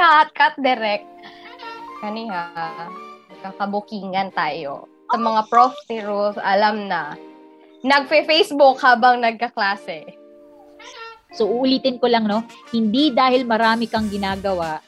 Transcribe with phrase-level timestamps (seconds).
[0.00, 1.04] cut, cut direct.
[2.00, 2.48] Kaniha,
[3.44, 4.88] kakabukingan tayo.
[5.12, 7.12] Sa mga prof ni Ruth, alam na,
[7.84, 10.16] nagfe-Facebook habang nagkaklase.
[11.36, 14.80] So uulitin ko lang no, hindi dahil marami kang ginagawa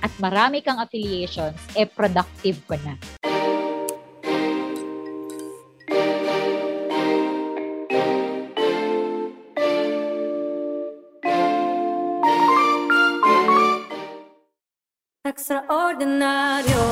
[0.00, 2.96] at marami kang affiliations, eh productive ka na.
[15.70, 16.89] Extraordinaryo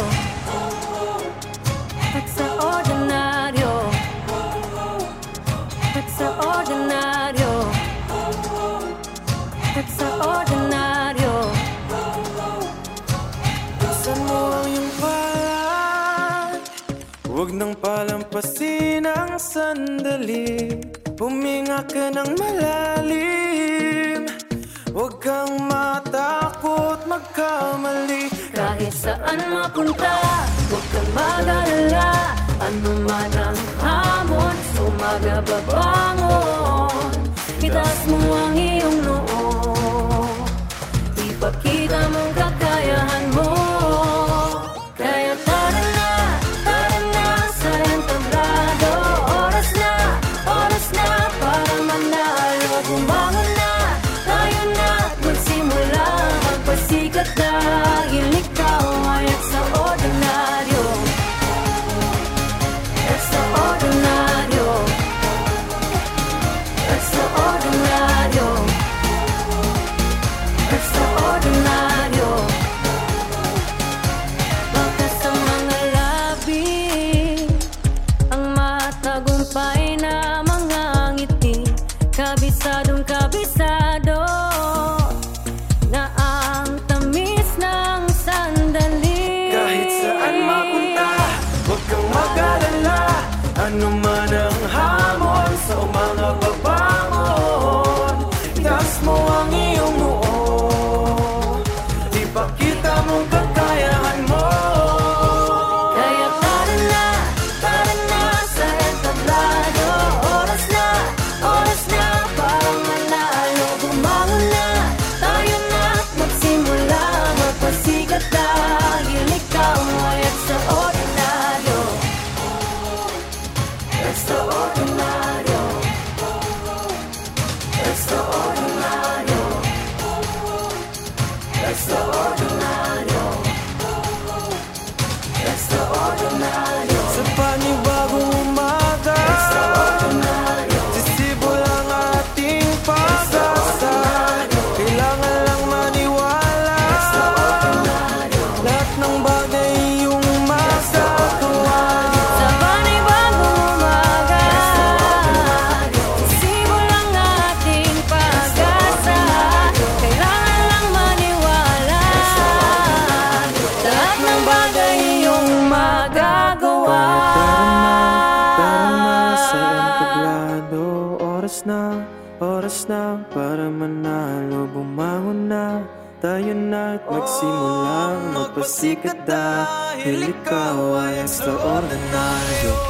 [178.98, 182.87] Magpasikat dahil ikaw ay extraordinaryo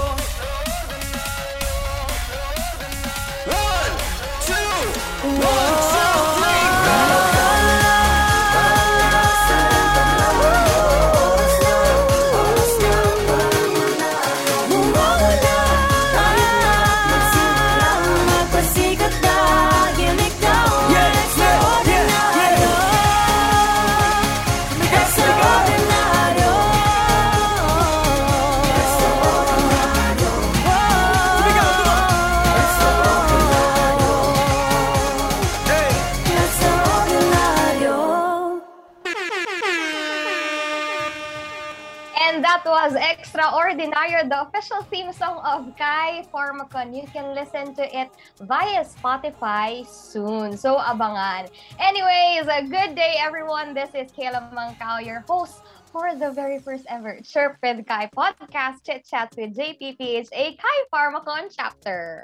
[43.78, 46.90] Extraordinary, the official theme song of Kai Formacon.
[46.90, 48.10] You can listen to it
[48.40, 50.56] via Spotify soon.
[50.56, 51.46] So, abangan.
[51.78, 53.74] Anyways, a good day, everyone.
[53.74, 58.82] This is Kayla Mangkao, your host for the very first ever Chirp with Kai podcast,
[58.84, 62.22] Chit Chats with JPPHA Kai Pharmacon chapter.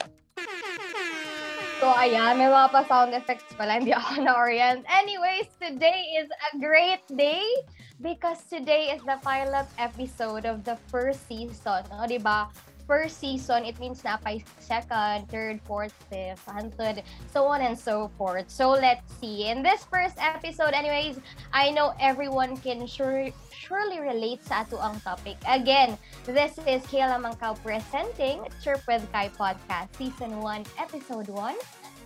[1.85, 4.89] So, ayan, may mga pa-sound effects pala, hindi ako na-orient.
[4.89, 7.45] Anyways, today is a great day
[8.01, 11.85] because today is the pilot episode of the first season.
[11.93, 12.49] O, di ba?
[12.87, 17.03] First season, it means na pa second, third, fourth, fifth, hundred,
[17.33, 18.49] so on and so forth.
[18.49, 19.49] So let's see.
[19.49, 21.19] In this first episode, anyways,
[21.53, 25.41] I know everyone can sure surely relate sa ato ang topic.
[25.49, 25.97] Again,
[26.29, 31.57] this is Kayla Mangkaw presenting Chirp with Kai Podcast Season 1, Episode 1,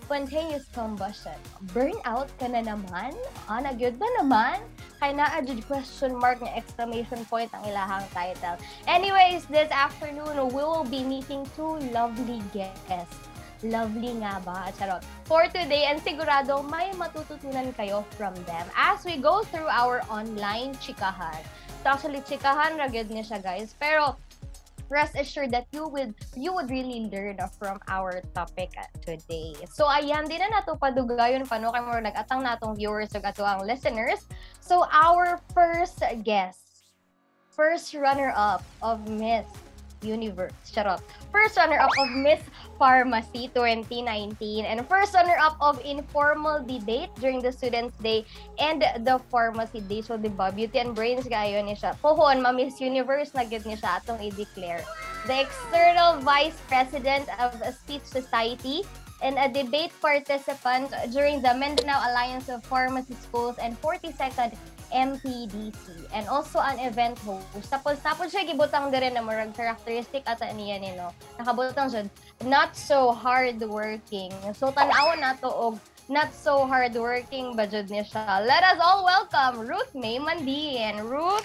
[0.08, 1.36] spontaneous combustion.
[1.76, 3.12] Burnout ka na naman?
[3.44, 4.56] Ah, nagyod ba naman?
[4.96, 5.28] Kaya na
[5.68, 8.56] question mark na exclamation point ang ilahang title.
[8.88, 13.20] Anyways, this afternoon, we will be meeting two lovely guests.
[13.60, 14.72] Lovely nga ba?
[14.80, 15.04] Charot.
[15.28, 20.72] For today, and sigurado may matututunan kayo from them as we go through our online
[20.80, 21.44] chikahan.
[21.84, 23.76] So actually, chikahan, ragid niya siya guys.
[23.76, 24.16] Pero
[24.88, 28.72] rest assured that you would you would really learn from our topic
[29.04, 29.54] today.
[29.68, 33.64] So ayan din na nato padugayon pano kay mo nagatang natong viewers ug ato ang
[33.68, 34.24] listeners.
[34.64, 36.88] So our first guest,
[37.52, 39.46] first runner up of Miss
[40.02, 40.52] Universe.
[40.66, 41.00] Charot.
[41.32, 42.40] First runner-up of Miss
[42.78, 48.24] Pharmacy 2019 and first runner-up of Informal Debate during the Students' Day
[48.58, 50.02] and the Pharmacy Day.
[50.02, 50.52] So, di ba?
[50.52, 51.98] Beauty and Brains gayon ni siya.
[51.98, 54.84] Pohon, ma-Miss Universe na ni siya atong i-declare.
[55.26, 58.86] The external vice president of a Speech Society
[59.22, 64.54] and a debate participant during the Mindanao Alliance of Pharmacy Schools and 42nd
[64.92, 67.68] MPDC and also an event host.
[67.68, 71.12] Tapos tapos siya gibutang dire na murag characteristic ata niya ni no.
[71.36, 72.02] Nakabutang siya
[72.48, 74.32] not so hard working.
[74.56, 75.76] So tan-awon nato og
[76.08, 78.40] not so hard working ba jud ni siya.
[78.44, 81.04] Let us all welcome Ruth May Mandin.
[81.04, 81.44] Ruth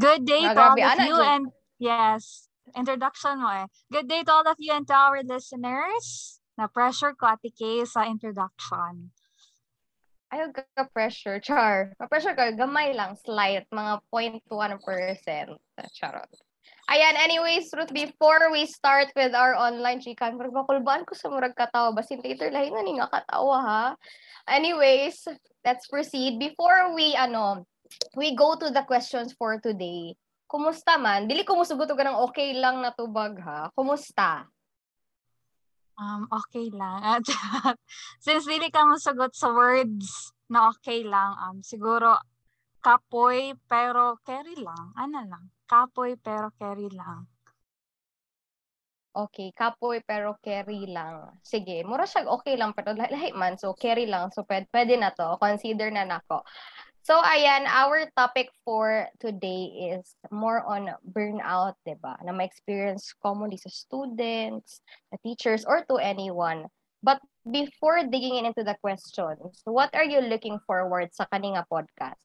[0.00, 1.44] Good day to all of you and
[1.76, 2.48] yes,
[2.78, 3.66] introduction mo eh.
[3.90, 6.39] Good day to all of you and to our listeners.
[6.60, 9.08] Na-pressure ko, Ate Kay, sa introduction.
[10.28, 11.96] Ayaw ka pressure, Char.
[11.96, 15.56] Ma-pressure ka, gamay lang, slight, mga 0.1%.
[15.96, 16.28] Charot.
[16.92, 21.96] Ayan, anyways, Ruth, before we start with our online chikan, makulbaan ko sa murag katawa.
[21.96, 23.84] Basin later, lahi nga ni nga katawa, ha?
[24.44, 25.24] Anyways,
[25.64, 26.36] let's proceed.
[26.36, 27.64] Before we, ano,
[28.12, 30.12] we go to the questions for today,
[30.44, 31.24] kumusta man?
[31.24, 33.72] Dili ko musugot ka ng okay lang na tubag, ha?
[33.72, 34.44] Kumusta?
[36.00, 37.04] Um, okay lang.
[37.04, 37.24] At
[38.24, 42.16] since dili ka masagot sa words na okay lang, um, siguro
[42.80, 44.96] kapoy pero carry lang.
[44.96, 45.52] Ano lang?
[45.68, 47.28] Kapoy pero carry lang.
[49.10, 51.36] Okay, kapoy pero carry lang.
[51.44, 55.12] Sige, mura siya okay lang pero lahi man so carry lang so pwede, pwede na
[55.12, 55.36] to.
[55.36, 56.40] Consider na nako.
[57.00, 62.20] So, ayan, our topic for today is more on burnout, di ba?
[62.20, 66.68] Na ma-experience commonly sa students, sa teachers, or to anyone.
[67.00, 72.20] But before digging into the questions, what are you looking forward sa kaninga podcast?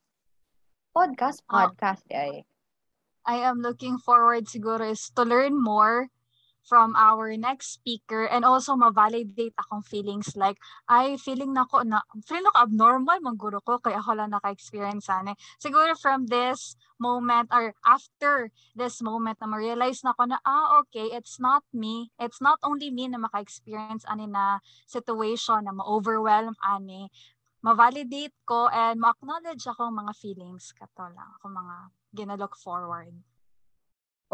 [0.91, 1.39] Podcast?
[1.47, 1.71] Ah.
[1.71, 2.43] Podcast, ay.
[3.25, 6.11] I am looking forward siguro is to learn more
[6.65, 10.57] from our next speaker and also ma-validate akong feelings like
[10.89, 15.37] ay feeling na ko na feeling ko abnormal mangguro ko kaya ako lang naka-experience sana.
[15.61, 21.13] Siguro from this moment or after this moment na ma-realize na ko na ah okay
[21.13, 22.09] it's not me.
[22.17, 24.57] It's not only me na maka-experience ani na
[24.89, 27.13] situation na ma-overwhelm ani.
[27.61, 30.73] Ma-validate ko and ma-acknowledge ako mga feelings.
[30.73, 31.75] Kato lang ako mga
[32.17, 33.13] gina-look forward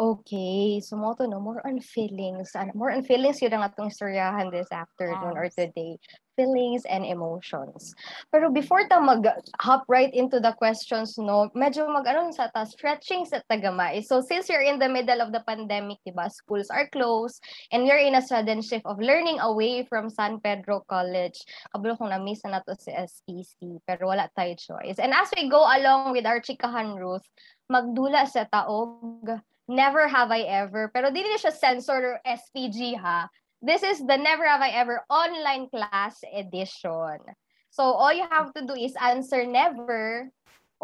[0.01, 2.57] Okay, so mo to no, more on feelings.
[2.57, 6.01] Ano, more on feelings yun ang atong istoryahan this afternoon or today.
[6.33, 7.93] Feelings and emotions.
[8.33, 13.45] Pero before ta mag-hop right into the questions, no, medyo mag-ano sa ta, stretching sa
[13.45, 14.01] tagamay.
[14.01, 17.37] So since you're in the middle of the pandemic, diba, schools are closed,
[17.69, 21.37] and you're in a sudden shift of learning away from San Pedro College.
[21.77, 24.97] Kabalo kong na-miss na to si SPC, pero wala tayo choice.
[24.97, 27.29] And as we go along with our chikahan Ruth,
[27.69, 30.91] magdula sa taog, Never Have I Ever.
[30.91, 33.31] Pero di na siya censored or SPG ha.
[33.63, 37.23] This is the Never Have I Ever online class edition.
[37.71, 40.27] So all you have to do is answer never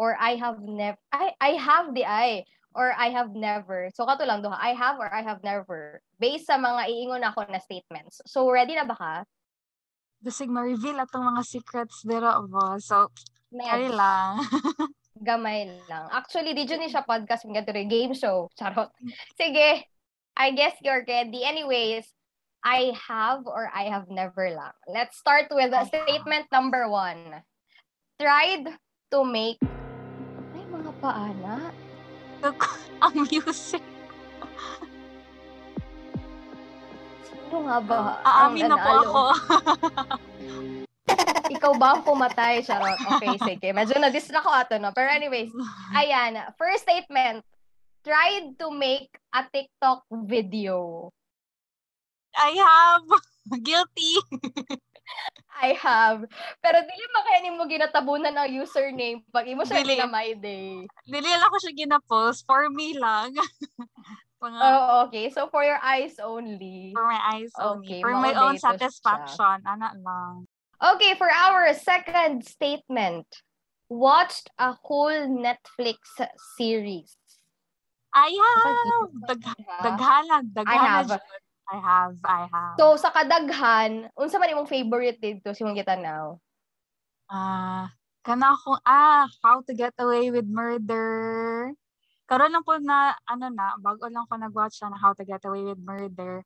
[0.00, 0.96] or I have never.
[1.12, 3.92] I, I have the I or I have never.
[3.92, 6.00] So kato lang duha, I have or I have never.
[6.16, 8.24] Based sa mga iingon ako na statements.
[8.24, 9.14] So ready na ba ka?
[10.24, 13.12] Basig ma-reveal atong mga secrets dira ba so
[13.52, 14.42] carry lang
[15.22, 16.06] Gamay lang.
[16.14, 18.46] Actually, di dyan ni siya podcast ng ganito rin, game show.
[18.54, 18.90] Charot.
[19.34, 19.82] Sige,
[20.38, 21.42] I guess you're ready.
[21.42, 22.06] Anyways,
[22.62, 24.74] I have or I have never lang.
[24.86, 25.86] Let's start with have.
[25.86, 27.42] statement number one.
[28.18, 28.70] Tried
[29.10, 29.58] to make...
[30.54, 31.74] Ay, mga paana.
[33.04, 33.82] ang music
[37.26, 37.98] Sino nga ba?
[38.22, 39.22] aamin na po ako
[41.48, 42.60] ikaw ba ang pumatay?
[42.60, 42.98] Charot.
[43.16, 43.68] Okay, sige.
[43.70, 44.92] Medyo na-distract ko ato, no?
[44.92, 45.50] Pero anyways,
[45.92, 46.36] ayan.
[46.54, 47.44] First statement.
[48.00, 51.10] Tried to make a TikTok video.
[52.32, 53.04] I have.
[53.66, 54.12] Guilty.
[55.58, 56.22] I have.
[56.62, 59.98] Pero dili makayanin mo ginatabunan ang username pag imo siya Dili.
[59.98, 60.86] ginamay day.
[61.04, 62.46] Dili lang ko siya gina-post.
[62.46, 63.34] For me lang.
[64.38, 65.34] Mga, Oh, okay.
[65.34, 66.94] So for your eyes only.
[66.94, 67.98] for my eyes only.
[67.98, 69.66] Okay, For my own satisfaction.
[69.66, 70.46] Ana lang.
[70.78, 73.26] Okay, for our second statement.
[73.90, 75.98] Watched a whole Netflix
[76.54, 77.16] series.
[78.14, 79.10] I have.
[79.26, 79.42] Dag
[79.82, 80.44] daghanag.
[80.54, 80.86] I Daghanag.
[80.86, 81.08] have.
[81.08, 81.22] jud.
[81.68, 82.16] I have.
[82.24, 82.76] I have.
[82.78, 86.38] So sa kadaghan, unsa man imong favorite dito si mong gitanaw?
[87.28, 87.92] Ah,
[88.24, 91.72] kana ko ah, How to Get Away with Murder.
[92.28, 95.64] Karon lang po na ano na, bago lang ko nag-watch na How to Get Away
[95.64, 96.44] with Murder.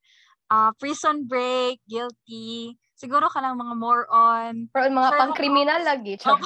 [0.49, 2.79] Ah, Prison Break, Guilty.
[3.03, 6.15] Siguro ka lang mga more on Pero mga Sherlock pang-kriminal lagi.
[6.23, 6.41] Oh, Char.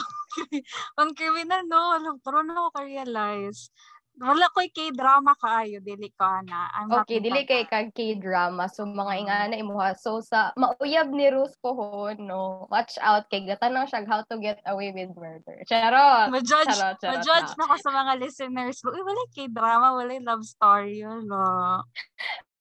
[0.96, 3.68] on criminal no, alam, pero ako ka-realize.
[4.16, 6.72] Wala ko K-drama kaayo, dili ko na.
[6.72, 8.64] I'm Okay, dili kay kag K-drama.
[8.72, 9.20] So mga Mm.
[9.20, 9.92] ingana imuha.
[9.92, 12.64] So sa mauyab ni Ruth pohon, no.
[12.72, 15.60] Watch out kay gatanang siya how to get away with murder.
[15.68, 16.32] Charot.
[16.32, 18.88] Ma-judge, Charot, charot ma-judge na ko sa mga listeners ko.
[18.96, 21.04] Uy, wala K-drama, wala love story.
[21.04, 21.84] Wala.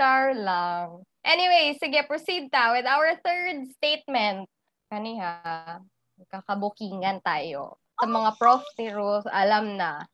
[0.00, 1.04] Char lang.
[1.20, 4.48] Anyway, sige, proceed ta with our third statement.
[4.88, 5.84] Kaniha,
[6.32, 7.76] kakabukingan tayo.
[8.00, 10.08] Sa mga prof ni Ruth, alam na.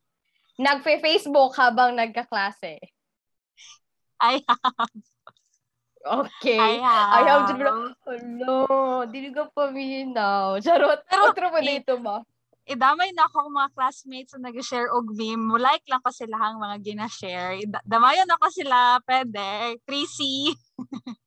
[0.58, 2.82] Nagfe-Facebook habang nagkaklase.
[4.18, 4.90] I have.
[6.02, 6.58] Okay.
[6.58, 7.08] I have.
[7.14, 7.54] I have to
[8.10, 10.58] Hello, dili ka paminaw.
[10.66, 11.06] Charot.
[11.06, 12.26] Pero, Otro mo dito ba?
[12.66, 15.54] Idamay na ako mga classmates na nag-share og meme.
[15.56, 17.62] Like lang ko sila ang mga gina-share.
[17.86, 19.78] Damayan ako sila, pwede.
[19.86, 20.50] Tracy.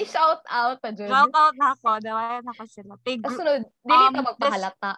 [0.00, 1.08] I-shout out pa dyan.
[1.12, 1.90] Shout out na ako.
[2.00, 2.92] Damayan ako sila.
[3.04, 4.92] Gr- Kasunod, dili Um, ka magpahalata.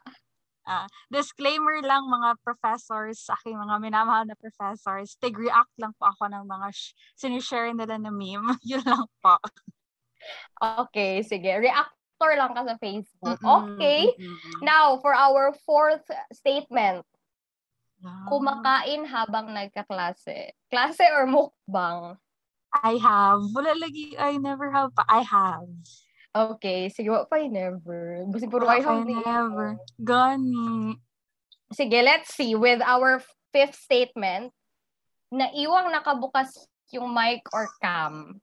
[1.11, 5.19] disclaimer lang mga professors, aking mga minamahal na professors.
[5.19, 8.55] Tig-react lang po ako ng mga sh- sinishare nila na meme.
[8.71, 9.37] Yun lang po.
[10.57, 11.51] Okay, sige.
[12.25, 13.39] Reactor lang ka sa Facebook.
[13.41, 14.09] Okay.
[14.65, 17.05] Now, for our fourth statement.
[18.05, 18.29] Ah.
[18.29, 20.53] Kumakain habang nagkaklase.
[20.69, 22.17] Klase or mukbang?
[22.75, 23.41] I have.
[23.55, 25.05] Wala lagi, I never have pa.
[25.09, 25.69] I have.
[26.35, 27.09] Okay, sige.
[27.09, 28.27] Wa pa never.
[28.29, 29.23] Basta puro I have pa din.
[29.23, 29.79] never.
[30.03, 30.99] Gani.
[31.71, 32.59] Sige, let's see.
[32.59, 33.23] With our
[33.55, 34.51] fifth statement,
[35.31, 36.51] naiwang nakabukas
[36.91, 38.43] yung mic or cam.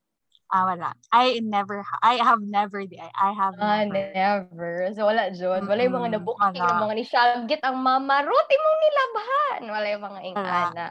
[0.51, 0.91] Ah, wala.
[1.15, 4.12] I never, ha- I have never, I, I have Ah, never.
[4.12, 4.72] never.
[4.91, 5.63] So, wala dyan.
[5.63, 6.84] Wala yung mga nabuking, wala.
[6.91, 9.62] mga nisyagit, ang mama, ruti mong nilabhan.
[9.72, 10.86] Wala yung mga ingana.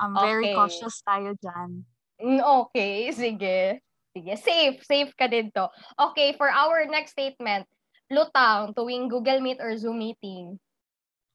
[0.00, 0.56] I'm very Okay.
[0.56, 1.84] cautious tayo dyan.
[2.16, 3.84] Mm, Okay, sige.
[4.16, 4.80] Sige, safe.
[4.80, 5.68] Safe ka din to.
[6.00, 7.68] Okay, for our next statement,
[8.08, 10.56] lutang tuwing Google Meet or Zoom meeting.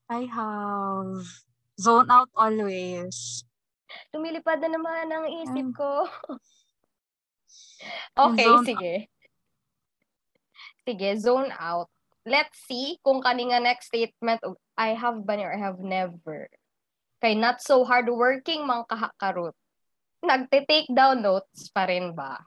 [0.10, 1.22] I have
[1.78, 3.46] zone out always.
[4.10, 5.78] Lumilipad na naman ang isip Mm.
[5.78, 6.10] ko.
[8.18, 8.96] okay, Zone sige.
[10.82, 11.88] Sige, zone out.
[12.26, 16.50] Let's see kung kaninga next statement og I have ba or I have never.
[17.22, 19.54] Kay not so hardworking mang kahakarot.
[20.22, 22.46] Nagte-take down notes pa rin ba?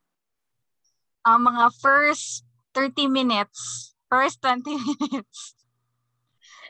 [1.27, 4.63] Ang mga first 30 minutes, first 20
[4.99, 5.55] minutes,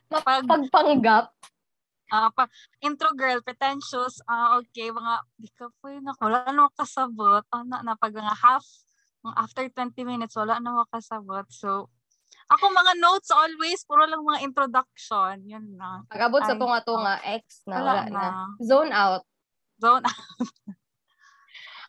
[0.09, 1.33] Pag- Pagpanggap.
[2.13, 2.49] Ah pa,
[2.85, 7.45] intro girl, pretentious, ah okay, mga, di ka po yun ako, wala na ako kasabot,
[7.53, 8.67] ano, na pag mga half,
[9.41, 11.89] after 20 minutes, wala na ako kasabot, so,
[12.53, 16.05] ako mga notes always, puro lang mga introduction, yun na.
[16.13, 18.21] Pag-abot sa tunga-tunga, X na, Wala wala, na.
[18.21, 18.29] na.
[18.61, 19.25] Zone out.
[19.81, 20.05] Zone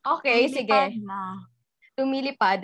[0.06, 0.70] Okay, sige.
[0.70, 1.22] Lilipad na.
[1.98, 2.60] Lumilipad.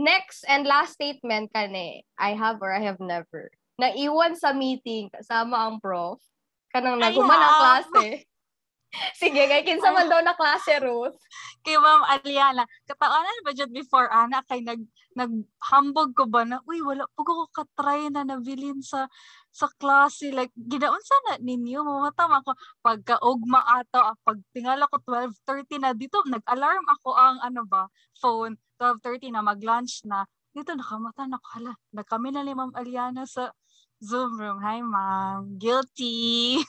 [0.00, 3.52] Next and last statement kani, I have or I have never.
[3.76, 6.16] Naiwan sa meeting kasama ang prof.
[6.76, 8.04] Kanang I naguman ang klase.
[9.20, 11.16] Sige, kay kinsa man daw na klase, Ruth.
[11.64, 14.80] kay Ma'am Aliana, kataanan ba dyan before, ana, kay nag,
[15.16, 19.08] naghambog ko ba na, uy, wala po ko katry na nabilin sa
[19.52, 20.32] sa klase.
[20.32, 22.52] Like, ginaon sana ninyo, mamatama ko.
[22.84, 27.88] Pagka-ugma ato, ah, pag tingala ko 12.30 na dito, nag-alarm ako ang, ano ba,
[28.20, 30.28] phone, 12.30 na, mag-lunch na.
[30.52, 33.52] Dito, nakamata na ko, hala, nagkami na ni Ma'am Aliana sa
[34.02, 34.60] Zoom room.
[34.60, 35.56] Hi, Ma'am.
[35.58, 36.60] Guilty.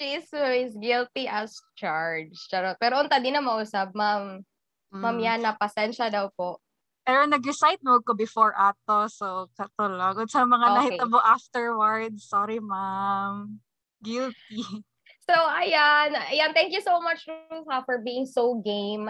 [0.00, 2.50] Chisu is guilty as charged.
[2.50, 2.76] Charot.
[2.80, 4.42] Pero unta di na mausab, ma'am.
[4.90, 5.22] Ma'am Mm.
[5.22, 6.58] Yana, pasensya daw po.
[7.04, 10.18] Pero nag-recite mo ko before ato, so katulog.
[10.24, 10.74] At sa mga Okay.
[10.98, 13.60] nahitabo afterwards, sorry ma'am.
[14.02, 14.34] Guilty.
[15.24, 16.12] So, ayan.
[16.28, 19.08] Ayan, thank you so much, Ruth, ha, for being so game.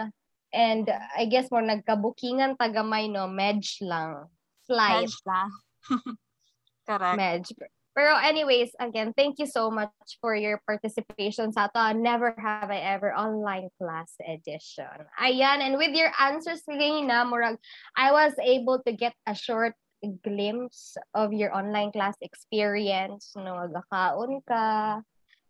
[0.55, 3.27] And I guess more nagkabukingan tagamay, no?
[3.27, 4.31] Medj lang.
[4.63, 5.11] Slight.
[5.11, 5.51] Medj lang.
[6.87, 7.17] Correct.
[7.19, 7.51] Medj.
[7.95, 9.89] Pero anyways, again, thank you so much
[10.19, 11.79] for your participation sa ito.
[11.95, 15.07] Never Have I Ever online class edition.
[15.15, 17.55] Ayan, and with your answers na murag,
[17.95, 19.79] I was able to get a short
[20.27, 23.31] glimpse of your online class experience.
[23.39, 24.99] No, gakaon ka,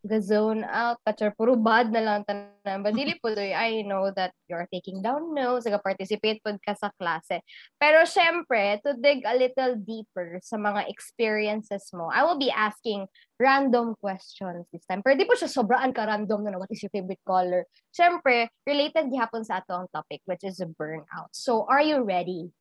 [0.06, 2.86] ga-zone out, kachar puro bad na lang tanan.
[2.86, 6.94] But dili po doy, I know that you're taking down notes, participate po ka sa
[6.96, 7.42] klase.
[7.82, 13.10] Pero syempre, to dig a little deeper sa mga experiences mo, I will be asking
[13.42, 15.02] random questions this time.
[15.02, 17.66] Pero di po siya sobraan ka random na what is your favorite color.
[17.90, 21.34] Syempre, related gihapon sa atong topic, which is burnout.
[21.34, 22.54] So, are you ready?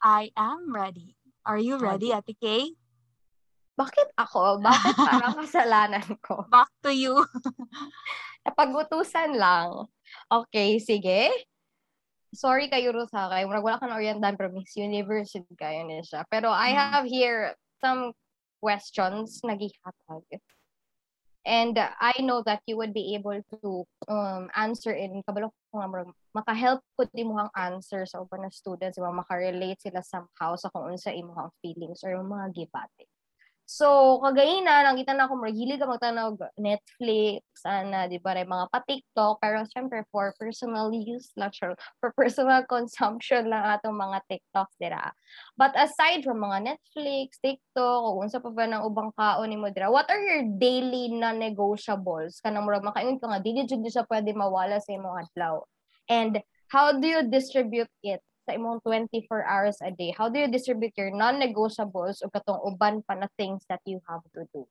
[0.00, 1.18] I am ready.
[1.44, 2.76] Are you ready, Ate Kay?
[3.74, 4.62] Bakit ako?
[4.62, 6.46] Bakit parang kasalanan ko?
[6.46, 7.18] Back to you.
[8.46, 9.90] Napag-utusan lang.
[10.30, 11.30] Okay, sige.
[12.34, 13.30] Sorry kayo ro sa.
[13.30, 16.20] Wala ka na orientan pero Miss Universe kayo niya siya.
[16.30, 16.78] Pero I Mm.
[16.78, 18.14] have here some
[18.62, 20.26] questions na gihatag.
[21.44, 26.08] And I know that you would be able to um, answer in kabalo ko nga
[26.32, 29.12] maka-help ko di mo ang answer sa uban na students, diba?
[29.12, 33.06] maka-relate sila somehow sa kung unsa imong feelings or mga gibate.
[33.64, 39.40] So, kagayina, nakita na ako, mahilig ka magtanong Netflix, ana, di ba, rin mga pa-TikTok,
[39.40, 45.16] pero syempre, for personal use lang, sure, for personal consumption lang atong mga TikToks, dira.
[45.56, 49.72] But aside from mga Netflix, TikTok, o unsa pa ba ng ubang kaon ni mo
[49.72, 52.44] dira, what are your daily non-negotiables?
[52.44, 55.64] Kanang murag makaingon ko nga, dili jud siya pwede mawala sa imong adlaw.
[56.12, 60.12] And how do you distribute it sa imong 24 hours a day?
[60.12, 64.24] How do you distribute your non-negotiables o katong uban pa na things that you have
[64.36, 64.68] to do?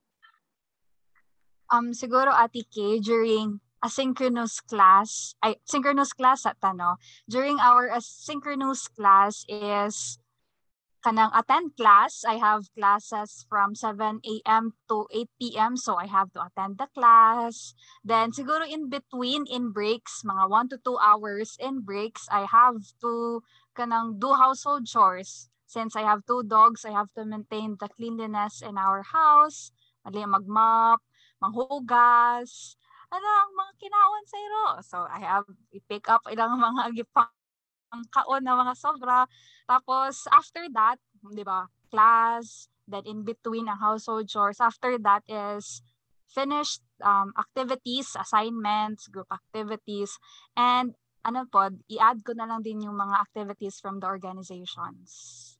[1.73, 6.95] Um, siguro, Ate Kay, during asynchronous class, ay, synchronous class at ano,
[7.27, 10.21] during our asynchronous class is
[11.03, 12.23] kanang attend class.
[12.23, 14.71] I have classes from 7 a.m.
[14.87, 15.75] to 8 p.m.
[15.75, 17.75] So I have to attend the class.
[18.07, 22.79] Then siguro in between, in breaks, mga 1 to 2 hours in breaks, I have
[23.03, 23.43] to
[23.75, 25.51] kanang do household chores.
[25.67, 29.75] Since I have two dogs, I have to maintain the cleanliness in our house.
[30.05, 31.01] Mali magmop,
[31.43, 32.79] manghugas,
[33.11, 34.65] ano ang mga kinaon sa iro.
[34.85, 37.42] So I have i-pick up ilang mga gipang
[38.09, 39.29] kaon na mga sobra.
[39.69, 41.69] Tapos after that, 'di ba?
[41.93, 44.57] Class, then in between ang household chores.
[44.57, 45.85] After that is
[46.25, 50.17] finished um, activities, assignments, group activities,
[50.57, 55.55] and ano po, i-add ko na lang din yung mga activities from the organizations.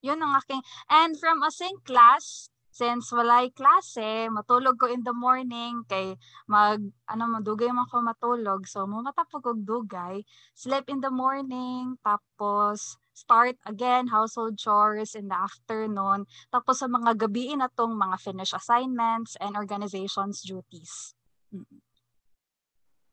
[0.00, 5.86] Yun ang aking, and from async class, since walay klase, matulog ko in the morning,
[5.86, 6.18] kay
[6.50, 8.66] mag, ano, madugay man ko matulog.
[8.66, 10.26] So, mumatapog og dugay,
[10.58, 17.14] sleep in the morning, tapos start again household chores in the afternoon, tapos sa mga
[17.14, 21.14] gabi na tong mga finish assignments and organizations duties.
[21.54, 21.78] Mm.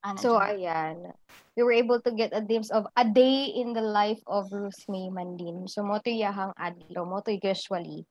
[0.02, 0.58] Ano So, dyan?
[0.58, 0.98] ayan.
[1.54, 4.82] We were able to get a glimpse of a day in the life of Ruth
[4.90, 5.70] May Mandin.
[5.70, 8.10] So, mo to yahang adlaw, mo to usually.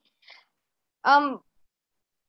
[1.05, 1.41] Um,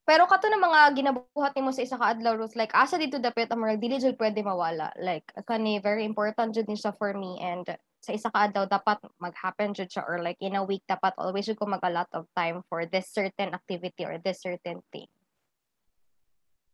[0.02, 3.46] pero kato na mga ginabuhat nimo sa isa ka adlaw Ruth, like asa dito dapat
[3.54, 4.90] ang mga dili jud pwede mawala.
[4.98, 7.70] Like kani very important jud siya for me and
[8.02, 11.46] sa isa ka adlaw dapat mag-happen jud siya or like in a week dapat always
[11.46, 15.06] jud ko mag a lot of time for this certain activity or this certain thing.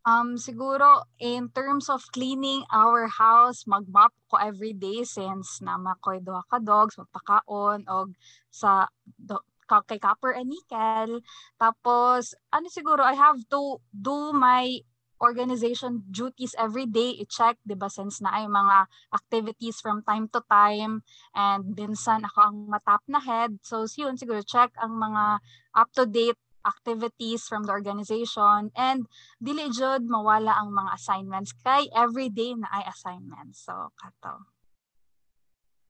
[0.09, 6.17] Um, siguro, in terms of cleaning our house, mag-mop ko every day since nama ko
[6.17, 8.17] duha ka dogs, magpakaon, og
[8.49, 9.37] sa do,
[9.69, 11.21] kay copper and nickel.
[11.61, 14.81] Tapos, ano siguro, I have to do my
[15.19, 20.39] organization duties every day, i-check, di ba, since na ay mga activities from time to
[20.47, 21.03] time,
[21.35, 23.59] and minsan ako ang matap na head.
[23.67, 25.43] So, yun, siguro, check ang mga
[25.75, 29.09] up-to-date activities from the organization and
[29.41, 33.65] dili jud mawala ang mga assignments kay everyday na ay assignments.
[33.65, 34.58] So, kato.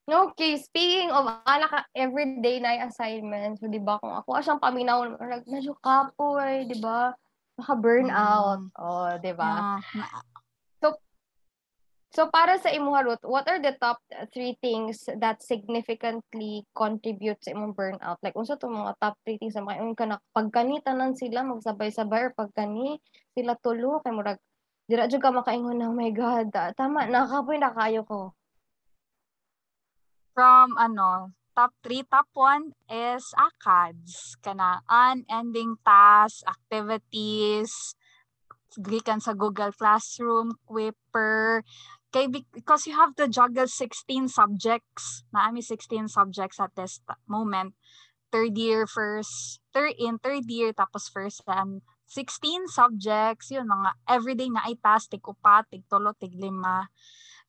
[0.08, 4.00] Okay, speaking of ala ka everyday na yung assignments, so, 'di ba?
[4.00, 7.12] Kung ako asyang paminaw, like medyo kapoy, 'di ba?
[7.60, 8.72] Naka-burnout.
[8.72, 8.80] Mm.
[8.80, 9.76] Oh, 'di ba?
[9.76, 10.24] Yeah, na-
[12.08, 14.00] So para sa imuha Ruth, what are the top
[14.32, 18.16] three things that significantly contribute sa imong burnout?
[18.24, 22.32] Like unsa to mga top three things na makaingon ka na pagkanitanan sila magsabay-sabay or
[22.32, 22.96] pagkani
[23.36, 24.40] sila tulo kay murag
[24.88, 28.32] dira jud ka makaingon na oh my god, ah, tama na kapoy na kayo ko.
[30.38, 34.38] From ano, top 3, top 1 is ACADS.
[34.38, 37.98] Kana unending tasks, activities,
[38.78, 41.66] gikan sa Google Classroom, Quipper,
[42.14, 45.26] kay because you have to juggle 16 subjects.
[45.34, 47.74] Na ami 16 subjects at this moment.
[48.30, 54.52] Third year first third in third year tapos first um 16 subjects yun mga everyday
[54.52, 56.92] na ay task tig upat tig tulo tig lima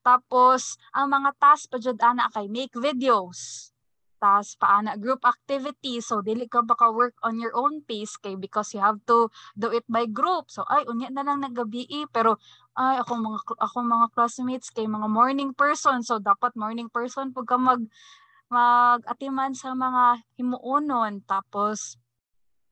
[0.02, 3.72] tapos ang mga task pa jud ana kay make videos.
[4.20, 6.04] Tas paana group activity.
[6.04, 9.72] So dili ka baka work on your own pace kay because you have to do
[9.72, 10.52] it by group.
[10.52, 12.36] So ay unya na lang nagabi pero
[12.76, 16.04] ay ako mga ako mga classmates kay mga morning person.
[16.04, 17.84] So dapat morning person pag ka mag
[18.50, 22.02] mag-atiman sa mga himuonon tapos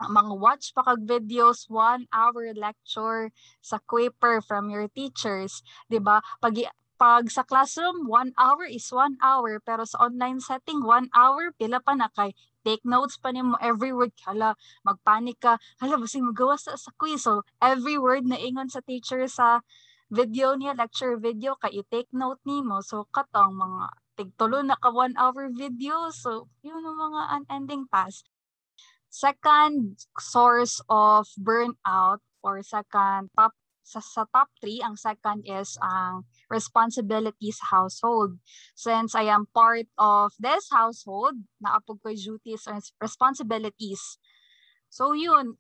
[0.02, 6.22] mga watch pa kag videos one hour lecture sa Quaper from your teachers 'di ba?
[6.42, 9.62] Pag pag sa classroom, one hour is one hour.
[9.62, 12.34] Pero sa online setting, one hour, pila pa na kay.
[12.68, 15.56] Take notes pa nimo every word hala magpanik ka.
[15.80, 17.24] Hala basing magawa sa, sa quiz.
[17.24, 19.64] So every word na ingon sa teacher sa
[20.12, 22.84] video niya lecture video kay i-take note nimo.
[22.84, 23.88] So katong mga
[24.20, 26.12] tigtulo na ka one hour video.
[26.12, 28.28] So yun ang mga unending task.
[29.08, 33.56] Second source of burnout or second top
[33.88, 38.36] sa, sa top 3 ang second is ang responsibilities household.
[38.76, 44.20] Since I am part of this household, naapog ko duties and responsibilities.
[44.92, 45.56] So yun,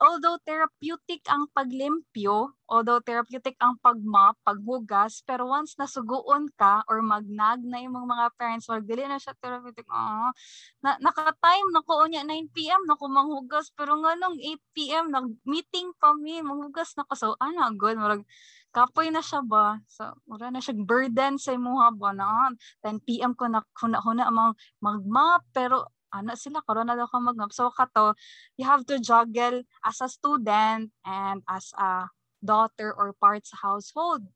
[0.00, 7.60] although therapeutic ang paglimpyo, although therapeutic ang pagmap, paghugas, pero once nasuguon ka or magnag
[7.60, 9.84] na yung mga parents, wag dili na siya therapeutic.
[9.92, 10.32] Oh,
[10.80, 12.80] na, naka-time na ko unya 9 p.m.
[12.88, 15.12] na ko manghugas, pero nga nung 8 p.m.
[15.12, 17.12] nag-meeting pa mi, manghugas na ko.
[17.12, 18.24] So, ano, good, marag,
[18.72, 19.84] kapoy na siya ba?
[19.84, 23.36] So, wala na siya burden sa imuha ba na 10 p.m.
[23.36, 28.14] ko na huna-huna mag magmap, pero ana sila karon na daw ka mag so kato
[28.58, 32.10] you have to juggle as a student and as a
[32.42, 34.26] daughter or part sa household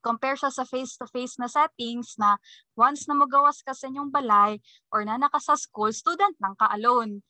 [0.00, 2.40] compare siya sa face-to-face na settings na
[2.74, 4.56] once na magawas ka sa inyong balay
[4.88, 7.20] or na naka sa school, student lang ka alone.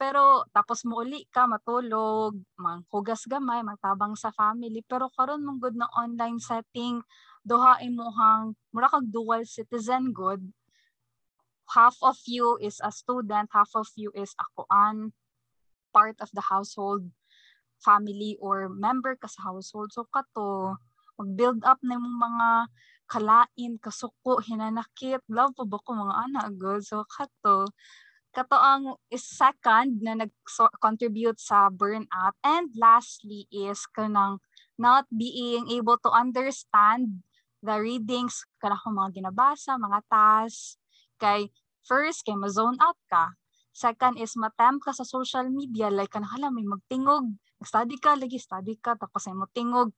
[0.00, 4.80] Pero tapos mo uli ka matulog, manghugas gamay, magtabang sa family.
[4.86, 7.02] Pero karon mong good na online setting,
[7.44, 10.40] duha imuhang mura kag dual citizen good
[11.74, 15.12] half of you is a student, half of you is akuan,
[15.92, 17.04] part of the household,
[17.84, 19.92] family or member ka sa household.
[19.92, 20.80] So kato,
[21.20, 22.48] mag-build up na yung mga
[23.08, 26.82] kalain, kasuko, hinanakit, love po ba ko mga anak good.
[26.84, 27.68] So kato,
[28.32, 32.36] kato ang is second na nag-contribute sa burnout.
[32.44, 34.40] And lastly is kanang
[34.78, 37.24] not being able to understand
[37.60, 40.78] the readings, kanang mga ginabasa, mga tasks,
[41.18, 41.50] kay
[41.84, 43.34] first kay ma-zone out ka.
[43.74, 47.30] Second is matempt ka sa social media like kan hala may magtingog,
[47.62, 49.94] study ka lagi study ka tapos ay mo tingog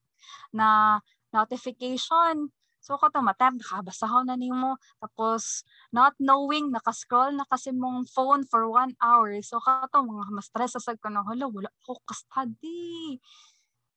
[0.52, 1.00] na
[1.32, 2.52] notification.
[2.80, 8.08] So ka to matempt ka basahon na nimo tapos not knowing naka-scroll na kasi mong
[8.08, 9.36] phone for one hour.
[9.44, 13.20] So ka to mga ma-stress sa ka na hala wala ko ka-study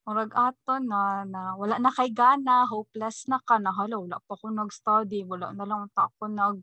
[0.04, 4.36] murag ato na, na wala na kay gana, hopeless na ka na hala, wala pa
[4.36, 6.60] ko nag-study, wala na lang ta ako nag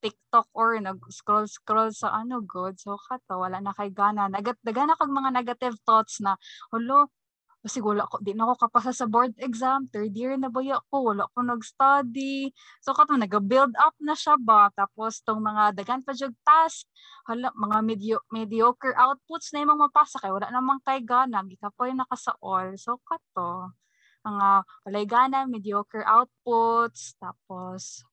[0.00, 2.80] TikTok or nag-scroll-scroll sa ano good.
[2.80, 4.26] So kato, wala na kay gana.
[4.26, 6.36] Nagat, dagana kag mga negative thoughts na,
[6.72, 7.12] hulo,
[7.60, 11.12] kasi wala ko, di na ako kapasa sa board exam, third year na ba ko,
[11.12, 12.48] wala ko nag-study.
[12.80, 14.72] So kato, nag-build up na siya ba?
[14.72, 16.88] Tapos tong mga dagan pa jug task,
[17.28, 22.08] hala, mga medio, mediocre outputs na yung mapasa kay wala namang kay gana, gikapoy na
[22.08, 22.80] ka sa all.
[22.80, 23.76] So kato,
[24.24, 24.48] mga
[24.88, 28.08] walay gana, mediocre outputs, tapos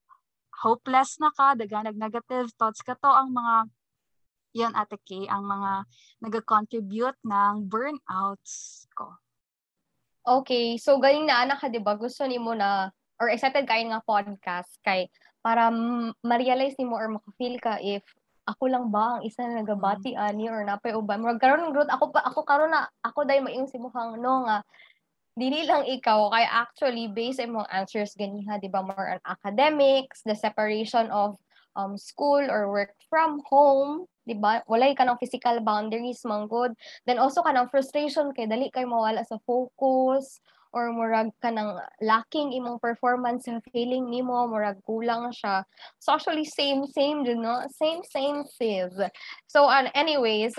[0.62, 3.56] hopeless na ka, daganag negative thoughts ka to ang mga
[4.58, 5.86] yan ate Kay, ang mga
[6.26, 9.14] nag-contribute ng burnouts ko.
[10.28, 11.94] Okay, so galing na anak ka, di ba?
[11.94, 12.90] Gusto ni mo na,
[13.22, 15.10] or excited kayo nga podcast kay
[15.42, 15.72] para
[16.22, 18.04] ma-realize ni mo or maka-feel ka if
[18.48, 20.20] ako lang ba ang isa na nagabati mm.
[20.20, 21.20] ani or napay uban.
[21.20, 24.64] Murag karon growth ako pa ako karon na ako dai maing si mukhang no nga
[25.38, 30.34] dili lang ikaw kay actually based imong answers ganiha di ba more on academics the
[30.34, 31.38] separation of
[31.78, 34.66] um school or work from home di ba?
[34.66, 36.74] Walay ka ng physical boundaries manggod
[37.06, 40.42] then also ka ng frustration kay dali kay mawala sa focus
[40.76, 45.64] or murag ka ng lacking imong performance sa feeling nimo murag kulang siya.
[46.02, 48.92] So actually same same din no same same sis
[49.46, 50.58] so uh, anyways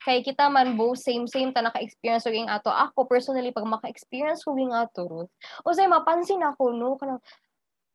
[0.00, 4.56] kay kita man both same same ta naka-experience og ato ako personally pag maka-experience ko
[4.56, 5.32] ging ato Ruth
[5.68, 6.96] usay mapansin ako no?
[6.96, 7.20] Kanang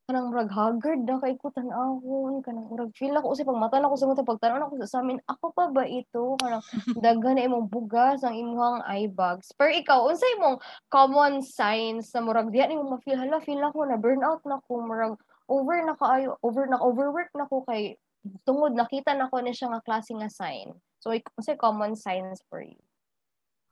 [0.05, 3.33] kanang murag haggard na kay ko tan-awon kanang murag feel ako.
[3.33, 6.37] Usay pag mata na ko sa mga pagtanaw ako sa amin ako pa ba ito?
[6.37, 6.61] Kanang
[7.05, 9.49] daghan na imong bugas ang imong eye bags.
[9.57, 10.61] Per ikaw unsay imong
[10.93, 15.17] common signs sa murag diha nimo ma-feel hala feel ako na burnout na ko murag
[15.49, 17.97] over na kaayo over na overwork na ko kay
[18.45, 20.73] tungod nakita na ko ni siya nga klase nga sign
[21.05, 22.81] so unsay common signs for you.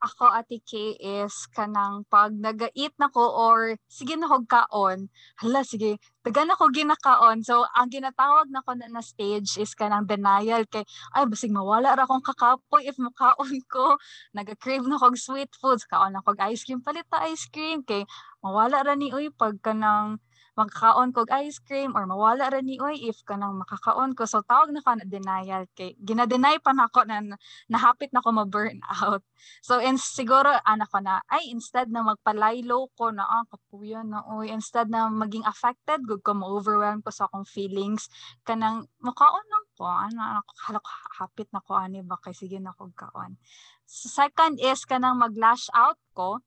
[0.04, 5.08] Ako ati K is kanang pag nagait na ko or sige na kog kaon.
[5.40, 9.72] Hala sige taga na ko ginakaon so ang ginatawag na ko na, na stage is
[9.72, 10.84] kanang denial kay
[11.16, 13.96] ay basig mawala ra akong kakapoy if makaon ko.
[14.36, 16.84] Naga-crave na kog sweet foods kaon na kog ice cream.
[16.84, 18.04] Palit ta ice cream kay
[18.44, 20.20] mawala ra ni uy pag kanang
[20.54, 24.22] makakaon kog ice cream or mawala ra ni oy if kanang makakaon ko.
[24.22, 27.22] So tawag na ka na denial kay gina-deny pa nako na
[27.66, 29.22] nahapit na ko ma-burn out
[29.66, 34.22] so and siguro anak ko na ay instead na magpalaylo ko na ah kapuya na
[34.30, 38.06] oy instead na maging affected gud ko ma-overwhelm ko sa akong feelings
[38.46, 40.86] kanang makaon lang ko ana ako halak
[41.18, 43.36] hapit na ko ani ba kay sige na kog kaon.
[43.84, 46.40] So second is kanang mag-lash out ko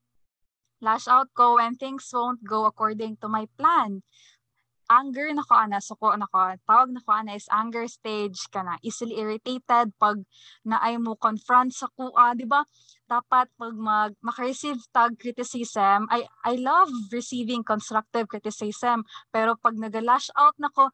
[0.82, 4.04] lash out ko when things won't go according to my plan.
[4.88, 6.56] Anger na ko ana, suko na ko.
[6.64, 8.80] Tawag na ko ana is anger stage ka na.
[8.80, 10.24] Easily irritated pag
[10.64, 12.64] naay mo confront sa kuha, di ba?
[13.12, 20.32] Dapat pag mag maka-receive tag criticism, I I love receiving constructive criticism, pero pag nag-lash
[20.40, 20.88] out na ko,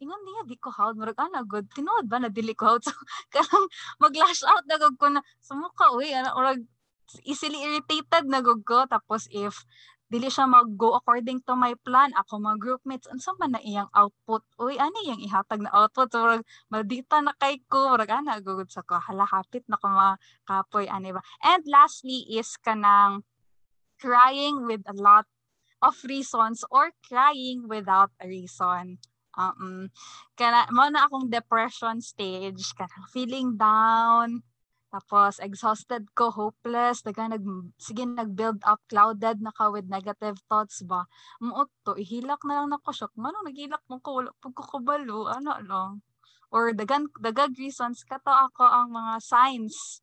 [0.00, 2.92] ingon niya di ko hawd murag ana good tinuod ba na dili ko hawd so
[3.30, 3.66] kanang
[4.02, 6.60] mag-lash out na gud ko na sumuka uy ana murag
[7.24, 9.64] easily irritated na gud tapos if
[10.12, 14.44] dili siya mag-go according to my plan ako mga groupmates unsa man na iyang output?
[14.60, 16.12] Uy ani yang ihatag na output?
[16.12, 17.96] So, murag maldita na kay ko.
[17.96, 19.00] Murag ana gud sa ko.
[19.00, 19.88] Hala na ko
[20.46, 21.24] kapoy ani ba?
[21.42, 23.24] And lastly is kanang
[23.98, 25.26] crying with a lot
[25.82, 29.02] of reasons or crying without a reason.
[29.34, 29.90] Um
[30.38, 32.62] kana mo na akong depression stage.
[32.78, 34.46] Kana feeling down
[34.94, 37.42] tapos, exhausted ko, hopeless, daga nag,
[37.82, 41.10] sige, nag-build up, clouded na ka with negative thoughts ba.
[41.42, 43.10] Muot to, ihilak na lang na ko, shock.
[43.18, 45.90] Manong nagilak mo ko, wala pag kabalo, ano lang.
[46.54, 49.98] Or dagan, dagag reasons, kato ako ang mga signs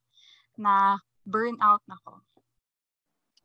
[0.60, 2.19] na burnout na ko.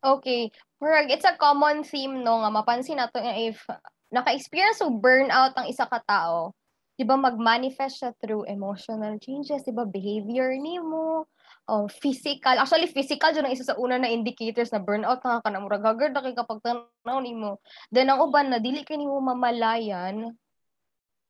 [0.03, 0.51] Okay.
[0.83, 3.63] Murag, it's a common theme, no, nga mapansin nato if
[4.11, 6.59] naka-experience o burnout ang isa ka tao,
[6.99, 11.31] di ba mag-manifest siya through emotional changes, di ba behavior ni mo,
[11.69, 12.57] oh, physical.
[12.59, 15.85] Actually, physical dyan ang isa sa una na indicators na burnout na ka na murag
[15.85, 17.59] hagard na kapag tanaw nimo.
[17.91, 20.35] Then ang uban na dili kay nimo mamalayan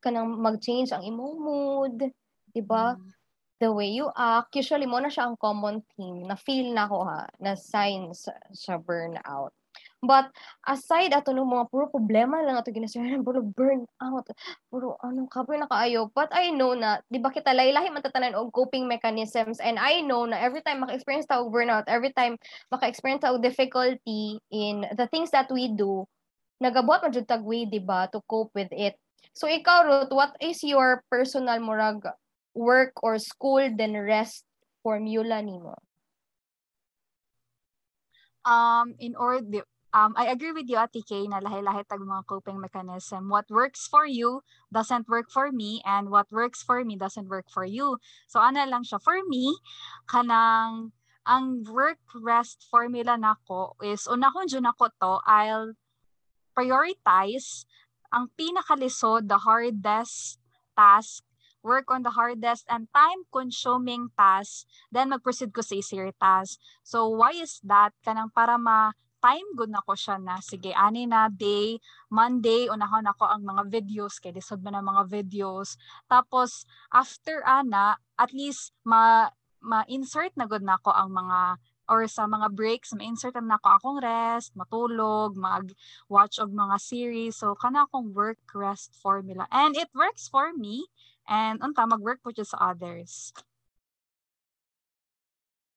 [0.06, 1.96] kanang mag-change ang imong mood,
[2.54, 2.94] 'di ba?
[2.94, 3.10] Mm.
[3.56, 7.08] The way you act, usually mo na siya ang common theme na feel na ko
[7.08, 9.56] ha, na signs sa burnout.
[10.06, 10.30] But
[10.64, 14.26] aside ato no mga puro problema lang ato ginasuyan, puro burn out,
[14.70, 16.08] puro ano kapoy na kaayo.
[16.14, 20.00] But I know na di ba kita lahi-lahi man tatanan og coping mechanisms and I
[20.06, 22.38] know na every time maka-experience ta og burnout, every time
[22.70, 26.06] maka-experience ta og difficulty in the things that we do,
[26.62, 28.96] nagabuhat man jud tag di ba to cope with it.
[29.36, 32.00] So ikaw Ruth, what is your personal murag
[32.56, 34.48] work or school then rest
[34.80, 35.76] formula nimo?
[38.46, 39.66] Um, in order,
[39.96, 43.32] um, I agree with you, Ate Kay, na lahi-lahi tag mga coping mechanism.
[43.32, 47.48] What works for you doesn't work for me, and what works for me doesn't work
[47.48, 47.96] for you.
[48.28, 49.00] So, ana lang siya.
[49.00, 49.56] For me,
[50.04, 50.92] kanang
[51.24, 55.72] ang work-rest formula nako is, una kong dyan ako to, I'll
[56.52, 57.64] prioritize
[58.12, 60.38] ang pinakalisod, the hardest
[60.76, 61.24] task
[61.66, 66.62] work on the hardest and time-consuming task, then mag-proceed ko sa easier task.
[66.86, 67.90] So, why is that?
[68.06, 68.94] Kanang para ma
[69.26, 73.66] time good na ko siya na sige ani na day Monday unahon ako ang mga
[73.66, 75.74] videos kay lisod man ang mga videos.
[76.06, 76.62] Tapos
[76.94, 79.26] after ana at least ma
[79.58, 81.58] ma-insert na gud nako ang mga
[81.90, 87.34] or sa mga breaks ma-insert na ako akong rest matulog mag-watch og mga series.
[87.34, 89.50] So kana akong work rest formula.
[89.50, 90.86] And it works for me
[91.26, 93.34] and unta mag-work po sa others.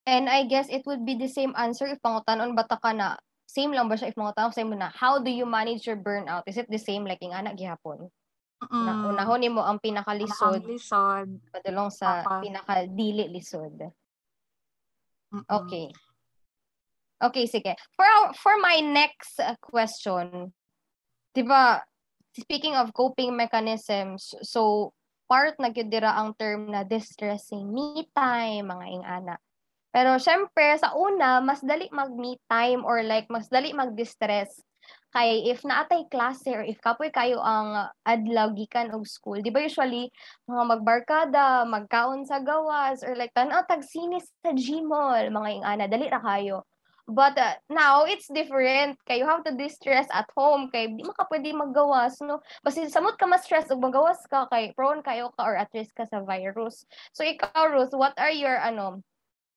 [0.09, 3.73] And I guess it would be the same answer if pangutanon bata ka na same
[3.73, 6.45] lang ba siya if mga tao say mo na how do you manage your burnout?
[6.45, 8.13] Is it the same like ing anak gihapon?
[8.59, 8.85] Mm.
[8.85, 10.67] na unahon nimo ang pinakalisod.
[10.67, 11.31] Lisod.
[11.47, 12.43] Padulong sa Papa.
[12.43, 13.71] pinakadili lisod.
[15.31, 15.47] Mm-mm.
[15.47, 15.87] okay.
[17.23, 17.73] Okay sige.
[17.95, 20.51] For our, for my next uh, question
[21.33, 21.81] 'di ba
[22.33, 24.91] speaking of coping mechanisms so
[25.29, 29.39] part na gyud dira ang term na distressing me time mga ing anak
[29.89, 34.61] pero syempre, sa una, mas dali mag-me time or like mas dali mag-distress
[35.09, 39.65] kay if naatay klase or if kapoy kayo ang adlaw gikan og school di ba
[39.65, 40.13] usually
[40.45, 46.05] mga magbarkada magkaon sa gawas or like tan-aw tag sinis sa Gmall mga ingana dali
[46.09, 46.61] ra kayo
[47.09, 49.01] But uh, now, it's different.
[49.09, 50.69] Kay you have to distress at home.
[50.69, 52.37] Kay di maka pwede maggawas, no?
[52.61, 56.05] Basta samot ka ma-stress ug magawas ka, kay prone kayo ka or at risk ka
[56.05, 56.85] sa virus.
[57.17, 59.01] So, ikaw, Ruth, what are your, ano,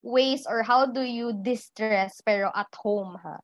[0.02, 3.38] ways or how do you distress pero at home, ha?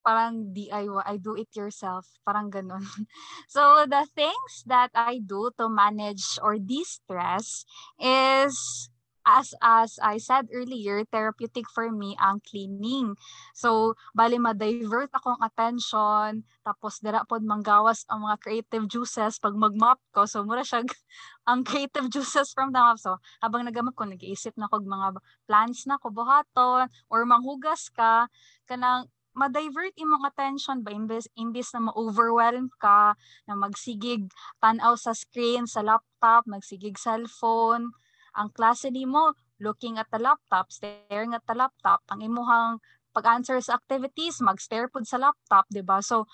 [0.00, 2.82] parang DIY, I do it yourself, parang ganun.
[3.52, 7.64] So the things that I do to manage or de-stress
[8.00, 8.88] is
[9.30, 13.14] as as I said earlier, therapeutic for me ang cleaning.
[13.54, 20.02] So, bali ma-divert akong attention, tapos dira pod manggawas ang mga creative juices pag mag-mop
[20.10, 20.26] ko.
[20.26, 20.82] So, mura siya
[21.50, 22.98] ang creative juices from the mop.
[22.98, 28.26] So, habang nagamap ko, nag-iisip na ko mga plants na ko buhaton or manghugas ka,
[28.66, 33.14] kanang ma-divert imong attention ba imbes imbes na ma-overwhelm ka
[33.46, 34.26] na magsigig
[34.58, 37.94] tan-aw sa screen sa laptop magsigig cellphone
[38.36, 42.80] ang klase nimo looking at the laptop, staring at the laptop, ang imuhang
[43.12, 46.00] pag-answer sa activities, mag-stare pud sa laptop, 'di ba?
[46.00, 46.30] So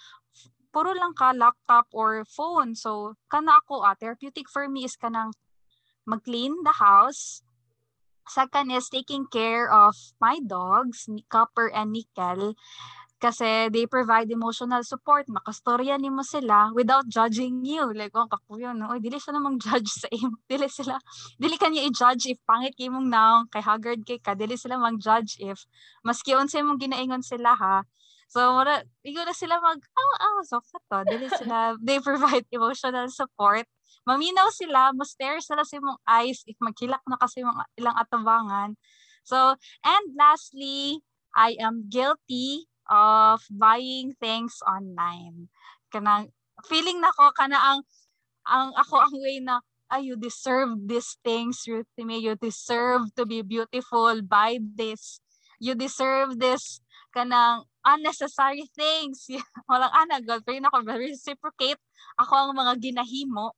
[0.71, 2.77] puro lang ka laptop or phone.
[2.77, 5.33] So kana ako ah, therapeutic for me is kanang
[6.05, 7.43] mag-clean the house.
[8.27, 12.59] Second is taking care of my dogs, Copper and Nickel
[13.17, 17.89] kasi they provide emotional support makastorya nimo sila without judging you.
[17.97, 18.93] Like oh kapuyo no?
[18.93, 21.01] Oy dili sila namang judge sa imo dili sila
[21.41, 24.37] dili kanya i-judge if pangit kay mong naong kay haggard kay ka.
[24.37, 25.65] Dili sila mang judge if
[26.05, 27.89] maski unsa imong ginaingon sila ha?
[28.29, 30.99] So mura igo na sila mag oh oh so to?
[31.09, 33.65] Dili sila they provide emotional support.
[34.05, 38.77] Maminaw sila mo stare sila sa imong eyes if maghilak na kasi mga ilang atabangan.
[39.25, 41.01] So and lastly
[41.33, 45.51] I am guilty of buying things online.
[45.91, 46.31] Kanang
[46.67, 47.81] feeling nako kana ang
[48.47, 53.43] ang ako ang way na ay you deserve these things Ruthie you deserve to be
[53.43, 55.23] beautiful buy this.
[55.63, 56.83] You deserve this
[57.17, 59.31] kanang unnecessary things.
[59.71, 60.85] Walang ana girlfriend ako.
[60.85, 61.81] Reciprocate
[62.19, 63.55] ako ang mga ginahimo.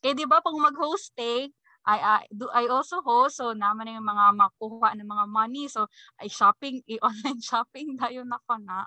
[0.00, 1.52] Kay di ba pag mag-hosting
[1.86, 5.64] I, I do I also host so naman yung mga makuha ng mga money.
[5.68, 5.88] So
[6.20, 8.84] I shopping i-online shopping dayon na ko na.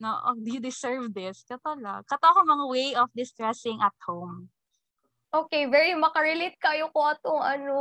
[0.00, 1.44] No oh, you deserve this.
[1.44, 4.48] Katala kato ako mga way of distressing at home.
[5.34, 7.76] Okay very makarelate kayo ko atong ano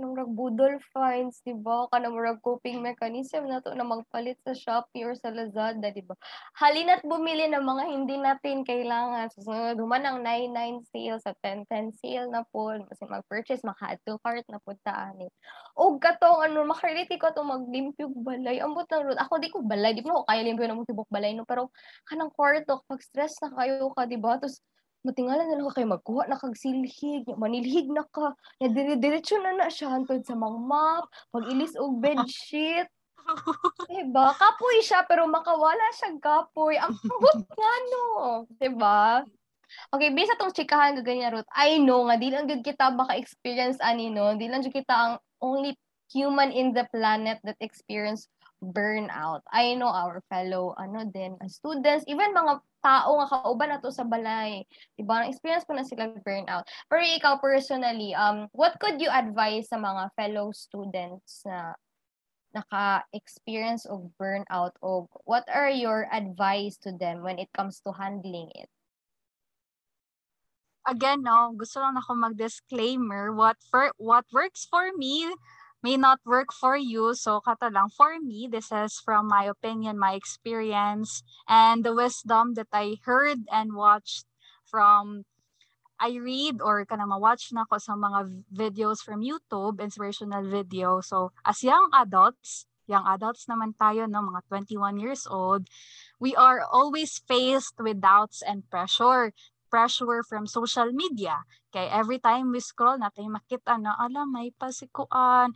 [0.00, 1.84] nung ragbudol fines, di ba?
[1.92, 6.16] Kanang murag coping mechanism na to na magpalit sa Shopee or sa Lazada, di ba?
[6.56, 9.28] Halina't bumili ng mga hindi natin kailangan.
[9.36, 12.72] So, sunod human ang 99 sale sa 10-10 sale na po.
[12.72, 15.28] Kasi mag-purchase, maka-add to cart na po taani.
[15.76, 18.58] O katong ano, makarelate ko itong maglimpyog balay.
[18.64, 19.20] Ambot ng road.
[19.20, 19.92] Ako di ko balay.
[19.92, 21.36] Di ko kaya limpyo ng tibok balay.
[21.36, 21.44] No?
[21.44, 21.68] Pero
[22.08, 24.40] kanang kwarto, pag stress na kayo ka, di ba?
[24.40, 24.64] Tapos
[25.06, 29.56] matingalan na lang ka kay magkuha na kag silhig, manilhig na ka, ya dire-diretso na
[29.56, 32.88] na siya hantod sa mga map, pag-ilis og bedsheet.
[33.92, 34.32] diba?
[34.36, 36.76] Kapoy siya, pero makawala siya kapoy.
[36.76, 38.04] Ang hugot nga, no?
[38.58, 39.24] Diba?
[39.94, 43.78] Okay, based atong chikahan nga ganyan, Ruth, I know nga, di lang gud kita maka-experience
[43.78, 44.34] ani, no?
[44.34, 45.78] Di lang kita ang only
[46.10, 48.26] human in the planet that experience
[48.60, 49.40] burnout.
[49.48, 54.64] I know our fellow ano din students, even mga tao nga kauban nato sa balay.
[54.96, 55.28] Diba?
[55.28, 56.64] Experience ko na sila burnout.
[56.88, 61.76] Pero ikaw personally, um, what could you advise sa mga fellow students na
[62.50, 68.50] naka-experience of burnout o what are your advice to them when it comes to handling
[68.58, 68.66] it?
[70.88, 73.30] Again, no, gusto lang ako mag-disclaimer.
[73.36, 75.30] What for, what works for me
[75.82, 77.14] may not work for you.
[77.14, 82.54] So kata lang, for me, this is from my opinion, my experience, and the wisdom
[82.54, 84.26] that I heard and watched
[84.64, 85.24] from
[86.00, 91.04] I read or kana ma-watch na ko sa mga videos from YouTube, inspirational video.
[91.04, 95.68] So as young adults, young adults naman tayo, no, mga 21 years old,
[96.16, 99.36] we are always faced with doubts and pressure
[99.70, 101.46] pressure from social media.
[101.70, 105.54] Kay every time we scroll natin makita na ala may pasikuan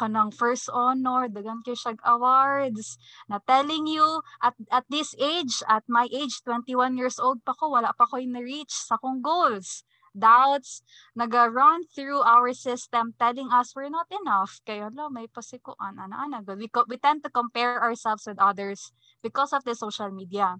[0.00, 2.96] kanang first honor, dagan kay siya awards,
[3.28, 7.76] na telling you at at this age, at my age 21 years old pa ko,
[7.76, 9.84] wala pa ko na-reach sa kong goals.
[10.10, 10.82] Doubts,
[11.14, 14.58] naga-run through our system telling us we're not enough.
[14.66, 16.42] Kaya lo, may pasikuan, ana-ana.
[16.42, 18.90] We, we tend to compare ourselves with others
[19.22, 20.58] because of the social media.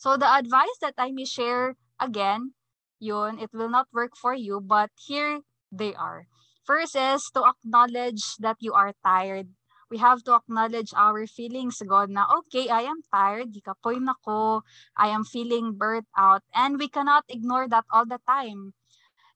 [0.00, 2.54] So the advice that I may share again,
[2.98, 5.40] yun, it will not work for you, but here
[5.70, 6.26] they are.
[6.64, 9.48] First is to acknowledge that you are tired.
[9.90, 14.62] we have to acknowledge our feelings God na okay I am tired gikapoy na ko
[14.96, 18.76] I am feeling burnt out and we cannot ignore that all the time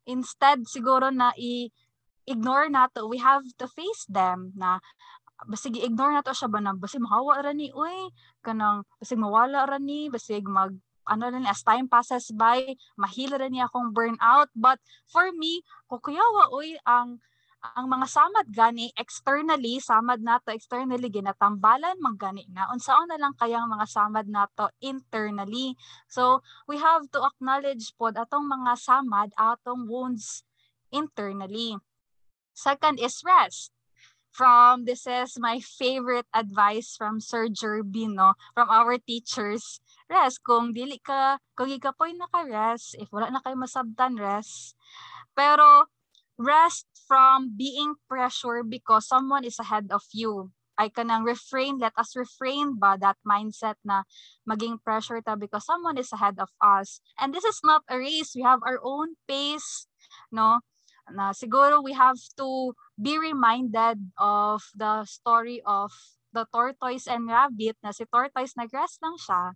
[0.04, 1.72] instead siguro na i
[2.28, 4.78] ignore nato we have to face them na
[5.48, 8.12] basig ignore nato siya ba na basig mahawa ra ni uy
[8.44, 10.76] kanang basig mawala ra ni basig mag
[11.06, 14.48] ano rin, as time passes by, mahila rin niya akong burnout.
[14.54, 14.78] But
[15.10, 17.22] for me, kukuyawa, uy, ang
[17.62, 23.70] ang mga samad gani externally samad nato externally ginatambalan maggani na unsaon na lang kayang
[23.70, 25.78] mga samad nato internally?
[26.10, 30.42] So we have to acknowledge pod atong mga samad atong wounds
[30.90, 31.78] internally.
[32.50, 33.70] Second is rest
[34.32, 39.80] from this is my favorite advice from Sir Jerbino from our teachers
[40.12, 40.44] rest.
[40.44, 44.76] Kung dili ka, kung ikapoy na ka rest, if wala na kayo masabtan rest.
[45.32, 45.88] Pero
[46.36, 50.52] rest from being pressure because someone is ahead of you.
[50.80, 54.08] I kanang refrain, let us refrain ba that mindset na
[54.48, 57.04] maging pressure ta because someone is ahead of us.
[57.20, 58.32] And this is not a race.
[58.34, 59.86] We have our own pace,
[60.32, 60.64] no?
[61.12, 65.92] Na siguro we have to be reminded of the story of
[66.32, 69.52] the tortoise and rabbit na si tortoise nag-rest lang siya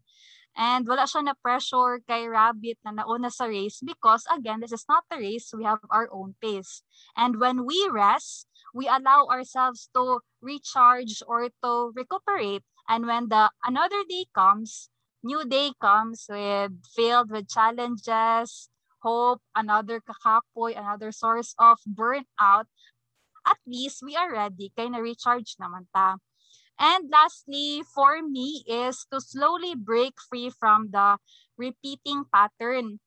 [0.56, 4.88] And wala siya na pressure kay Rabbit na nauna sa race because again, this is
[4.88, 5.52] not a race.
[5.52, 6.80] We have our own pace.
[7.12, 12.64] And when we rest, we allow ourselves to recharge or to recuperate.
[12.88, 14.88] And when the another day comes,
[15.20, 18.72] new day comes with filled with challenges,
[19.02, 22.66] hope, another kakapoy, another source of burnout,
[23.46, 26.18] at least we are ready kay na recharge naman ta.
[26.76, 31.16] And lastly, for me, is to slowly break free from the
[31.56, 33.00] repeating pattern.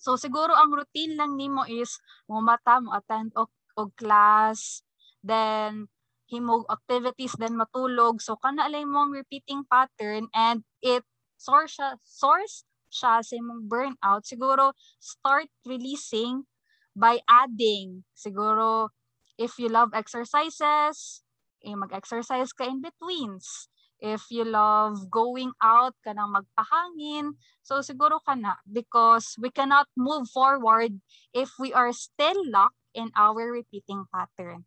[0.00, 4.80] So siguro ang routine lang nimo is mumata, mo attend og, og class,
[5.20, 5.92] then
[6.32, 8.24] himog activities, then matulog.
[8.24, 11.04] So kana alay mo ang repeating pattern and it
[11.36, 14.28] source source siya sa imong burnout.
[14.28, 16.44] Siguro start releasing
[16.92, 18.04] by adding.
[18.12, 18.92] Siguro
[19.40, 21.24] if you love exercises,
[21.64, 23.72] eh, mag-exercise ka in betweens.
[24.02, 29.86] If you love going out, ka nang magpahangin, so siguro ka na because we cannot
[29.94, 30.98] move forward
[31.30, 34.66] if we are still locked in our repeating pattern.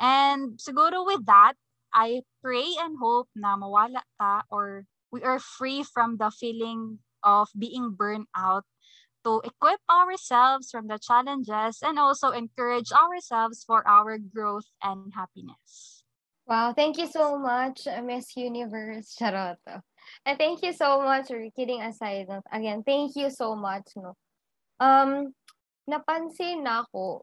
[0.00, 1.60] And siguro with that,
[1.92, 7.48] I pray and hope na mawala ta or we are free from the feeling of
[7.56, 8.64] being burned out
[9.24, 16.02] to equip ourselves from the challenges and also encourage ourselves for our growth and happiness.
[16.46, 19.14] Wow, thank you so much, uh, Miss Universe.
[19.18, 19.62] Charot.
[20.26, 23.94] And thank you so much, or kidding aside, again, thank you so much.
[23.94, 24.18] No?
[24.82, 25.30] Um,
[25.86, 27.22] napansin na ako,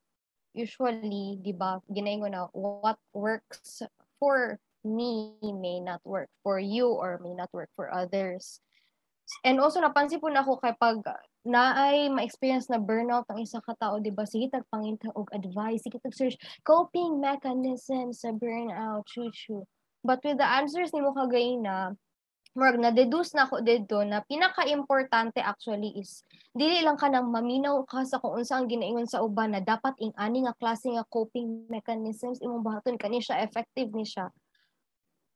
[0.56, 3.84] usually, di ba, ginayin na, what works
[4.20, 8.64] for me may not work for you or may not work for others.
[9.46, 11.06] And also, napansin po na ako kapag
[11.46, 14.28] na ay ma-experience na burnout ang isa ka tao, di ba?
[14.28, 16.36] Sige, tagpanginta og advice, sige, tag-search
[16.68, 19.66] coping mechanisms sa burnout, choo
[20.00, 21.92] But with the answers ni mo kagay na,
[22.58, 27.86] murag na deduce na ako dito na pinaka-importante actually is dili lang ka nang maminaw
[27.86, 31.06] ka sa kung unsa ang ginaingon sa uban na dapat ing ani nga klase nga
[31.08, 32.42] coping mechanisms.
[32.42, 34.04] Imong bahaton kani siya effective ni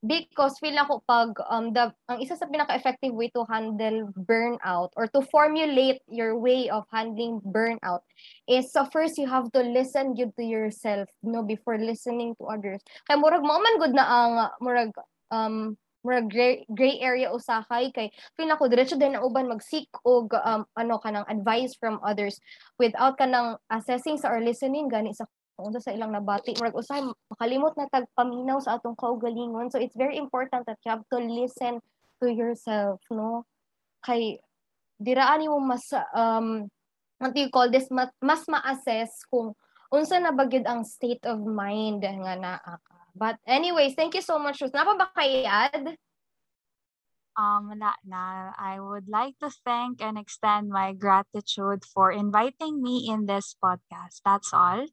[0.04, 5.08] because feel ako pag um the ang isa sa pinaka-effective way to handle burnout or
[5.08, 8.04] to formulate your way of handling burnout
[8.46, 12.84] is so first you have to listen good to yourself no before listening to others.
[13.08, 14.92] Kay murag mo man good na ang murag
[15.32, 20.36] um murag gray, gray area usakay kay feel ako diretso din na uban mag-seek og
[20.36, 22.44] um, ano kanang advice from others
[22.76, 25.24] without kanang assessing sa or listening gani sa
[25.64, 26.54] unsa sa ilang nabati.
[26.60, 27.00] Murag usay
[27.32, 29.72] makalimot na tag paminaw sa atong kaugalingon.
[29.72, 31.80] So it's very important that you have to listen
[32.22, 33.48] to yourself no?
[34.04, 34.44] Kay
[35.00, 36.68] diraan mo mas um
[37.18, 37.88] what you call this?
[37.88, 39.56] Mas, mas ma-assess kung
[39.90, 42.98] unsa na bagid ang state of mind nga naa ka.
[43.16, 45.96] But anyways thank you so much Rose napa ba kay add
[47.38, 53.10] um, na, na, I would like to thank and extend my gratitude for inviting me
[53.10, 54.22] in this podcast.
[54.26, 54.86] That's all.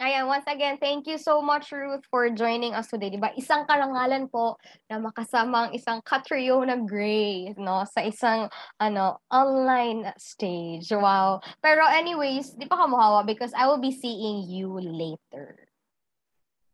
[0.00, 3.12] Ayan, once again, thank you so much, Ruth, for joining us today.
[3.12, 3.30] Diba?
[3.36, 4.56] Isang karangalan po
[4.88, 7.84] na makasama ang isang katrio na gray no?
[7.84, 8.48] sa isang
[8.80, 10.90] ano online stage.
[10.90, 11.44] Wow.
[11.60, 15.70] Pero anyways, di pa kamuhawa because I will be seeing you later.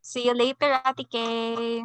[0.01, 1.85] See you later, Ate Kay.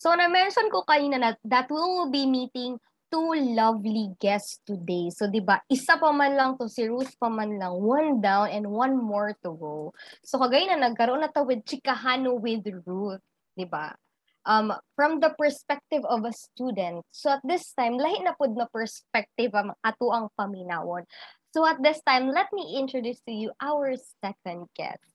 [0.00, 2.80] So, na-mention ko kanina na that we will be meeting
[3.10, 5.10] two lovely guests today.
[5.10, 8.54] So, di ba, isa pa man lang to, si Ruth pa man lang, one down
[8.54, 9.90] and one more to go.
[10.22, 13.20] So, kagaya na nagkaroon na to with Chikahano with Ruth.
[13.60, 13.92] di ba?
[14.48, 17.04] Um, from the perspective of a student.
[17.12, 21.04] So at this time, lahi na pud na perspective ang ato ang paminawon.
[21.52, 23.92] So at this time, let me introduce to you our
[24.24, 25.09] second guest.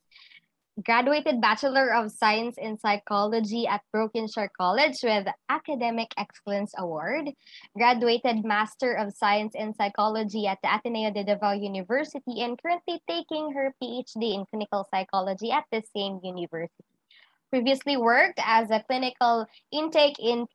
[0.84, 7.32] Graduated Bachelor of Science in Psychology at Brokenshire College with Academic Excellence Award.
[7.78, 13.54] Graduated Master of Science in Psychology at the Ateneo de Davao University and currently taking
[13.54, 16.84] her PhD in Clinical Psychology at the same university.
[17.50, 20.46] Previously worked as a clinical intake in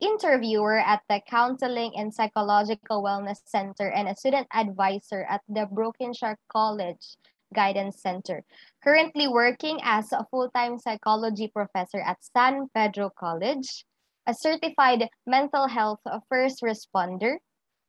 [0.00, 6.36] interviewer at the Counseling and Psychological Wellness Center and a student advisor at the Brokenshire
[6.48, 7.14] College
[7.54, 8.44] Guidance Center.
[8.82, 13.84] Currently working as a full-time psychology professor at San Pedro College,
[14.26, 17.36] a certified mental health first responder,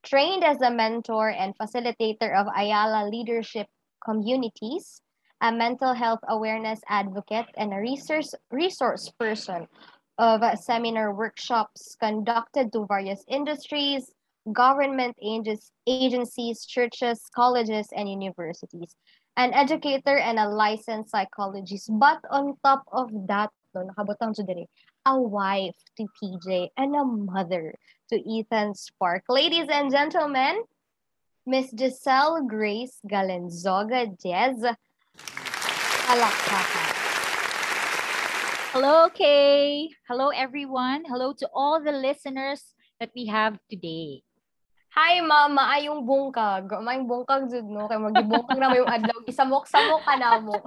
[0.04, 3.68] trained as a mentor and facilitator of Ayala leadership
[4.04, 5.02] communities,
[5.42, 9.68] a mental health awareness advocate, and a resource, resource person
[10.18, 14.12] of seminar workshops conducted to various industries,
[14.52, 18.96] government agencies, churches, colleges, and universities.
[19.38, 21.90] An educator and a licensed psychologist.
[21.92, 24.66] But on top of that, no, nakabutang to dire,
[25.06, 27.74] a wife to PJ and a mother
[28.10, 29.24] to Ethan Spark.
[29.30, 30.64] Ladies and gentlemen,
[31.46, 34.60] Miss Giselle Grace Galenzoga Jez.
[36.10, 36.90] Palakpakan.
[38.74, 39.90] Hello, Kay.
[40.08, 41.06] Hello, everyone.
[41.06, 44.22] Hello to all the listeners that we have today.
[44.96, 45.54] Hi, ma'am.
[45.54, 46.66] Maayong bungkag.
[46.82, 47.86] Maayong bungkag, jud no?
[47.86, 49.18] Kay magibungkag na mo yung adlaw.
[49.30, 50.58] Isamok-samok ka na mo.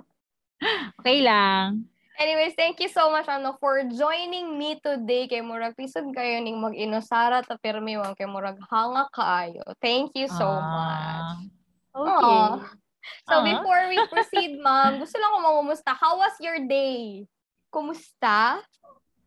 [1.02, 1.90] Okay lang.
[2.22, 6.60] Anyways, thank you so much ano for joining me today kay murag pisod kayo ning
[6.60, 9.64] mag-inusara ta permi ma'am kay murag hanga kaayo.
[9.82, 11.02] Thank you so much.
[11.02, 11.34] Ah,
[11.92, 12.38] Okay.
[12.46, 12.56] Aw.
[13.26, 13.44] So Ah.
[13.44, 15.92] before we proceed, ma'am, gusto lang ko mamumusta.
[15.92, 17.26] How was your day?
[17.74, 18.62] Kumusta?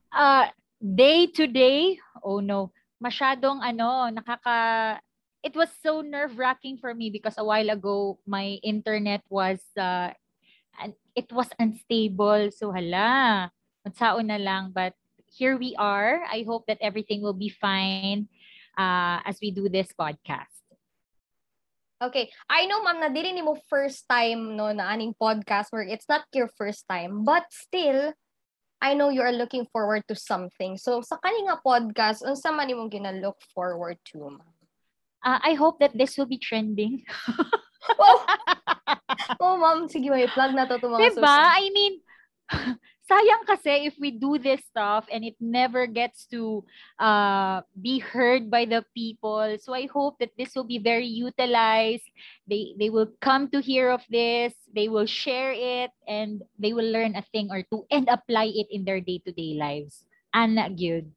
[0.09, 0.47] Uh,
[0.79, 2.71] day to day, oh no,
[3.01, 4.99] masyadong ano, nakaka...
[5.45, 10.09] It was so nerve-wracking for me because a while ago, my internet was, uh,
[11.13, 12.49] it was unstable.
[12.49, 13.53] So hala,
[13.85, 14.73] magsaon na lang.
[14.73, 14.97] But
[15.29, 16.25] here we are.
[16.25, 18.25] I hope that everything will be fine
[18.73, 20.49] uh, as we do this podcast.
[22.01, 22.33] Okay.
[22.49, 26.09] I know, ma'am, na dili ni mo first time no na aning podcast where it's
[26.09, 28.17] not your first time, but still,
[28.81, 30.77] I know you are looking forward to something.
[30.77, 34.37] So, sa kani nga podcast, unsa man imong gina-look forward to?
[35.25, 37.01] Uh, I hope that this will be trending.
[37.97, 38.25] Wow!
[39.41, 41.37] oh, ma'am, sige, may plug na to to mga Diba?
[41.53, 41.93] I mean,
[43.05, 46.65] sayang kasi if we do this stuff and it never gets to
[46.99, 49.57] uh, be heard by the people.
[49.61, 52.05] So I hope that this will be very utilized.
[52.49, 54.53] They they will come to hear of this.
[54.73, 58.67] They will share it and they will learn a thing or two and apply it
[58.73, 60.03] in their day-to-day lives.
[60.35, 61.14] Ana gyud.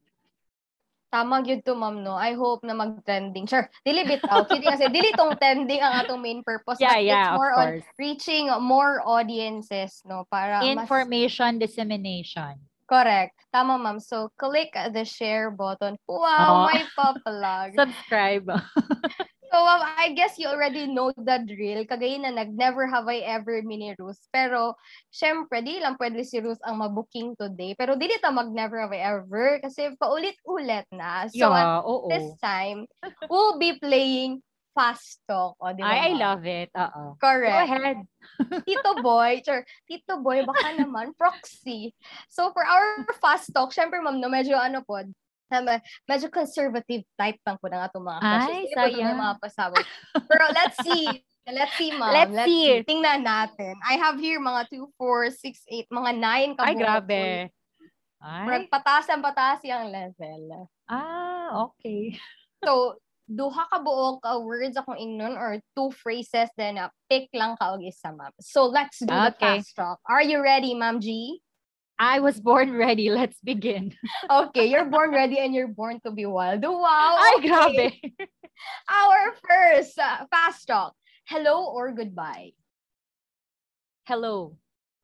[1.09, 2.13] Tama gyud to, ma'am, no?
[2.13, 3.49] I hope na mag-trending.
[3.49, 4.45] Sure, dili bitaw.
[4.45, 6.77] Kidding kasi, dili tong trending ang atong main purpose.
[6.77, 10.29] Yeah, but yeah, it's more on reaching more audiences, no?
[10.29, 12.61] Para mas Information dissemination.
[12.85, 13.37] Correct.
[13.53, 14.01] Tama, ma'am.
[14.01, 15.97] So, click the share button.
[16.09, 16.73] Wow, Oh.
[16.73, 17.73] may papalag.
[17.81, 18.45] Subscribe.
[19.51, 21.85] so, ma'am, I guess you already know the drill.
[21.89, 24.21] Kagaya na nag-never have I ever mini Rus.
[24.33, 24.77] Pero,
[25.11, 27.75] syempre, di lang pwede si Rus ang mabuking today.
[27.75, 31.29] Pero, di ta mag-never have I ever kasi paulit-ulit na.
[31.33, 32.09] So, at yeah, oo.
[32.09, 32.85] this time,
[33.31, 34.45] we'll be playing
[34.79, 35.59] fast talk.
[35.59, 36.71] O, di ba, I, I love it.
[36.79, 37.19] Oo.
[37.19, 37.67] Go Correct.
[37.67, 37.99] ahead.
[38.69, 41.91] Tito Boy, sure, Tito Boy, baka naman, proxy.
[42.31, 45.03] So, for our fast talk, syempre, ma'am, no, medyo ano po,
[45.51, 48.69] na me- medyo conservative type lang po ng atong mga questions.
[48.77, 49.17] Ay, sayang.
[49.17, 49.87] mga pasabog.
[50.15, 51.07] Pero let's see.
[51.49, 52.13] Let's see, ma'am.
[52.13, 52.85] Let's see.
[52.85, 53.73] Tingnan natin.
[53.81, 56.11] I have here mga 2, 4, 6, 8, mga
[56.57, 57.25] 9 Ay, grabe.
[58.21, 58.69] Ay.
[58.69, 60.69] Pataas ang pataas yung level.
[60.87, 62.13] Ah, okay.
[62.59, 62.99] So,
[63.31, 67.71] duha ka buok uh, words akong ingnon or two phrases then uh, pick lang ka
[67.71, 68.33] og isa ma'am.
[68.43, 69.63] So let's do the Okay.
[69.63, 70.03] fast talk.
[70.09, 71.39] Are you ready, Ma'am G?
[71.99, 73.11] I was born ready.
[73.15, 73.95] Let's begin.
[74.31, 76.63] Okay, you're born ready and you're born to be wild.
[76.63, 77.19] Wow.
[77.19, 77.49] Ay, okay.
[77.49, 77.87] grabe.
[78.89, 80.95] Our first uh, fast talk.
[81.27, 82.55] Hello or goodbye?
[84.07, 84.57] Hello.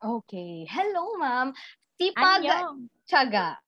[0.03, 0.67] Okay.
[0.71, 1.53] Hello, ma'am.
[2.01, 2.89] Sipag, Annyeong.
[3.07, 3.59] tiyaga.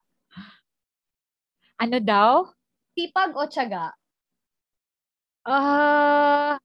[1.77, 2.51] Ano daw?
[2.97, 3.93] Sipag o tiyaga?
[5.47, 6.59] Ah,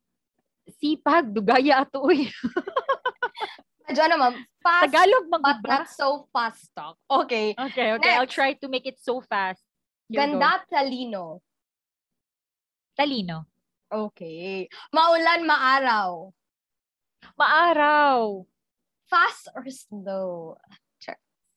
[0.82, 2.26] sipag, dugaya ato uy.
[3.92, 4.36] Medyo ano, ma'am?
[4.64, 6.96] Fast, Tagalog but mag not so fast talk.
[7.12, 7.52] Okay.
[7.52, 8.16] Okay, okay.
[8.16, 8.40] I'll Next.
[8.40, 9.60] try to make it so fast.
[10.08, 10.24] Here.
[10.24, 11.44] Ganda, talino.
[12.96, 13.52] Talino.
[13.92, 14.72] Okay.
[14.96, 16.32] Maulan, maaraw.
[17.36, 18.48] Maaraw.
[19.12, 20.56] Fast or slow?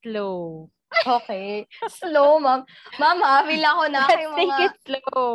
[0.02, 0.74] Slow.
[1.06, 1.70] Okay.
[1.86, 2.66] Slow, ma'am.
[2.98, 4.66] Ma'am, ha, feel ako na kay Let's take mga...
[4.66, 5.30] it slow.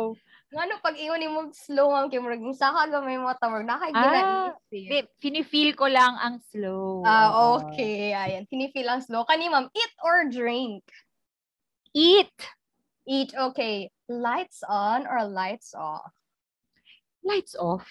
[0.50, 4.58] Ano, pag ingon mo slow, ma'am, kay murag, saka gamay mo tamag, nakaginaisip.
[4.66, 7.06] Di, finifeel ko lang ang slow.
[7.06, 8.10] Ah, okay.
[8.10, 9.22] Ayan, pinifeel ang slow.
[9.22, 10.82] Kani, ma'am, eat or drink?
[11.94, 12.34] Eat.
[13.06, 13.94] Eat, okay.
[14.10, 16.10] Lights on or lights off?
[17.22, 17.86] Lights off.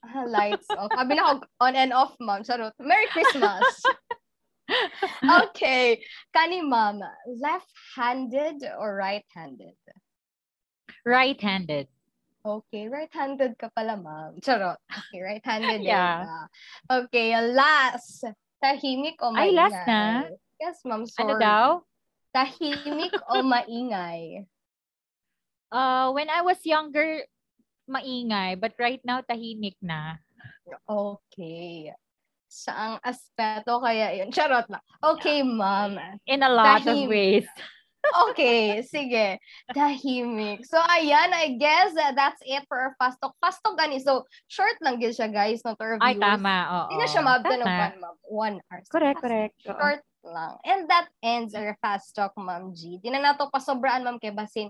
[0.00, 0.88] Ah, lights off.
[0.88, 2.40] Sabi na on and off, ma'am.
[2.40, 2.72] Charot.
[2.80, 3.84] Merry Christmas!
[5.44, 6.00] okay.
[6.32, 9.76] Kani, ma'am, left-handed or right-handed?
[11.04, 11.86] Right-handed.
[12.44, 14.36] Okay, right-handed ka pala, ma'am.
[14.40, 14.76] Charot.
[14.88, 16.24] Okay, right-handed Yeah.
[16.24, 16.40] ka.
[17.08, 18.24] Okay, last.
[18.60, 19.56] Tahimik o Ay, maingay?
[19.56, 20.02] last na?
[20.60, 21.04] Yes, ma'am.
[21.08, 21.24] Sorry.
[21.24, 21.66] Ano daw?
[22.32, 24.44] Tahimik o maingay?
[25.72, 27.24] Uh, when I was younger,
[27.88, 28.60] maingay.
[28.60, 30.16] But right now, tahimik na.
[30.88, 31.92] Okay.
[32.48, 34.28] Saang aspeto kaya yun?
[34.32, 34.84] Charot lang.
[35.00, 35.96] Okay, ma'am.
[36.28, 37.48] In a lot of Tahim- ways.
[38.30, 39.40] Okay, sige.
[39.72, 40.62] Tahimik.
[40.68, 43.32] So, ayan, I guess that that's it for our fast talk.
[43.40, 43.98] Fast talk gani.
[44.00, 46.54] So, short lang din siya, guys, no, to our Ay, tama.
[46.68, 46.84] Oo.
[46.92, 48.16] Hindi na siya mabda ng one, ma'am.
[48.28, 48.80] One hour.
[48.84, 49.54] So, Correct, correct.
[49.66, 49.76] Oo.
[49.76, 50.52] Short lang.
[50.64, 53.00] And that ends our fast talk, ma'am G.
[53.00, 54.68] Di na nato pasobraan, ma'am, kay Basin.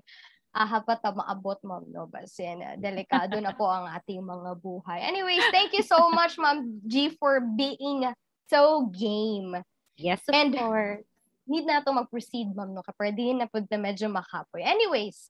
[0.55, 2.07] Ah, hapat ta maabot, ma'am, no?
[2.07, 5.03] Basin, ah, delikado na po ang ating mga buhay.
[5.03, 8.07] Anyways, thank you so much, ma'am G, for being
[8.47, 9.59] so game.
[9.99, 11.03] Yes, of And- course.
[11.45, 12.83] Need na to mag-proceed, ma'am, no?
[12.85, 14.65] Kapag di na po na medyo makapoy.
[14.65, 15.29] Anyways,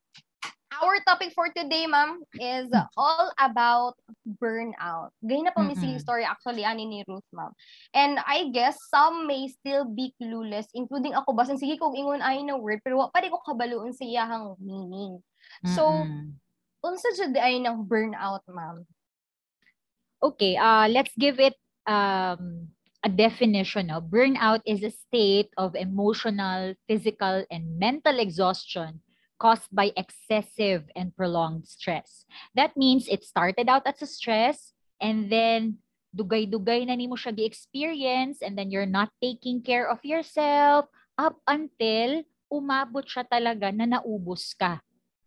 [0.82, 3.94] our topic for today, ma'am, is all about
[4.26, 5.14] burnout.
[5.22, 6.02] Ganyan na po may Mm-mm.
[6.02, 7.54] story actually ani ni Ruth, ma'am.
[7.94, 11.34] And I guess some may still be clueless, including ako.
[11.34, 15.22] Basin sige kong ingon ay na word, pero wa pa ko kabaluon sa iyahang meaning.
[15.62, 16.34] So, Mm-mm.
[16.82, 18.82] unsa jud ay ng burnout, ma'am?
[20.24, 21.54] Okay, uh, let's give it
[21.86, 22.73] um,
[23.04, 23.92] a definition.
[23.92, 24.00] No?
[24.00, 29.00] Burnout is a state of emotional, physical, and mental exhaustion
[29.38, 32.24] caused by excessive and prolonged stress.
[32.56, 35.84] That means it started out as a stress and then
[36.16, 40.86] dugay-dugay na nimo siya gi-experience and then you're not taking care of yourself
[41.18, 44.80] up until umabot siya talaga na naubos ka.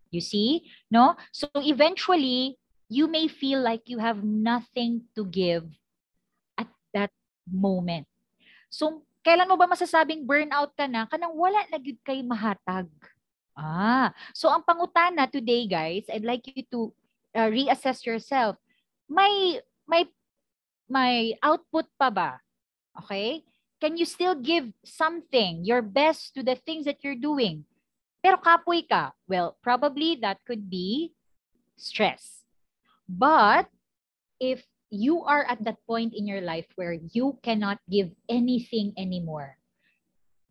[0.10, 0.72] You see?
[0.90, 1.20] No?
[1.36, 2.56] So eventually,
[2.88, 5.68] you may feel like you have nothing to give
[7.50, 8.06] moment.
[8.68, 11.08] So, kailan mo ba masasabing burnout ka na?
[11.08, 12.88] Kanang wala na gyud kay mahatag.
[13.58, 16.94] Ah, so ang pangutana today, guys, I'd like you to
[17.34, 18.54] uh, reassess yourself.
[19.10, 19.58] May
[19.90, 20.06] may
[20.86, 22.38] may output pa ba?
[23.02, 23.42] Okay?
[23.82, 27.66] Can you still give something, your best to the things that you're doing?
[28.22, 29.14] Pero kapoy ka.
[29.30, 31.14] Well, probably that could be
[31.78, 32.42] stress.
[33.06, 33.70] But
[34.42, 39.58] if you are at that point in your life where you cannot give anything anymore,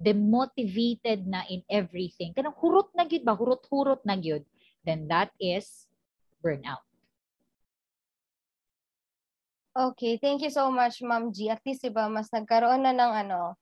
[0.03, 4.45] demotivated na in everything, kanang hurot na gyud ba, hurot-hurot na gyud,
[4.85, 5.89] then that is
[6.45, 6.85] burnout.
[9.77, 11.53] Okay, thank you so much, Ma'am G.
[11.53, 13.61] At least, diba, mas nagkaroon na ng ano,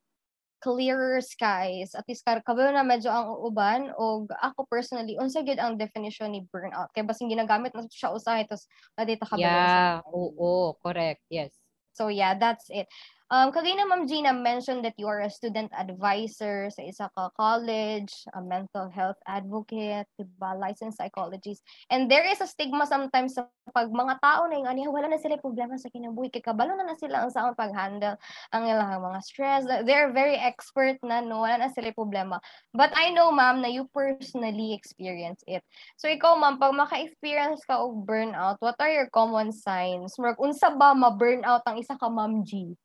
[0.65, 1.93] clearer skies.
[1.93, 3.93] At least, kar kabalo na medyo ang uban.
[4.01, 6.89] O ako personally, unsa gyud ang definition ni burnout.
[6.97, 8.65] Kaya basing ginagamit na siya usahay, tapos
[8.97, 9.45] nadita kabalo.
[9.45, 11.53] Yeah, sa- oo, correct, yes.
[11.93, 12.89] So yeah, that's it.
[13.33, 17.33] Um, kagaya na Ma'am Gina mentioned that you are a student advisor sa isa ka
[17.33, 21.65] college, a mental health advocate, diba, licensed psychologist.
[21.89, 25.17] And there is a stigma sometimes sa pag mga tao na yung aniya, wala na
[25.17, 28.21] sila problema sa kinabuhi, kay kabalo na na sila ang saong pag-handle
[28.53, 29.65] ang ilang mga stress.
[29.65, 31.49] They're very expert na, no?
[31.49, 32.45] Wala na sila problema.
[32.77, 35.65] But I know, ma'am, na you personally experience it.
[35.97, 40.13] So ikaw, ma'am, pag maka-experience ka og burnout, what are your common signs?
[40.21, 42.77] Unsa ba ma-burnout ang isa ka ma'am G?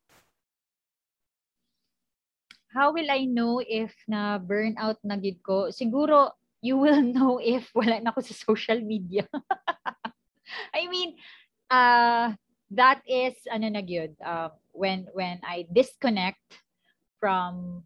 [2.70, 5.74] How will I know if na burnout na gid ko?
[5.74, 9.26] Siguro you will know if wala na ako sa social media.
[10.78, 11.18] I mean,
[11.70, 12.34] uh,
[12.72, 16.62] that is ano na gyud, uh, when when I disconnect
[17.18, 17.84] from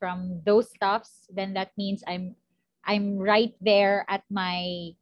[0.00, 2.36] from those stuffs, then that means I'm
[2.84, 4.92] I'm right there at my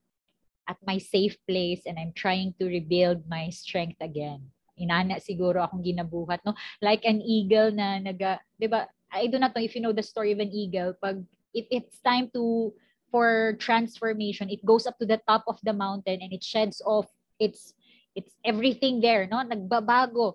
[0.67, 4.49] at my safe place and I'm trying to rebuild my strength again.
[4.75, 6.59] Inana siguro akong ginabuhat, no?
[6.83, 8.91] Like an eagle na naga, 'di ba?
[9.15, 10.99] I do not know if you know the story of an eagle.
[10.99, 11.23] Pag
[11.55, 12.75] it, it's time to
[13.15, 17.07] for transformation, it goes up to the top of the mountain and it sheds off
[17.39, 17.75] its
[18.19, 19.39] it's everything there, no?
[19.39, 20.35] Nagbabago.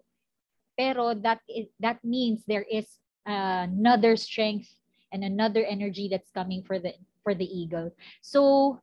[0.80, 2.88] Pero that is, that means there is
[3.26, 4.72] another strength
[5.12, 7.92] and another energy that's coming for the for the eagle.
[8.24, 8.80] So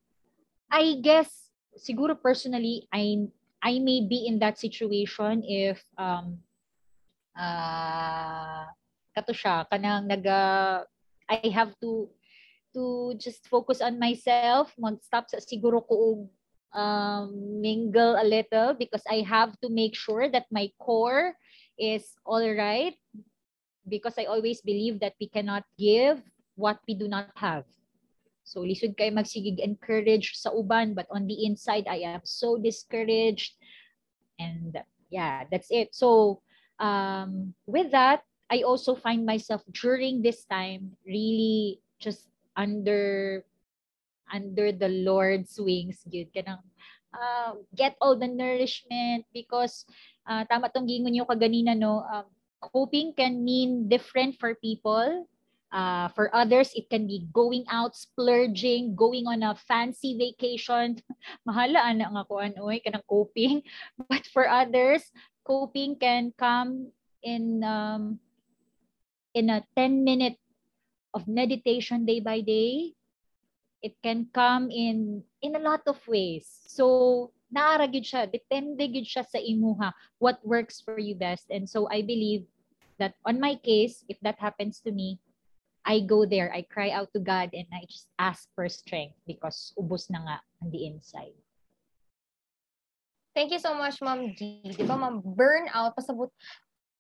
[0.70, 1.49] I guess
[1.80, 3.32] siguro personally I
[3.64, 6.44] I may be in that situation if um
[7.32, 8.68] uh
[9.17, 10.85] kato siya kanang naga
[11.27, 12.12] I have to
[12.77, 16.29] to just focus on myself, mag-stop sa siguro ko
[16.77, 17.33] um,
[17.64, 21.33] mingle a little because I have to make sure that my core
[21.81, 22.93] is all right
[23.89, 26.21] because I always believe that we cannot give
[26.61, 27.64] what we do not have.
[28.45, 33.57] So lisod kay magsigig encourage sa uban but on the inside I am so discouraged
[34.37, 34.77] and
[35.09, 35.97] yeah, that's it.
[35.97, 36.45] So
[36.77, 43.42] um, with that, I also find myself during this time really just under
[44.30, 46.62] under the Lord's wings gyud kanang
[47.16, 49.86] uh, get all the nourishment because
[50.28, 52.05] uh, tama tong gingon niyo kaganina no?
[52.07, 52.26] Um,
[52.61, 55.26] coping can mean different for people.
[55.74, 60.97] Uh, for others it can be going out splurging going on a fancy vacation.
[61.49, 63.62] Mahala ana nga ko anoy kanang coping.
[64.09, 65.03] But for others
[65.42, 68.22] coping can come in um,
[69.37, 70.41] in a 10 minute
[71.12, 72.97] of meditation day by day.
[73.84, 76.49] It can come in in a lot of ways.
[76.66, 81.53] So, naara gyud siya, depende gyud siya sa imuha what works for you best.
[81.53, 82.49] And so I believe
[82.99, 85.20] that on my case, if that happens to me,
[85.84, 89.70] I go there, I cry out to God and I just ask for strength because
[89.78, 91.37] ubos na nga on the inside.
[93.37, 94.64] Thank you so much, Ma'am G.
[94.64, 96.32] Di ba, ma'am, burnout, pasabot,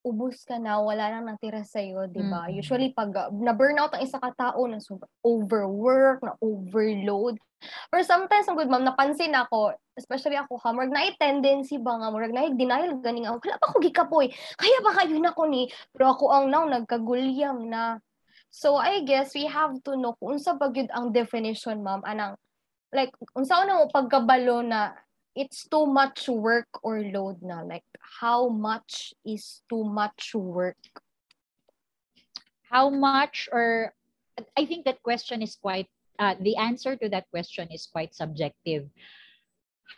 [0.06, 2.46] ubos ka na, wala nang natira sa iyo, 'di ba?
[2.46, 2.60] Mm-hmm.
[2.62, 7.42] Usually pag uh, na-burnout ang isa ka tao na super overwork, na overload.
[7.90, 12.12] Or sometimes ang good ma'am, napansin ako, especially ako ha, murag na tendency ba nga,
[12.14, 14.26] murag na denial ganing ako, wala pa ko gikapoy.
[14.54, 15.66] Kaya ba kayo na ko ni?
[15.90, 17.98] Pero ako ang now nagkagulyam na.
[18.52, 22.38] So I guess we have to know kung unsa ba ang definition ma'am anang
[22.94, 24.96] like unsa na mo pagkabalo na
[25.36, 27.60] it's too much work or load na?
[27.62, 30.80] Like, how much is too much work?
[32.66, 33.92] How much or
[34.56, 35.86] I think that question is quite
[36.18, 38.88] uh, the answer to that question is quite subjective.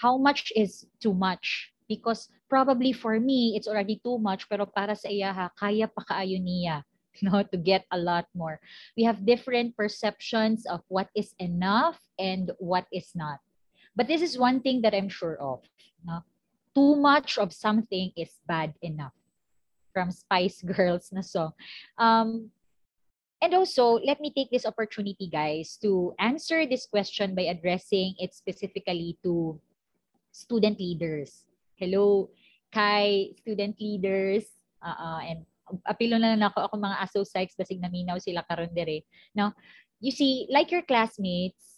[0.02, 1.72] How much is too much?
[1.88, 6.04] Because probably for me, it's already too much, pero para sa iya ha, kaya pa
[6.04, 6.82] kaayo niya
[7.22, 8.60] no, to get a lot more.
[8.96, 13.40] We have different perceptions of what is enough and what is not.
[13.98, 15.66] But this is one thing that I'm sure of.
[16.06, 16.22] No?
[16.70, 19.18] Too much of something is bad enough.
[19.90, 21.50] From Spice Girls na song.
[21.98, 22.54] Um,
[23.42, 28.38] and also, let me take this opportunity, guys, to answer this question by addressing it
[28.38, 29.58] specifically to
[30.30, 31.42] student leaders.
[31.74, 32.30] Hello,
[32.70, 34.46] kay student leaders,
[34.78, 35.42] uh, uh, and
[35.90, 39.02] apilo na lang ako, ako mga associates, basig naminaw sila karon dire.
[39.34, 39.58] Now,
[39.98, 41.77] you see, like your classmates,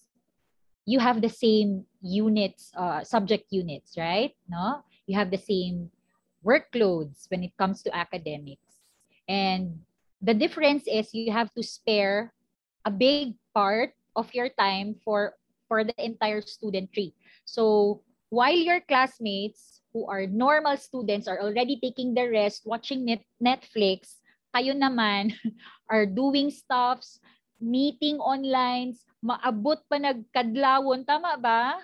[0.91, 4.35] you have the same units, uh, subject units, right?
[4.51, 5.87] No, you have the same
[6.43, 8.83] workloads when it comes to academics,
[9.31, 9.79] and
[10.19, 12.35] the difference is you have to spare
[12.83, 15.39] a big part of your time for
[15.71, 17.15] for the entire student tree.
[17.47, 18.03] So
[18.35, 24.19] while your classmates who are normal students are already taking the rest, watching net Netflix,
[24.51, 25.39] kayo naman
[25.93, 27.23] are doing stuffs,
[27.61, 31.05] meeting online, maabot pa nagkadlawon.
[31.05, 31.77] Tama ba?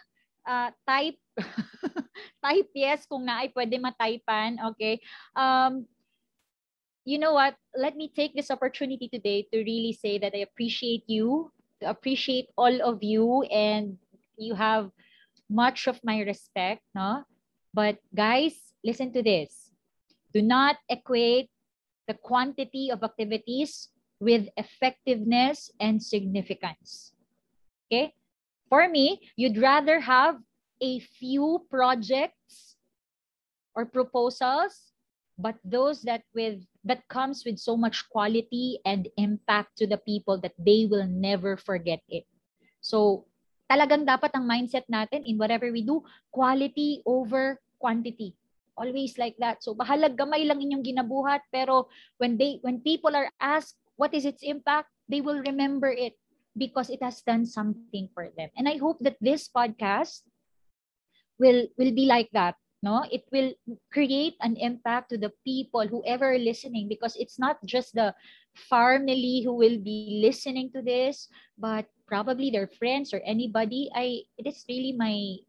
[0.42, 1.20] Uh, type.
[2.44, 4.56] type yes kung naay pwede mataypan.
[4.74, 4.98] Okay.
[5.36, 5.84] Um,
[7.04, 7.54] you know what?
[7.76, 12.50] Let me take this opportunity today to really say that I appreciate you, to appreciate
[12.56, 14.00] all of you, and
[14.36, 14.90] you have
[15.48, 16.82] much of my respect.
[16.96, 17.22] No?
[17.72, 19.70] But guys, listen to this.
[20.32, 21.48] Do not equate
[22.08, 23.88] the quantity of activities
[24.20, 27.12] with effectiveness and significance.
[27.86, 28.14] Okay?
[28.68, 30.40] For me, you'd rather have
[30.80, 32.76] a few projects
[33.74, 34.92] or proposals,
[35.38, 40.40] but those that with that comes with so much quality and impact to the people
[40.40, 42.24] that they will never forget it.
[42.80, 43.26] So,
[43.70, 48.34] talagang dapat ang mindset natin in whatever we do, quality over quantity.
[48.78, 49.62] Always like that.
[49.66, 54.24] So, bahalag gamay lang inyong ginabuhat, pero when they when people are asked what is
[54.24, 56.14] its impact, they will remember it
[56.56, 58.48] because it has done something for them.
[58.56, 60.24] And I hope that this podcast
[61.38, 62.56] will will be like that.
[62.84, 63.52] No, it will
[63.90, 68.14] create an impact to the people, whoever listening, because it's not just the
[68.54, 71.28] family who will be listening to this,
[71.58, 73.90] but probably their friends or anybody.
[73.96, 75.40] I it is really my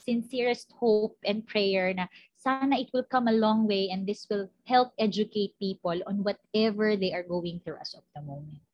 [0.00, 2.08] sincerest hope and prayer na
[2.40, 6.96] sana it will come a long way and this will help educate people on whatever
[6.96, 8.64] they are going through as of the moment.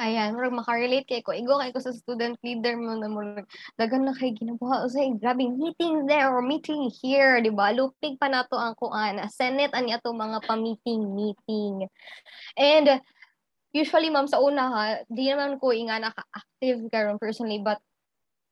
[0.00, 1.36] Ayan, murag makarelate kay ko.
[1.36, 3.44] Igo kay ko sa student leader mo na murag
[3.76, 7.68] dagan na kay ginabuha usay grabe meeting there or meeting here, di ba?
[7.68, 9.20] Lupig pa nato ang kuan.
[9.28, 11.84] Senate ani ato mga pa-meeting meeting.
[12.56, 13.04] And
[13.76, 17.76] usually ma'am sa una ha, di naman ko inga naka-active karon personally but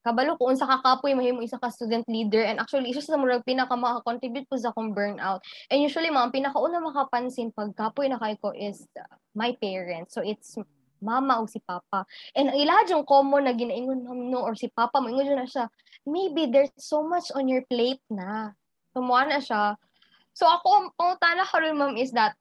[0.08, 3.44] kabalo ko unsa ka kapoy mahimo isa ka student leader and actually isa sa murag
[3.44, 5.44] pinaka maka-contribute po sa akong burnout.
[5.68, 8.88] And usually ma'am pinakauna makapansin pag kapoy na kay ko is
[9.36, 10.16] my parents.
[10.16, 10.56] So it's
[11.04, 12.08] mama o si papa.
[12.32, 15.44] And ang ilaha yung common na ginaingon ma'am no or si papa mo ingon na
[15.44, 15.68] siya,
[16.08, 18.56] maybe there's so much on your plate na.
[18.96, 19.76] Tumuha na siya.
[20.32, 22.32] So ako, ang tala karon ma'am is that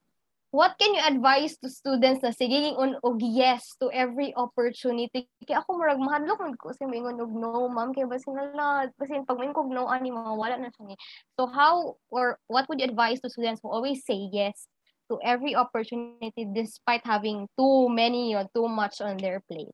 [0.51, 5.27] what can you advise to students na sige on og yes to every opportunity.
[5.43, 7.91] Kay ako murag mahadlok man ko sa mingon og no ma'am.
[7.91, 10.95] Kay basin na basin pag mingon kog no ani mawala na siya
[11.35, 14.71] so how or what would you advise to students who always say yes
[15.11, 19.71] to every opportunity despite having too many or too much on their plate?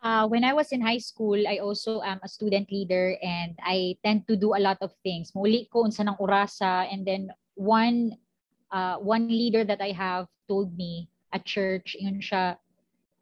[0.00, 4.00] Uh, when I was in high school, I also am a student leader and I
[4.00, 5.36] tend to do a lot of things.
[5.36, 8.16] Muli ko unsa ng orasa and then one
[8.70, 12.56] uh, one leader that I have told me at church, yun siya,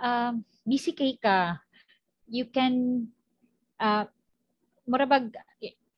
[0.00, 1.60] um, busy kay ka.
[2.28, 3.08] You can,
[3.80, 4.04] uh,
[4.88, 5.32] marabag,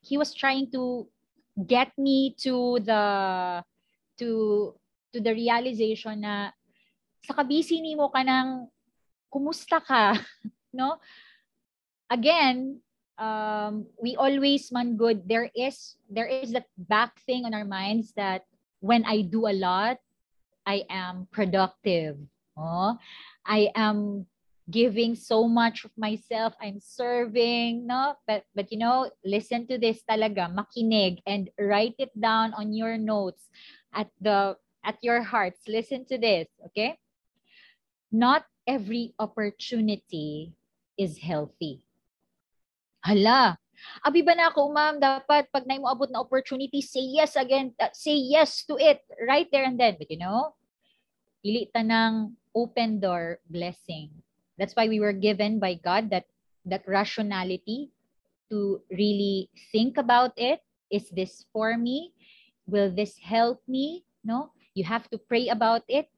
[0.01, 1.07] he was trying to
[1.67, 3.05] get me to the,
[4.19, 4.75] to,
[5.13, 6.51] to the realization na
[7.27, 8.67] sa kabisi ni mo ka ng
[9.31, 10.19] kumusta ka,
[10.75, 10.99] no?
[12.11, 12.83] Again,
[13.21, 15.29] um, we always man good.
[15.29, 18.50] There is there is that back thing on our minds that
[18.81, 20.01] when I do a lot,
[20.67, 22.17] I am productive.
[22.57, 22.99] Oh,
[23.47, 24.27] I am
[24.71, 26.55] giving so much of myself.
[26.61, 28.17] I'm serving, no?
[28.27, 32.97] But but you know, listen to this talaga, makinig and write it down on your
[32.97, 33.49] notes
[33.93, 35.69] at the at your hearts.
[35.69, 36.97] Listen to this, okay?
[38.13, 40.57] Not every opportunity
[40.97, 41.85] is healthy.
[43.05, 43.60] Hala,
[44.05, 47.93] Abi ba na ako, ma'am, dapat pag na abot na opportunity, say yes again, uh,
[47.93, 49.97] say yes to it right there and then.
[49.99, 50.55] But you know,
[51.45, 54.11] pili ta ng open door blessing.
[54.59, 56.29] That's why we were given by God that
[56.69, 57.91] that rationality
[58.51, 60.61] to really think about it.
[60.91, 62.13] Is this for me?
[62.67, 64.05] Will this help me?
[64.25, 66.11] No, you have to pray about it.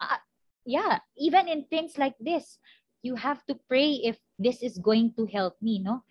[0.00, 0.22] Uh,
[0.64, 2.58] yeah, even in things like this,
[3.02, 5.82] you have to pray if this is going to help me.
[5.82, 6.02] No,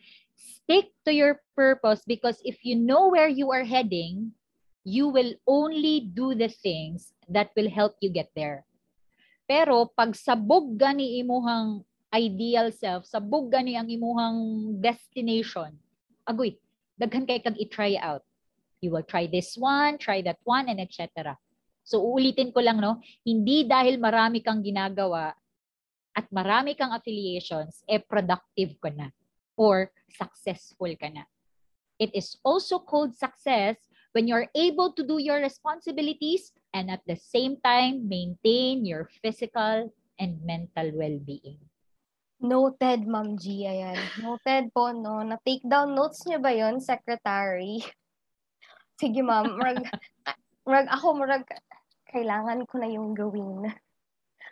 [0.42, 4.34] stick to your purpose because if you know where you are heading,
[4.82, 8.66] you will only do the things that will help you get there.
[9.46, 15.76] Pero pag sabog gani imuhang ideal self, sabog gani ang imuhang destination,
[16.26, 16.58] agoy,
[16.98, 18.26] daghan kay kag i-try out.
[18.82, 21.38] You will try this one, try that one, and etc.
[21.86, 25.38] So uulitin ko lang, no, hindi dahil marami kang ginagawa
[26.18, 29.14] at marami kang affiliations, eh productive ka na
[29.58, 31.26] or successful ka na.
[32.02, 33.78] It is also called success
[34.12, 39.94] when you're able to do your responsibilities and at the same time maintain your physical
[40.20, 41.60] and mental well-being.
[42.42, 43.70] Noted, Ma'am G.
[43.70, 44.02] Ayan.
[44.18, 45.22] Noted po, no?
[45.22, 47.86] Na-take down notes niyo ba yon secretary?
[49.00, 49.62] Sige, ma'am.
[49.62, 49.86] Murag,
[50.66, 51.46] murag ako, murag,
[52.10, 53.70] kailangan ko na yung gawin.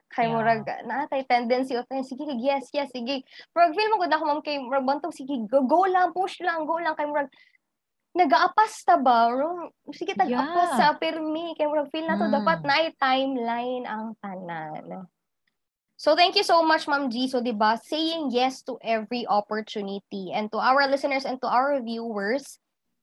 [0.09, 0.33] Kay Yeah.
[0.41, 3.21] murag na tay tendency of eh, sige yes yes sige
[3.53, 6.65] murag feel mo gud ako ma'am kay murag bantog sige go, go lang push lang
[6.65, 7.29] go lang kay murag
[8.17, 9.29] nagaapas ta ba
[9.93, 10.77] sige tag-apas Yeah.
[10.81, 12.35] sa permi kay murag feel na to Mm.
[12.41, 15.05] dapat na timeline ang tanan
[15.99, 17.27] So thank you so much Ma'am G.
[17.27, 21.75] So 'di ba saying yes to every opportunity and to our listeners and to our
[21.83, 22.55] viewers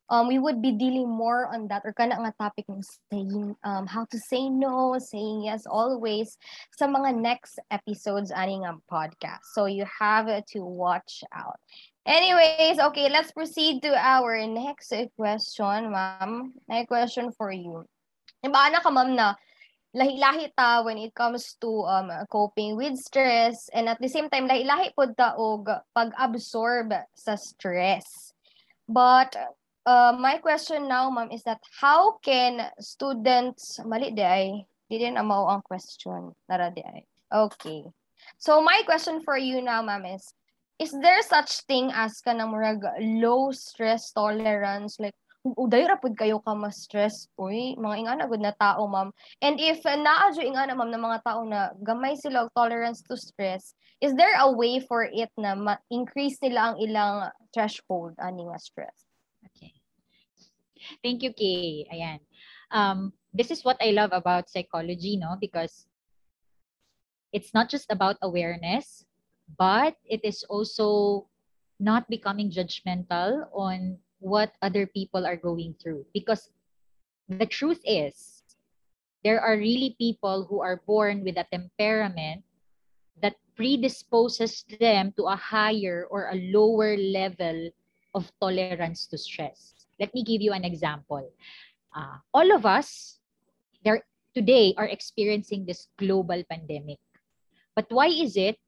[0.08, 3.86] um, we would be dealing more on that or kana nga topic ng saying um,
[3.86, 6.38] how to say no, saying yes always
[6.78, 9.42] sa mga next episodes ani nga podcast.
[9.54, 11.58] So you have to watch out.
[12.06, 16.54] Anyways, okay, let's proceed to our next question, ma'am.
[16.70, 17.82] My question for you.
[18.46, 19.34] Iba na ka, ma'am, na
[19.90, 24.44] lahi-lahi ta when it comes to um coping with stress and at the same time
[24.44, 28.04] lahi-lahi pod ta og pag-absorb sa stress.
[28.86, 29.34] But
[29.86, 35.16] uh, my question now, ma'am, is that how can students, mali di ay, di din
[35.16, 37.06] ang question, nara di ay.
[37.32, 37.86] Okay.
[38.38, 40.34] So my question for you now, ma'am, is,
[40.78, 42.82] is there such thing as ka murag
[43.22, 44.98] low stress tolerance?
[44.98, 45.14] Like,
[45.54, 47.30] uday rapod kayo ka ma-stress.
[47.38, 49.14] Uy, mga ingana good na tao, ma'am.
[49.38, 53.14] And if uh, naadyo ingana, ma'am, na mga tao na gamay sila og tolerance to
[53.14, 58.58] stress, is there a way for it na ma-increase nila ang ilang threshold ani nga
[58.58, 59.06] stress?
[59.54, 59.75] Okay.
[61.02, 61.86] Thank you, Kay.
[61.92, 62.20] Ayan.
[62.70, 65.36] Um, this is what I love about psychology, no?
[65.40, 65.86] Because
[67.32, 69.04] it's not just about awareness,
[69.58, 71.28] but it is also
[71.78, 76.04] not becoming judgmental on what other people are going through.
[76.14, 76.50] Because
[77.28, 78.42] the truth is,
[79.24, 82.42] there are really people who are born with a temperament
[83.20, 87.70] that predisposes them to a higher or a lower level
[88.14, 89.75] of tolerance to stress.
[90.00, 91.30] Let me give you an example.
[91.94, 93.18] Uh, all of us
[93.84, 94.02] there
[94.34, 96.98] today are experiencing this global pandemic.
[97.74, 98.58] But why is it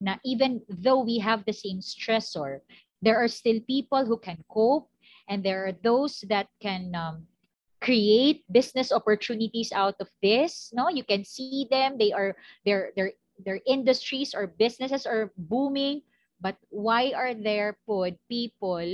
[0.00, 2.60] na even though we have the same stressor,
[3.02, 4.90] there are still people who can cope
[5.28, 7.26] and there are those that can um,
[7.84, 12.32] create business opportunities out of this no you can see them they are
[12.64, 13.12] their their
[13.44, 16.00] their industries or businesses are booming
[16.40, 18.88] but why are there put people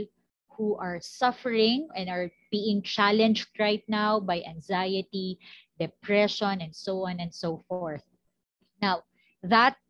[0.60, 5.40] who are suffering and are being challenged right now by anxiety
[5.80, 8.04] depression and so on and so forth
[8.84, 9.00] now
[9.42, 9.80] that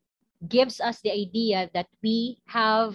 [0.48, 2.94] gives us the idea that we have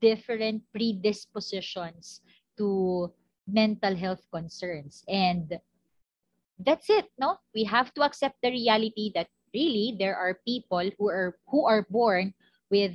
[0.00, 2.20] different predispositions
[2.56, 3.10] to
[3.46, 5.04] mental health concerns.
[5.08, 5.58] And
[6.58, 7.38] that's it, no?
[7.54, 11.86] We have to accept the reality that really there are people who are who are
[11.90, 12.34] born
[12.70, 12.92] with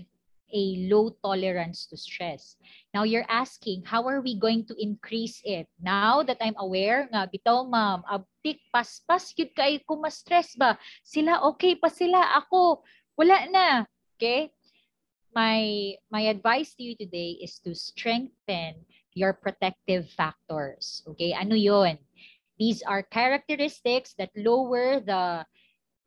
[0.54, 2.58] a low tolerance to stress.
[2.93, 5.68] Now you're asking, how are we going to increase it?
[5.82, 10.78] Now that I'm aware nga, bitaw ma'am, abtik, paspas, yun kay kung ma-stress ba?
[11.04, 12.82] Sila, okay pa sila, ako,
[13.18, 13.68] wala na.
[14.18, 14.52] Okay?
[15.36, 21.04] My, my advice to you today is to strengthen your protective factors.
[21.08, 21.97] Okay, ano yon?
[22.60, 25.45] These are characteristics that lower the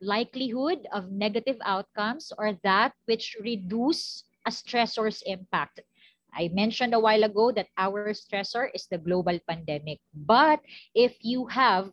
[0.03, 5.81] likelihood of negative outcomes or that which reduce a stressor's impact.
[6.33, 10.01] I mentioned a while ago that our stressor is the global pandemic.
[10.15, 10.61] But
[10.95, 11.93] if you have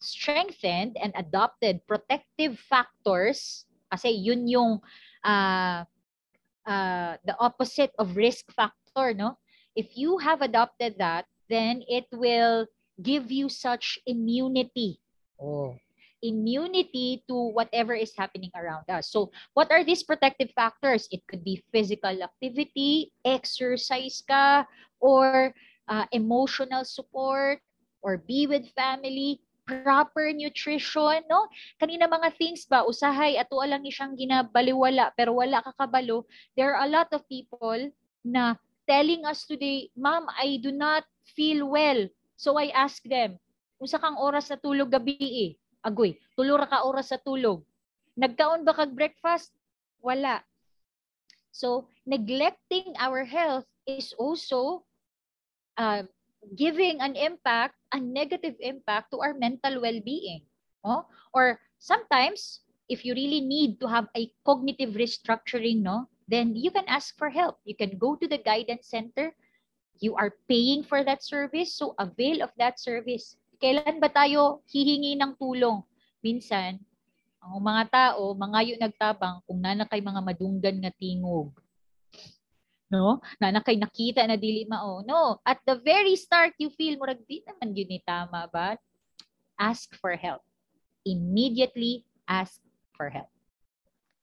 [0.00, 4.80] strengthened and adopted protective factors, kasi yun yung
[5.22, 5.84] uh,
[6.66, 9.38] uh, the opposite of risk factor, no?
[9.76, 12.66] if you have adopted that, then it will
[13.02, 15.00] give you such immunity.
[15.40, 15.76] Oh.
[16.22, 19.08] Immunity to whatever is happening around us.
[19.08, 21.08] So, what are these protective factors?
[21.10, 24.66] It could be physical activity, exercise ka,
[25.00, 25.54] or
[25.88, 27.60] uh, emotional support,
[28.02, 31.46] or be with family, proper nutrition, no?
[31.78, 36.26] Kanina mga things ba, usahay, ato lang siyang ginabaliwala, pero wala kakabalo.
[36.58, 37.92] There are a lot of people
[38.26, 38.58] na
[38.90, 41.06] telling us today, Ma'am, I do not
[41.38, 42.10] feel well.
[42.34, 43.38] So I ask them,
[43.78, 45.50] usa kang oras sa tulog gabi eh.
[45.80, 47.64] Agoy, tulura ka oras sa tulog.
[48.20, 49.56] Nagkaon ba kag breakfast?
[50.04, 50.44] Wala.
[51.50, 54.84] So, neglecting our health is also
[55.76, 56.04] uh,
[56.56, 60.44] giving an impact, a negative impact to our mental well-being.
[60.84, 61.08] No?
[61.32, 66.84] Or sometimes, if you really need to have a cognitive restructuring, no, then you can
[66.88, 67.58] ask for help.
[67.64, 69.34] You can go to the guidance center.
[70.00, 73.36] You are paying for that service, so avail of that service.
[73.60, 75.84] Kailan ba tayo hihingi ng tulong?
[76.24, 76.80] Minsan,
[77.40, 81.52] ang mga tao, mga yung nagtabang kung nana kay mga madunggan nga tingog.
[82.88, 83.20] No?
[83.36, 85.04] Nana kay nakita na dili mao.
[85.04, 88.80] No, at the very start you feel murag di naman yun ni tama ba?
[89.60, 90.40] Ask for help.
[91.04, 92.64] Immediately ask
[92.96, 93.28] for help.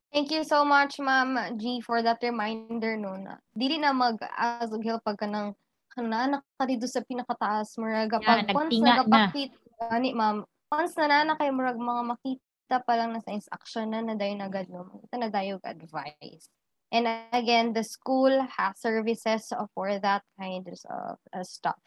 [0.09, 5.05] Thank you so much, Ma'am G, for that reminder no na dili na mag-asog help
[5.05, 5.53] pag kanang
[5.97, 9.49] kana ka dito sa pinakataas murag pag yeah, once nagapakit
[9.89, 14.05] ani ma'am once na na kay murag mga makita pa lang na sa instruction na
[14.05, 16.53] na dayon agad no makita na dayon advice.
[16.93, 20.79] And again the school has services for that kind of
[21.33, 21.81] uh, stuff.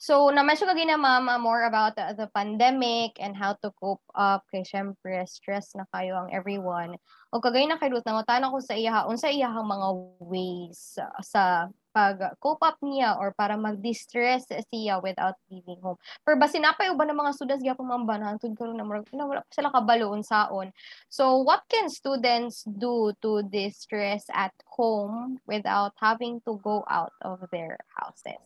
[0.00, 4.48] So, na-mention ko gina ma'am more about the, the pandemic and how to cope up
[4.48, 6.96] kay syempre stress na kayo ang everyone.
[7.36, 9.88] O kagay na kay Ruth na tanong ko sa iya unsa iyahang mga
[10.24, 11.42] ways sa, sa
[11.90, 15.98] pag cope up niya or para mag-distress siya without leaving home.
[16.22, 19.52] Pero basi napay uban ng mga students gyapon ma'am ba hangtod karon na wala pa
[19.52, 20.70] sila kabalo unsaon.
[21.10, 27.42] So what can students do to distress at home without having to go out of
[27.50, 28.38] their houses?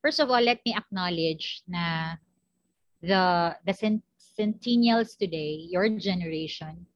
[0.00, 2.14] First of all, let me acknowledge na
[3.02, 3.74] the the
[4.36, 6.86] centennials today, your generation,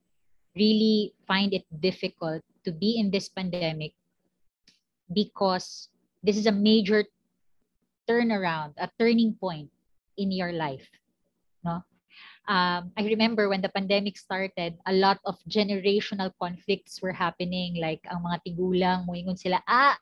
[0.54, 3.98] really find it difficult to be in this pandemic
[5.12, 5.88] because
[6.22, 7.04] this is a major
[8.08, 9.70] turnaround, a turning point
[10.16, 10.86] in your life.
[11.64, 11.82] No?
[12.48, 17.78] Um, I remember when the pandemic started, a lot of generational conflicts were happening.
[17.78, 19.94] Like, ang mga tigulang, muingon sila, ah,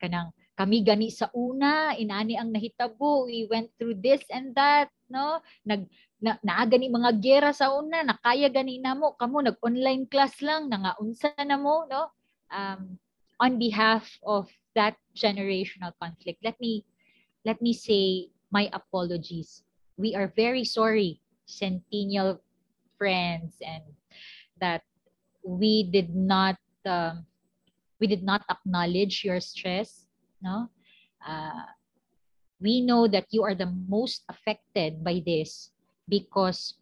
[0.00, 5.40] kanang kami gani sa una inani ang nahitabo we went through this and that no
[5.64, 5.88] nag
[6.20, 10.68] na, naa gani mga gera sa una nakaya gani namo kamo nag online class lang
[10.68, 12.12] nangaunsa na mo no
[12.52, 12.92] um
[13.40, 16.84] on behalf of that generational conflict let me
[17.44, 19.62] let me say my apologies.
[19.96, 22.42] We are very sorry centennial
[22.98, 23.82] friends and
[24.60, 24.82] that
[25.42, 27.26] we did not um,
[27.98, 30.06] we did not acknowledge your stress
[30.42, 30.68] no?
[31.20, 31.68] Uh,
[32.60, 35.70] we know that you are the most affected by this
[36.08, 36.76] because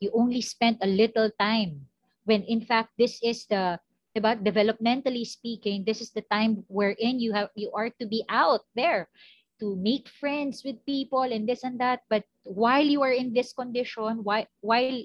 [0.00, 1.86] you only spent a little time
[2.24, 3.78] when in fact this is the
[4.16, 8.64] about developmentally speaking this is the time wherein you have you are to be out
[8.74, 9.08] there
[9.60, 12.00] to make friends with people and this and that.
[12.08, 15.00] But while you are in this condition while while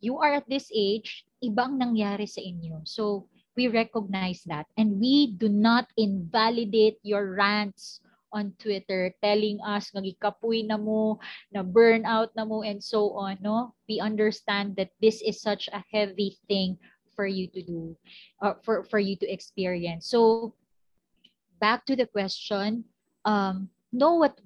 [0.00, 2.84] you are at this age ibang nangyari sa inyo.
[2.86, 3.26] So
[3.56, 4.66] we recognize that.
[4.76, 8.02] And we do not invalidate your rants
[8.34, 11.22] on Twitter telling us nagikapoy na mo,
[11.54, 13.70] na burnout na mo and so on, no?
[13.86, 16.82] We understand that this is such a heavy thing
[17.14, 17.96] for you to do,
[18.42, 20.06] uh, for, for you to experience.
[20.06, 20.54] So
[21.60, 22.84] back to the question,
[23.24, 24.38] um, know what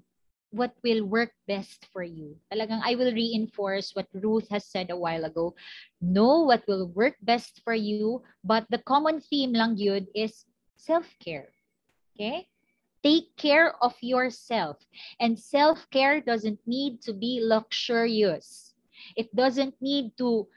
[0.51, 2.37] what will work best for you.
[2.49, 5.55] Talagang I will reinforce what Ruth has said a while ago.
[6.01, 11.53] Know what will work best for you, but the common theme lang yun is self-care.
[12.17, 12.49] Okay?
[13.05, 14.81] Take care of yourself.
[15.21, 18.75] And self-care doesn't need to be luxurious.
[19.17, 20.49] It doesn't need to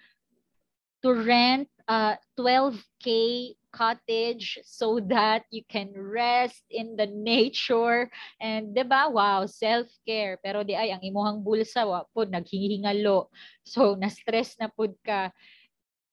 [1.01, 3.07] to rent a 12k
[3.71, 8.11] cottage so that you can rest in the nature.
[8.37, 9.07] And 'di ba?
[9.07, 10.37] Wow self-care.
[10.43, 13.31] Pero di ay ang imuhang bulsa wa pud naghihingalo.
[13.63, 15.31] So na stress na pud ka.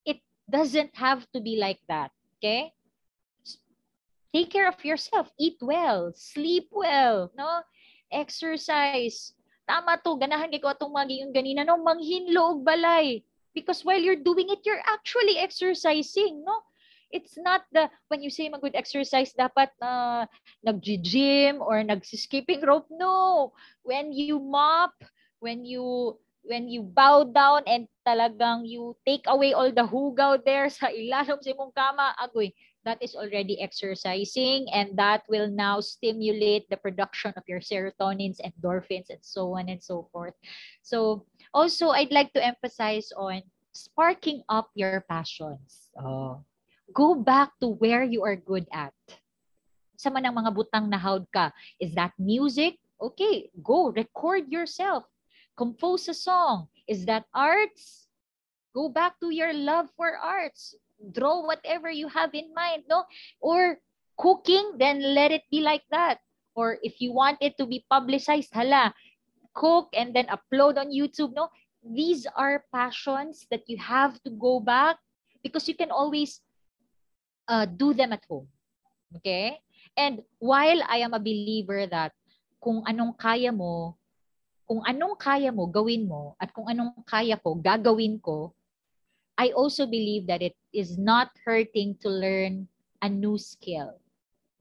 [0.07, 2.71] It doesn't have to be like that okay?
[4.31, 5.27] Take care of yourself.
[5.35, 6.15] Eat well.
[6.15, 7.61] Sleep well no?
[8.09, 9.35] Exercise.
[9.69, 10.17] Tama to.
[10.17, 11.77] Ganahan gid ko atong maging ganina no?
[11.77, 13.21] Manghinlo og balay
[13.53, 16.61] because while you're doing it you're actually exercising no?
[17.09, 20.21] It's not the when you say mag good exercise dapat na uh,
[20.61, 22.85] nag-gym or nag-skipping rope.
[22.93, 23.49] No.
[23.81, 24.93] When you mop
[25.41, 30.69] when you when you bow down and talagang you take away all the hugaw there
[30.69, 32.53] sa ilalim sa imong kama agoy
[32.87, 39.11] that is already exercising and that will now stimulate the production of your serotonins endorphins
[39.11, 40.33] and so on and so forth.
[40.81, 43.41] So also i'd like to emphasize on
[43.71, 46.43] sparking up your passions oh
[46.93, 48.93] go back to where you are good at.
[49.99, 52.79] Sa man ang mga butang na hawd ka, is that music?
[52.99, 55.03] Okay, go, record yourself.
[55.55, 56.67] Compose a song.
[56.87, 58.07] Is that arts?
[58.73, 60.75] Go back to your love for arts.
[60.99, 63.03] Draw whatever you have in mind, no?
[63.39, 63.79] Or
[64.19, 66.19] cooking, then let it be like that.
[66.55, 68.95] Or if you want it to be publicized, hala,
[69.53, 71.49] cook and then upload on YouTube, no?
[71.83, 74.97] These are passions that you have to go back
[75.43, 76.41] because you can always
[77.47, 78.47] uh, do them at home.
[79.17, 79.59] Okay?
[79.97, 82.13] And while I am a believer that
[82.61, 83.97] kung anong kaya mo,
[84.67, 88.53] kung anong kaya mo, gawin mo, at kung anong kaya ko, gagawin ko,
[89.39, 92.67] I also believe that it is not hurting to learn
[93.01, 93.97] a new skill.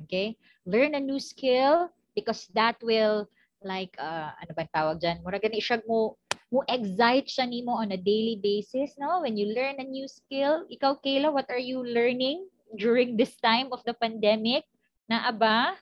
[0.07, 0.39] Okay?
[0.65, 3.27] Learn a new skill because that will
[3.63, 5.23] like uh, ano ba tawag diyan?
[5.23, 6.15] Mura gani siya mo
[6.49, 9.21] mo excite siya nimo on a daily basis, no?
[9.21, 12.49] When you learn a new skill, ikaw Kayla, what are you learning?
[12.77, 14.65] during this time of the pandemic
[15.09, 15.73] na aba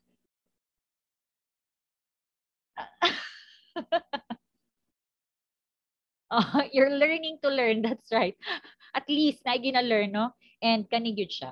[6.31, 8.39] uh, you're learning to learn that's right
[8.99, 10.31] at least na gina-learn no
[10.63, 11.51] and kanigud siya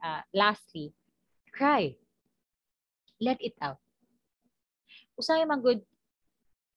[0.00, 0.96] uh, lastly
[1.52, 1.92] cry
[3.20, 3.80] let it out
[5.20, 5.80] usay man good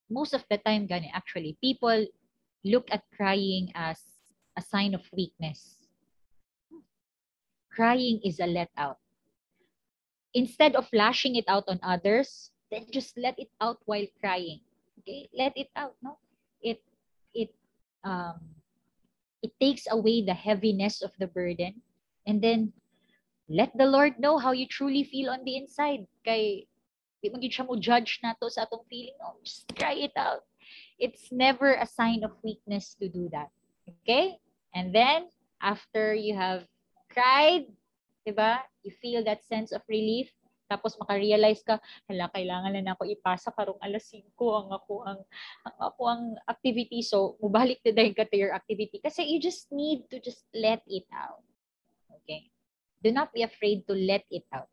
[0.09, 2.05] most of the time gani actually people
[2.63, 3.99] look at crying as
[4.57, 5.79] a sign of weakness
[7.79, 8.99] crying is a let out.
[10.35, 14.59] Instead of lashing it out on others, then just let it out while crying.
[14.99, 15.31] Okay?
[15.31, 16.19] Let it out, no?
[16.59, 16.83] It
[17.31, 17.55] it
[18.03, 18.59] um
[19.39, 21.79] it takes away the heaviness of the burden
[22.27, 22.75] and then
[23.47, 26.03] let the Lord know how you truly feel on the inside.
[26.27, 26.67] Kay
[27.19, 29.15] di mo siya mo judge na to sa atong feeling.
[29.19, 30.43] No, just cry it out.
[30.99, 33.51] It's never a sign of weakness to do that.
[34.03, 34.39] Okay?
[34.75, 36.67] And then after you have
[37.11, 37.67] cried,
[38.23, 38.63] di ba?
[38.83, 40.31] You feel that sense of relief.
[40.69, 45.19] Tapos makarealize ka, hala, kailangan na ako ipasa karong alas 5 ang ako ang,
[45.65, 47.01] ang ako ang activity.
[47.01, 49.01] So, mubalik na dahil ka to your activity.
[49.01, 51.41] Kasi you just need to just let it out.
[52.21, 52.53] Okay?
[53.01, 54.69] Do not be afraid to let it out.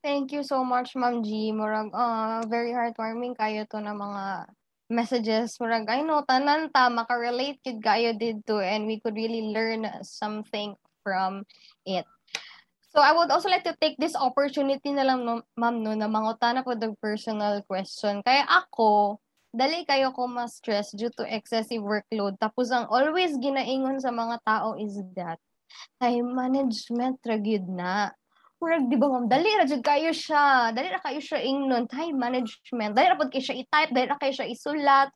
[0.00, 1.52] Thank you so much, Ma'am G.
[1.52, 4.48] Murag, uh, very heartwarming kayo to na mga
[4.88, 5.60] messages.
[5.60, 10.72] Murag, I know, tanan ta, makarelate kid kayo dito and we could really learn something
[11.04, 11.44] from
[11.84, 12.08] it.
[12.96, 16.08] So I would also like to take this opportunity na lang, no, ma'am, no, na
[16.08, 18.24] mangutana ko the personal question.
[18.24, 19.20] Kaya ako,
[19.52, 22.40] dali kayo ko ma-stress due to excessive workload.
[22.40, 25.36] Tapos ang always ginaingon sa mga tao is that
[26.00, 28.16] time management ra gyud na.
[28.60, 30.68] Murag di ba ma'am, dali ra jud kayo siya.
[30.76, 32.92] Dali ra kayo siya ingnon time management.
[32.92, 35.08] Dali ra pud kayo siya i-type, dali ra kayo siya isulat.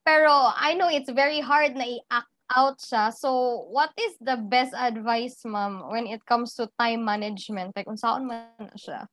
[0.00, 3.12] Pero I know it's very hard na i-act out siya.
[3.12, 7.76] So, what is the best advice, ma'am, when it comes to time management?
[7.76, 9.04] Like, unsaon man siya?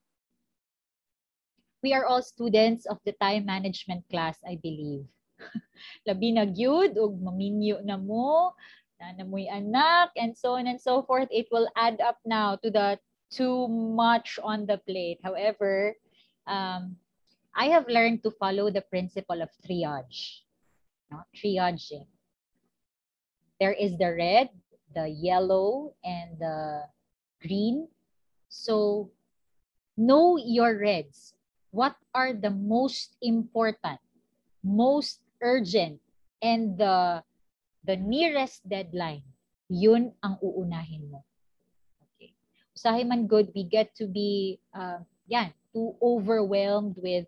[1.84, 5.04] we are all students of the time management class, I believe.
[6.08, 8.56] Labi na gyud ug maminyo na mo,
[8.96, 11.28] na namoy anak, and so on and so forth.
[11.30, 12.96] It will add up now to the
[13.34, 15.20] too much on the plate.
[15.24, 15.98] However,
[16.46, 16.98] um,
[17.56, 20.46] I have learned to follow the principle of triage.
[21.10, 21.26] No?
[21.34, 22.06] Triaging.
[23.60, 24.50] There is the red,
[24.94, 26.86] the yellow, and the
[27.42, 27.88] green.
[28.50, 29.10] So,
[29.98, 31.34] know your reds
[31.74, 33.98] what are the most important,
[34.62, 35.98] most urgent,
[36.38, 37.26] and the
[37.82, 39.26] the nearest deadline,
[39.68, 41.26] yun ang uunahin mo.
[42.84, 42.92] Okay.
[42.92, 47.26] Usahay man good, we get to be, uh, yan, too overwhelmed with,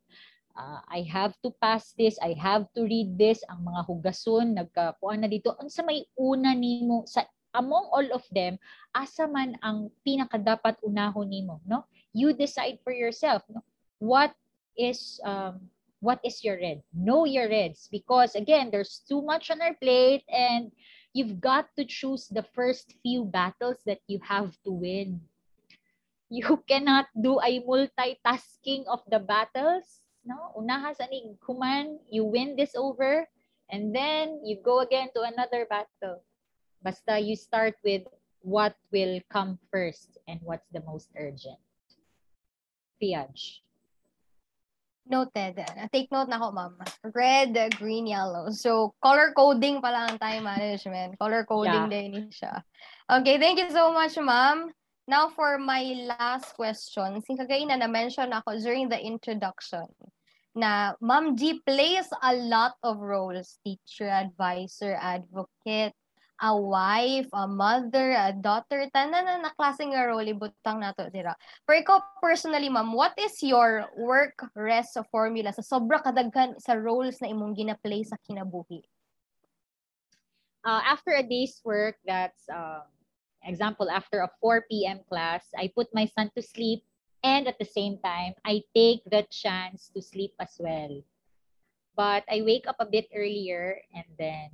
[0.60, 5.23] uh, I have to pass this, I have to read this, ang mga hugason, nagkakuan
[5.23, 5.56] na dito.
[5.56, 7.23] Ang sa may una nimo, sa
[7.56, 8.60] among all of them,
[8.91, 11.88] asa man ang pinaka dapat unahon nimo, no?
[12.11, 13.64] You decide for yourself, no?
[13.99, 14.36] what
[14.77, 15.72] is um,
[16.03, 16.84] what is your red?
[16.94, 20.72] Know your reds because again, there's too much on our plate and
[21.15, 25.22] you've got to choose the first few battles that you have to win.
[26.30, 30.02] You cannot do a multitasking of the battles.
[30.26, 33.30] No, unaha sa human, you win this over
[33.69, 36.26] and then you go again to another battle.
[36.81, 38.03] Basta you start with
[38.41, 41.61] what will come first and what's the most urgent.
[43.02, 43.65] Triage.
[45.06, 45.61] Noted.
[45.93, 46.73] Take note na ako, ma'am.
[47.14, 48.49] Red, green, yellow.
[48.49, 51.22] So, color coding pala ang time management.
[51.22, 51.93] Color coding yeah.
[51.93, 52.65] din siya.
[53.06, 54.73] Okay, thank you so much, ma'am.
[55.06, 55.86] Now, for my
[56.18, 59.86] last question, since na na-mention ako during the introduction,
[60.57, 65.94] na Ma'am G plays a lot of roles, teacher, advisor, advocate,
[66.41, 71.38] a wife, a mother, a daughter, tanan na na klaseng nga role ibutang nato dira.
[71.69, 77.22] For ikaw personally, ma'am, what is your work rest formula sa sobra kadaghan sa roles
[77.22, 78.82] na imong gina-play sa kinabuhi?
[80.65, 82.82] Uh, after a day's work, that's uh,
[83.46, 85.00] example, after a 4 p.m.
[85.10, 86.84] class, I put my son to sleep
[87.26, 91.02] and at the same time, I take the chance to sleep as well.
[91.98, 94.54] But I wake up a bit earlier and then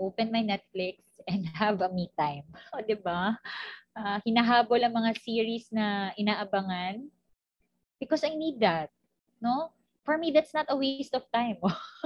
[0.00, 2.48] open my Netflix and have a me time.
[2.72, 3.36] O, di ba?
[3.96, 7.08] Uh, hinahabol ang mga series na inaabangan
[8.00, 8.92] because I need that.
[9.40, 9.72] No?
[10.04, 11.58] For me, that's not a waste of time.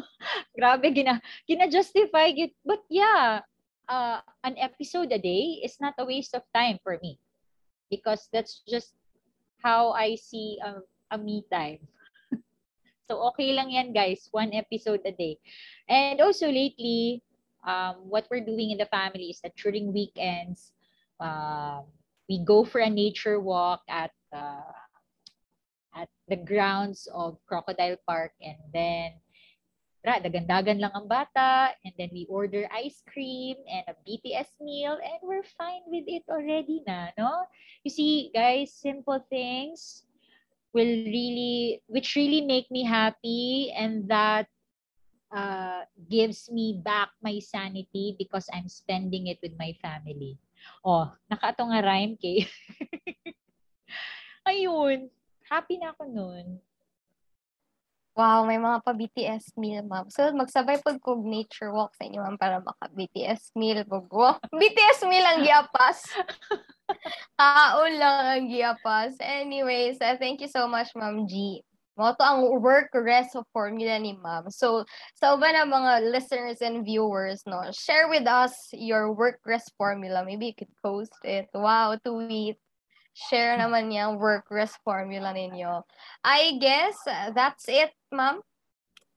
[0.56, 2.56] Grabe, gina, gina-justify it.
[2.64, 3.44] But yeah,
[3.90, 7.18] uh, an episode a day is not a waste of time for me
[7.90, 8.94] because that's just
[9.58, 10.80] how I see a,
[11.10, 11.82] a me time.
[13.10, 15.36] so okay lang yan guys, one episode a day.
[15.90, 17.20] And also lately,
[17.66, 20.72] um, what we're doing in the family is that during weekends,
[21.18, 21.82] uh,
[22.30, 24.70] we go for a nature walk at uh,
[25.98, 29.18] at the grounds of Crocodile Park and then
[30.00, 35.20] dagandagan lang ang bata and then we order ice cream and a BTS meal and
[35.20, 37.44] we're fine with it already na, no?
[37.84, 40.08] You see, guys, simple things
[40.72, 44.48] will really, which really make me happy and that
[45.32, 50.38] uh, gives me back my sanity because I'm spending it with my family.
[50.84, 52.48] Oh, nakaato nga rhyme kay.
[54.48, 55.12] Ayun,
[55.44, 56.46] happy na ako nun.
[58.20, 60.12] Wow, may mga pa-BTS meal, ma'am.
[60.12, 63.80] So, magsabay pag kog nature walk sa inyo, ma'am, para maka-BTS meal.
[63.88, 64.12] Pag
[64.60, 66.04] BTS meal ang giapas.
[67.40, 69.16] Kaon lang ang giapas.
[69.24, 71.64] Anyways, uh, thank you so much, Ma'am G.
[71.96, 74.52] Mo to ang work rest formula ni ma'am.
[74.52, 74.84] So,
[75.16, 80.28] sa uban na mga listeners and viewers, no, share with us your work rest formula.
[80.28, 81.48] Maybe you could post it.
[81.56, 82.60] Wow, tweet.
[83.16, 85.82] Share naman yung work rest formula ninyo.
[86.24, 86.96] I guess
[87.34, 88.40] that's it, ma'am.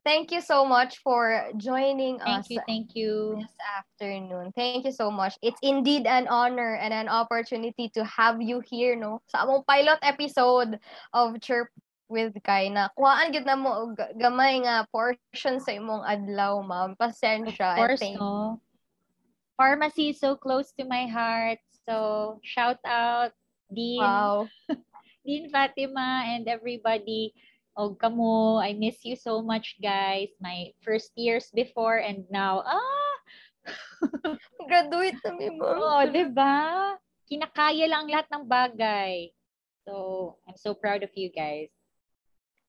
[0.04, 2.48] Thank you so much for joining thank us.
[2.48, 3.12] Thank you, thank you.
[3.40, 4.52] This afternoon.
[4.52, 5.40] Thank you so much.
[5.42, 9.24] It's indeed an honor and an opportunity to have you here, no?
[9.32, 10.76] Sa among pilot episode
[11.16, 11.72] of Chirp
[12.14, 17.74] with kay na kuhaan gid na mo gamay nga portion sa imong adlaw ma'am pasensya
[17.74, 18.62] of course no
[19.58, 21.58] pharmacy is so close to my heart
[21.90, 23.34] so shout out
[23.74, 24.46] Dean wow
[25.26, 27.34] Dean Fatima and everybody
[27.74, 30.30] Og kamo, I miss you so much, guys.
[30.38, 33.16] My first years before and now, ah!
[34.70, 35.82] Graduate na mi, ma'am.
[35.82, 36.94] Oo, di ba?
[37.26, 39.34] Kinakaya lang lahat ng bagay.
[39.90, 41.74] So, I'm so proud of you guys.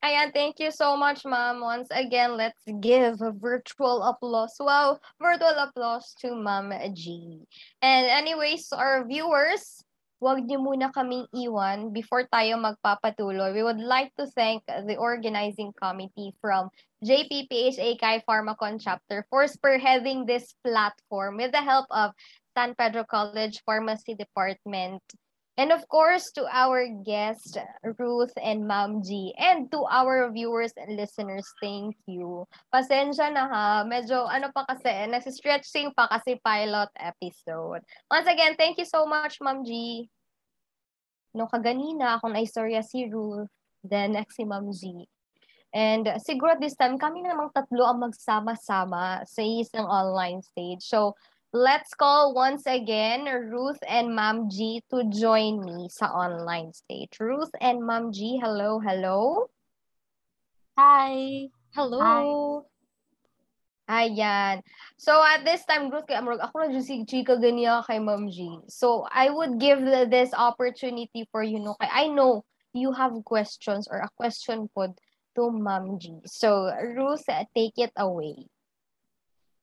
[0.04, 1.60] Ayan, thank you so much, ma'am.
[1.60, 4.56] Once again, let's give a virtual applause.
[4.60, 7.40] Wow, virtual applause to Ma'am G.
[7.80, 9.83] And anyways, our viewers,
[10.24, 13.52] wag niyo muna kaming iwan before tayo magpapatuloy.
[13.52, 16.72] We would like to thank the organizing committee from
[17.04, 22.16] JPPHA Kai Pharmacon chapter for spearheading this platform with the help of
[22.56, 25.04] San Pedro College Pharmacy Department.
[25.54, 27.62] And of course, to our guest,
[28.00, 29.30] Ruth and Ma'am G.
[29.38, 32.42] And to our viewers and listeners, thank you.
[32.74, 33.66] Pasensya na ha.
[33.86, 37.86] Medyo ano pa kasi, nasi-stretching pa kasi pilot episode.
[38.10, 40.10] Once again, thank you so much, Ma'am G.
[41.34, 43.50] No, kaganina ako na-istorya si Ruth.
[43.84, 45.04] Then, next si Ma'am G.
[45.74, 50.86] And uh, siguro this time, kami na namang tatlo ang magsama-sama sa isang online stage.
[50.86, 51.18] So,
[51.54, 57.14] Let's call once again Ruth and Ma'am G to join me sa online stage.
[57.22, 59.46] Ruth and Ma'am G, hello, hello.
[60.74, 61.46] Hi!
[61.70, 62.66] Hello!
[63.84, 64.64] Ayan.
[64.96, 68.56] So at this time, Ruth, kay Amrog, ako na si Chika ganiya kay Ma'am G.
[68.64, 71.76] So I would give this opportunity for you, no?
[71.76, 74.96] Kay I know you have questions or a question pod
[75.36, 76.16] to Ma'am G.
[76.24, 78.48] So Ruth, take it away.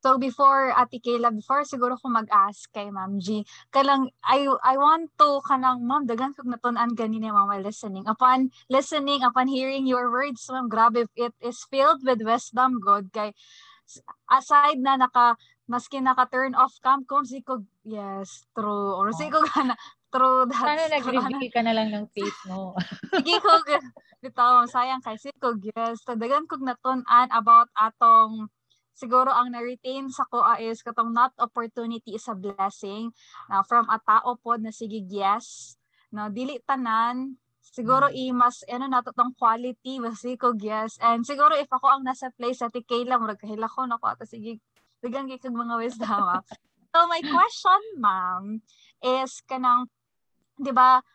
[0.02, 5.14] So before Ate Kayla, before siguro ko mag-ask kay Ma'am G, kalang I I want
[5.22, 8.10] to kanang Ma'am dagan kog natun-an ganini Ma'am while listening.
[8.10, 13.38] Upon listening, upon hearing your words, Ma'am, grabe it is filled with wisdom God kay
[14.30, 15.36] aside na naka
[15.68, 18.96] maski naka turn off cam ko si ko yes true.
[18.96, 19.76] Or si ko gana
[20.12, 22.76] true that Sana nag-reveal ka na lang ng face mo.
[23.24, 23.52] sige ko
[24.22, 26.04] bitaw sayang kay si ko yes.
[26.04, 28.52] Tadagan kog natun-an about atong
[28.92, 33.10] siguro ang na-retain sa ko is katong not opportunity is a blessing.
[33.50, 35.80] Na from a tao pod na sige yes.
[36.12, 41.22] No dili tanan siguro i mas ano na to tong quality basi ko yes and
[41.24, 44.58] siguro if ako ang nasa place sa Kayla murag kahila ko nako ato sige
[45.02, 46.42] bigang kay kag mga wisdom ah.
[46.92, 48.60] so my question ma'am
[49.02, 49.86] is kanang
[50.58, 51.06] 'di ba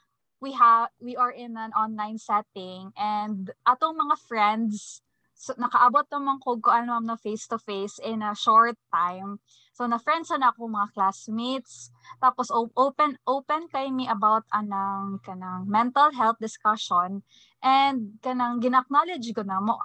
[0.41, 5.03] we have we are in an online setting and atong mga friends
[5.37, 9.39] so, nakaabot naman ko ko ano na face to face in a short time.
[9.77, 11.93] So na friends na ako mga classmates.
[12.17, 17.21] Tapos open open kay me about anang kanang mental health discussion.
[17.61, 19.77] And kanang ginacknowledge ko na mo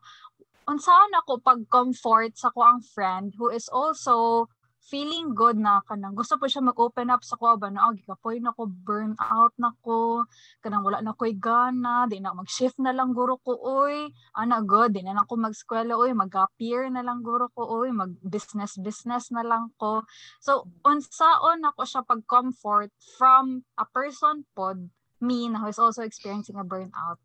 [0.72, 4.48] unsaon ako pag comfort sa ko ang friend who is also
[4.82, 8.42] feeling good na kanang gusto po siya mag-open up sa ko ba na oh, gikapoy
[8.42, 10.26] na ko burn out na ko
[10.66, 14.98] kanang wala na ko'y gana di na mag-shift na lang guro ko oy ana good
[14.98, 19.70] di na lang mag-eskwela oy mag-appear na lang guro ko oy mag-business business na lang
[19.78, 20.02] ko.
[20.42, 24.90] So unsaon ako siya pag-comfort from a person pod
[25.22, 27.22] me na who is also experiencing a burnout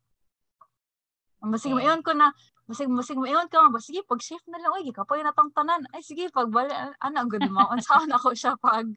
[1.45, 1.85] Masig Okay.
[1.85, 2.33] mayon ko na
[2.67, 5.87] Masig masig mayon ka ba sige pag shift na lang oy gikapoy na tong tanan
[5.95, 8.91] ay sige pag bali ana good mo unsaon ako siya pag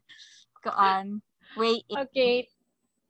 [0.58, 1.22] kaan
[1.54, 1.96] way in.
[2.10, 2.50] Okay.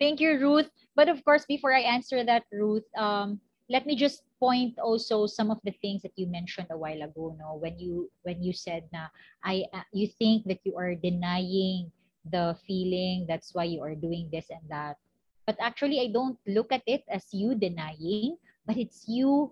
[0.00, 0.68] Thank you, Ruth.
[0.96, 5.52] But of course, before I answer that, Ruth, um, let me just point also some
[5.52, 7.36] of the things that you mentioned a while ago.
[7.36, 9.12] No, when you when you said na
[9.44, 11.92] I uh, you think that you are denying
[12.24, 14.96] the feeling, that's why you are doing this and that.
[15.44, 18.40] But actually, I don't look at it as you denying,
[18.70, 19.50] but it's you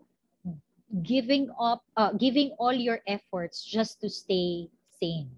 [1.02, 5.34] giving up, uh, giving all your efforts just to stay sane.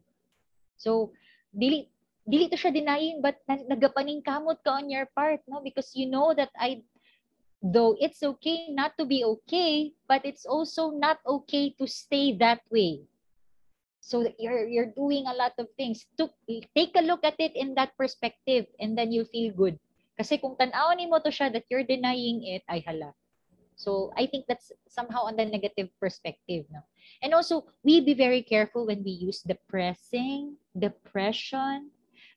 [0.77, 1.16] So,
[1.57, 1.89] dili
[2.28, 5.65] dili to siya denying but na- nagapaning kamot ka on your part no?
[5.65, 6.85] Because you know that I
[7.65, 12.61] though it's okay not to be okay but it's also not okay to stay that
[12.69, 13.09] way.
[14.05, 16.05] So you're you're doing a lot of things.
[16.20, 16.28] To
[16.77, 19.81] take a look at it in that perspective and then you feel good.
[20.20, 23.16] Kasi kung tan-awon mo to siya that you're denying it ay hala
[23.81, 26.85] so i think that's somehow on the negative perspective no?
[27.23, 31.90] And also we be very careful when we use depressing depression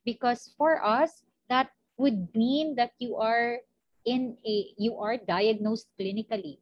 [0.03, 3.59] because for us that would mean that you are
[4.03, 6.59] in a you are diagnosed clinically.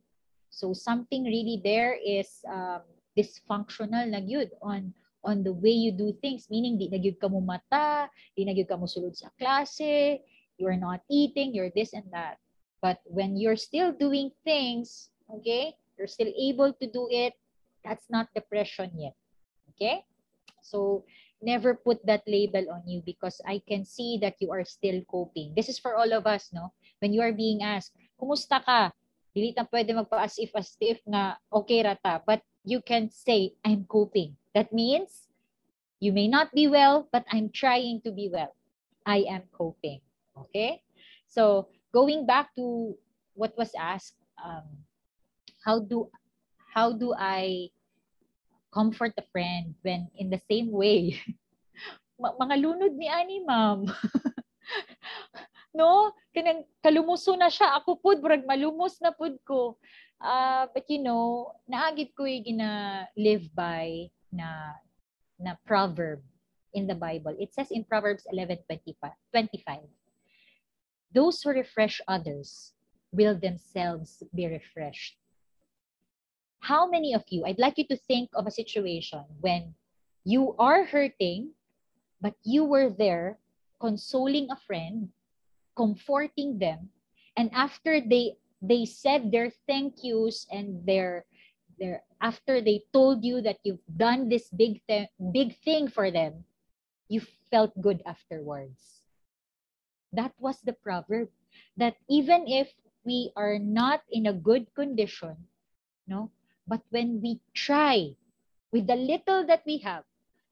[0.49, 2.85] So something really there is um,
[3.17, 4.93] dysfunctional na gyud on
[5.25, 6.45] on the way you do things.
[6.51, 8.05] Meaning di na gyud ka mata
[8.37, 10.21] di na gyud ka sulod sa klase
[10.61, 12.37] you're not eating you're this and that
[12.81, 17.33] but when you're still doing things okay you're still able to do it
[17.85, 19.15] that's not depression yet
[19.69, 20.03] okay
[20.61, 21.05] so
[21.41, 25.53] never put that label on you because I can see that you are still coping.
[25.57, 26.71] This is for all of us, no?
[27.01, 28.93] When you are being asked, kumusta ka?
[29.33, 32.21] Dili ta pwede magpa as if as if nga okay rata.
[32.21, 34.37] But you can say, I'm coping.
[34.53, 35.27] That means
[35.99, 38.53] you may not be well, but I'm trying to be well.
[39.05, 40.01] I am coping.
[40.37, 40.85] Okay?
[41.25, 42.95] So going back to
[43.35, 44.65] what was asked, um,
[45.63, 46.09] how do
[46.73, 47.69] how do I
[48.73, 51.19] comfort a friend when in the same way?
[52.21, 53.85] Mga lunod ni ani ma'am.
[55.71, 56.11] No?
[56.35, 57.79] Kanang kalumuso na siya.
[57.79, 59.79] Ako pud murag malumos na pud ko.
[60.19, 64.75] Uh, but you know naagit ko gina live by na
[65.41, 66.21] na proverb
[66.75, 67.33] in the Bible.
[67.39, 68.99] It says in Proverbs 11:25
[69.33, 69.87] 25
[71.13, 72.73] those who refresh others
[73.11, 75.17] will themselves be refreshed.
[76.59, 79.73] How many of you I'd like you to think of a situation when
[80.23, 81.51] you are hurting
[82.21, 83.39] but you were there
[83.81, 85.09] consoling a friend
[85.75, 86.89] comforting them
[87.35, 91.25] and after they they said their thank yous and their
[91.79, 96.45] their after they told you that you've done this big th- big thing for them
[97.09, 97.19] you
[97.49, 99.00] felt good afterwards
[100.13, 101.29] that was the proverb
[101.77, 102.71] that even if
[103.03, 105.35] we are not in a good condition
[106.07, 106.29] no
[106.67, 108.11] but when we try
[108.71, 110.03] with the little that we have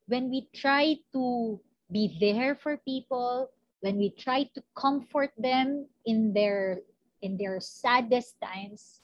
[0.07, 1.59] when we try to
[1.91, 3.49] be there for people
[3.81, 6.79] when we try to comfort them in their
[7.21, 9.01] in their saddest times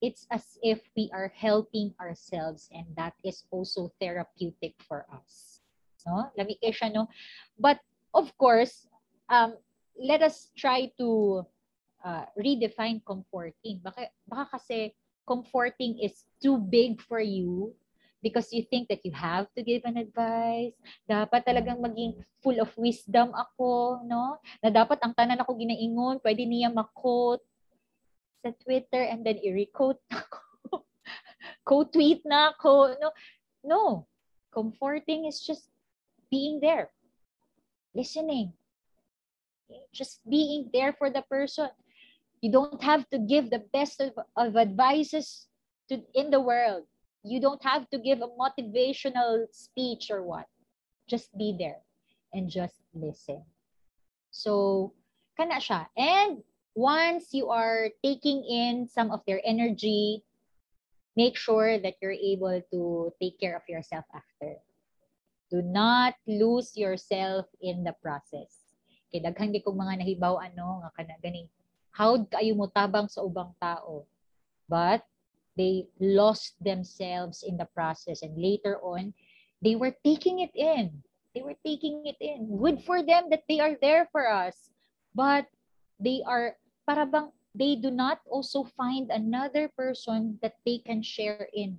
[0.00, 5.60] it's as if we are helping ourselves and that is also therapeutic for us.
[6.06, 6.30] No?
[6.36, 7.08] No?
[7.58, 7.80] But
[8.14, 8.86] of course
[9.28, 9.58] um
[9.98, 11.42] let us try to
[12.06, 14.94] uh, redefine comforting baka baka kasi
[15.28, 17.74] comforting is too big for you
[18.22, 20.74] because you think that you have to give an advice.
[21.06, 24.38] Dapat talagang maging full of wisdom ako, no?
[24.58, 27.38] Na dapat ang tanan ako ginaingon, pwede niya makot
[28.42, 30.82] sa Twitter and then i-requote ako.
[31.68, 32.98] Co-tweet na ako.
[32.98, 33.08] No,
[33.62, 33.82] no.
[34.50, 35.70] Comforting is just
[36.32, 36.90] being there.
[37.94, 38.57] Listening.
[39.92, 41.68] Just being there for the person.
[42.40, 45.48] You don't have to give the best of, of advices
[45.88, 46.84] to in the world
[47.24, 50.46] You don't have to give a motivational speech or what.
[51.08, 51.82] Just be there
[52.32, 53.42] and just listen.
[54.30, 54.94] So,
[55.36, 55.88] kana siya.
[55.96, 56.42] And
[56.74, 60.22] once you are taking in some of their energy,
[61.16, 64.56] make sure that you're able to take care of yourself after.
[65.50, 68.57] Do not lose yourself in the process.
[69.08, 71.48] Kay daghan di kong mga nahibaw ano nga kana gani.
[71.92, 74.04] How kayo mo tabang sa ubang tao.
[74.68, 75.02] But
[75.58, 79.10] they lost themselves in the process and later on
[79.58, 81.02] they were taking it in
[81.34, 84.70] they were taking it in good for them that they are there for us
[85.18, 85.50] but
[85.98, 86.54] they are
[86.86, 91.74] para bang they do not also find another person that they can share in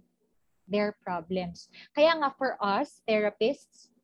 [0.68, 3.96] their problems kaya nga for us therapists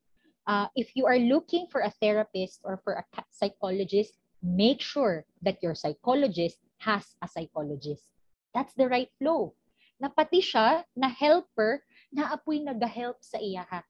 [0.47, 4.13] uh, if you are looking for a therapist or for a psychologist
[4.43, 8.09] make sure that your psychologist has a psychologist
[8.53, 9.53] that's the right flow
[9.99, 13.83] na pati siya, na helper, na apoy nag-help sa iya ha.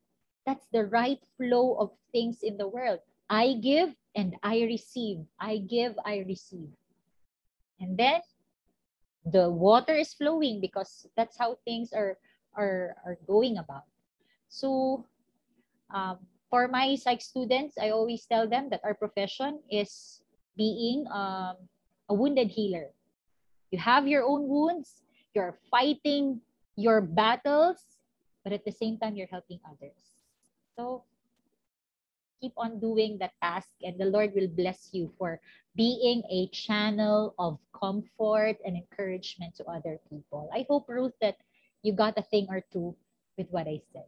[0.46, 3.02] That's the right flow of things in the world.
[3.26, 5.26] I give and I receive.
[5.42, 6.70] I give, I receive.
[7.82, 8.22] And then
[9.26, 12.22] the water is flowing because that's how things are
[12.54, 13.90] are are going about.
[14.48, 15.02] So
[15.90, 20.22] um, for my psych students, I always tell them that our profession is
[20.58, 21.58] being um,
[22.10, 22.90] a wounded healer.
[23.72, 25.04] You have your own wounds,
[25.34, 26.42] you're fighting
[26.76, 27.84] your battles,
[28.44, 30.16] but at the same time, you're helping others.
[30.78, 31.04] So
[32.40, 35.40] keep on doing that task, and the Lord will bless you for
[35.76, 40.50] being a channel of comfort and encouragement to other people.
[40.54, 41.38] I hope, Ruth, that
[41.82, 42.96] you got a thing or two
[43.38, 44.08] with what I said.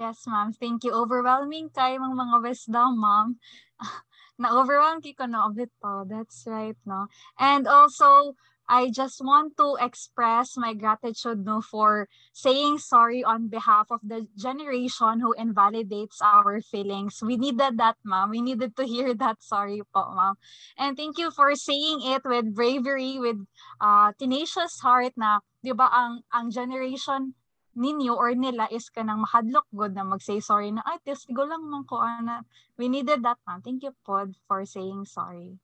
[0.00, 0.56] Yes, ma'am.
[0.56, 0.96] Thank you.
[0.96, 3.36] Overwhelming kayo mga mga wisdom, ma'am.
[4.40, 6.08] Na-overwhelm ko na of it po.
[6.08, 7.12] That's right, no?
[7.36, 8.32] And also,
[8.64, 14.24] I just want to express my gratitude no for saying sorry on behalf of the
[14.38, 17.20] generation who invalidates our feelings.
[17.20, 18.32] We needed that, ma'am.
[18.32, 20.40] We needed to hear that sorry po, ma'am.
[20.80, 23.44] And thank you for saying it with bravery, with
[23.84, 27.36] uh, tenacious heart na, di ba, ang, ang generation
[27.78, 31.86] ninyo or nila is kanang mahadlok good na mag-say sorry na, ay, testigo lang man
[31.86, 32.42] ko, ana.
[32.74, 33.62] We needed that, ma'am.
[33.62, 35.58] Thank you, Pod, for saying sorry.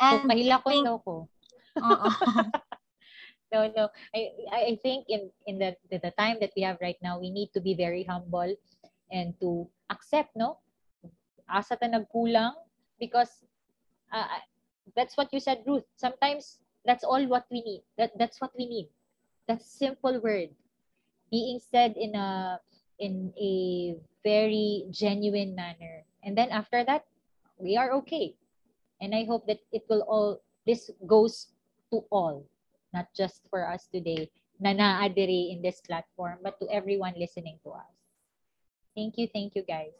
[0.00, 1.14] And Mahila ko thank, ko.
[3.52, 3.84] no, no.
[4.14, 4.20] I
[4.50, 7.50] I think in in the, the the time that we have right now, we need
[7.52, 8.54] to be very humble
[9.10, 10.62] and to accept, no?
[11.50, 12.54] Asa ta nagkulang
[13.00, 13.42] because
[14.12, 14.26] uh,
[14.94, 15.84] that's what you said, Ruth.
[15.96, 17.82] Sometimes that's all what we need.
[17.98, 18.88] That that's what we need.
[19.50, 20.54] That simple word
[21.30, 22.60] being said in a
[22.98, 23.94] in a
[24.24, 26.04] very genuine manner.
[26.24, 27.06] And then after that,
[27.58, 28.34] we are okay.
[29.00, 31.54] And I hope that it will all this goes
[31.90, 32.44] to all,
[32.92, 34.28] not just for us today
[34.58, 37.94] na naadiri in this platform, but to everyone listening to us.
[38.94, 39.94] Thank you, thank you guys.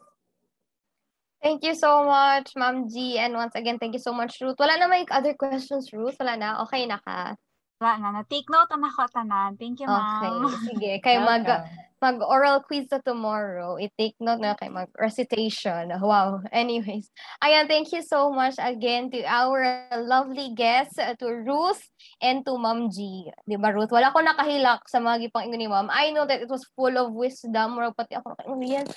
[1.39, 3.15] Thank you so much, Ma'am G.
[3.15, 4.59] And once again, thank you so much, Ruth.
[4.59, 6.19] Wala na may other questions, Ruth?
[6.19, 6.59] Wala na?
[6.67, 7.39] Okay na ka?
[7.79, 8.07] Wala na.
[8.19, 9.55] Na-take note na ako tanan.
[9.55, 10.19] Thank you, ma'am.
[10.19, 10.67] Okay.
[10.67, 10.91] Sige.
[11.07, 11.63] Kay mag, Welcome.
[12.03, 13.79] mag-oral quiz na tomorrow.
[13.79, 15.87] I-take note na kay mag-recitation.
[16.03, 16.43] Wow.
[16.51, 17.07] Anyways.
[17.39, 21.79] Ayan, thank you so much again to our lovely guests, uh, to Ruth
[22.19, 23.31] and to Ma'am G.
[23.47, 23.95] Di ba, Ruth?
[23.95, 25.87] Wala ko nakahilak sa mga gipang ingon ni Ma'am.
[25.87, 27.79] I know that it was full of wisdom.
[27.79, 28.91] Murag pati ako, oh, yes.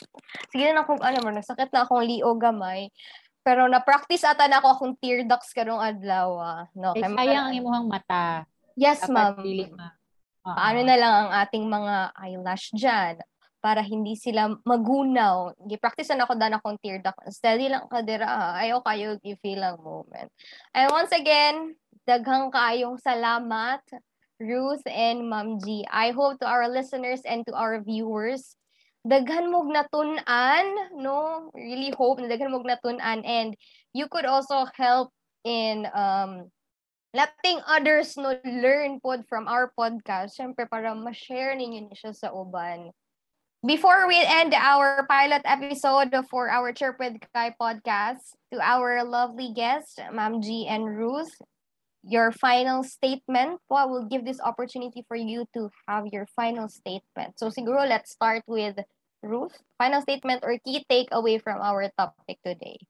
[0.50, 2.90] Sige na akong, ano, murag, nagsakit na akong liog gamay.
[3.46, 6.34] Pero na-practice ata na ako akong tear ducts karong adlaw.
[6.38, 6.62] ah.
[6.74, 8.46] No, kay sayang ang imuhang mata.
[8.76, 9.92] Yes, Dapat ma'am.
[10.42, 10.54] Oo.
[10.58, 13.22] Paano na lang ang ating mga eyelash dyan
[13.62, 15.54] para hindi sila magunaw.
[15.70, 17.22] Gi-practice na ako daan akong tear duct.
[17.30, 18.26] Steady lang ka dira.
[18.26, 18.58] ha.
[18.58, 20.26] Ayaw kayo i-feel ang moment.
[20.74, 23.78] And once again, daghang kaayong salamat,
[24.42, 25.86] Ruth and Ma'am G.
[25.86, 28.58] I hope to our listeners and to our viewers,
[29.06, 31.46] daghan mog natun-an, no?
[31.54, 33.54] Really hope na daghan mog natun-an and
[33.94, 35.14] you could also help
[35.46, 36.50] in um
[37.12, 40.36] letting others no learn pod from our podcast.
[40.36, 42.92] Siyempre, para ma-share ninyo ni siya sa uban.
[43.62, 49.54] Before we end our pilot episode for our Chirp with Kai podcast, to our lovely
[49.54, 51.30] guests, Ma'am G and Ruth,
[52.02, 56.66] your final statement po, I will give this opportunity for you to have your final
[56.66, 57.38] statement.
[57.38, 58.82] So siguro let's start with
[59.22, 59.54] Ruth.
[59.78, 62.82] Final statement or key takeaway from our topic today.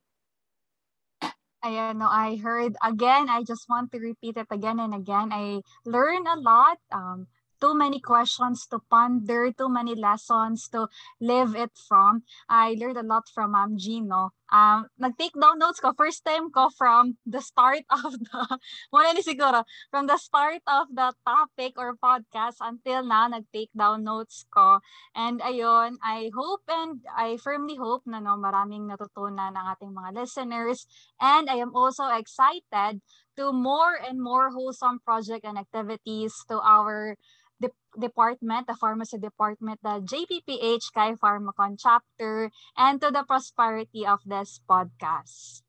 [1.65, 3.29] Ayan, no, I heard again.
[3.29, 5.33] I just want to repeat it again and again.
[5.33, 6.79] I learned a lot.
[6.91, 7.27] Um,
[7.63, 10.91] too many questions to ponder, too many lessons to
[11.23, 12.27] live it from.
[12.51, 14.35] I learned a lot from Ma'am Gino.
[14.51, 15.95] Um, nag-take down notes ko.
[15.95, 18.59] First time ko from the start of the,
[18.93, 19.63] wala ni siguro,
[19.95, 24.83] from the start of the topic or podcast until now, nag-take down notes ko.
[25.15, 30.19] And ayun, I hope and I firmly hope na no, maraming natutunan ng ating mga
[30.19, 30.91] listeners.
[31.23, 33.01] And I am also excited
[33.37, 37.17] to more and more wholesome project and activities to our
[37.63, 44.19] de- department, the pharmacy department, the JPPH Kai Pharmacon chapter, and to the prosperity of
[44.27, 45.63] this podcast.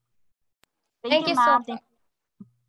[1.05, 1.61] Thank you so ma'am.
[1.61, 1.67] much.
[1.67, 1.83] Thank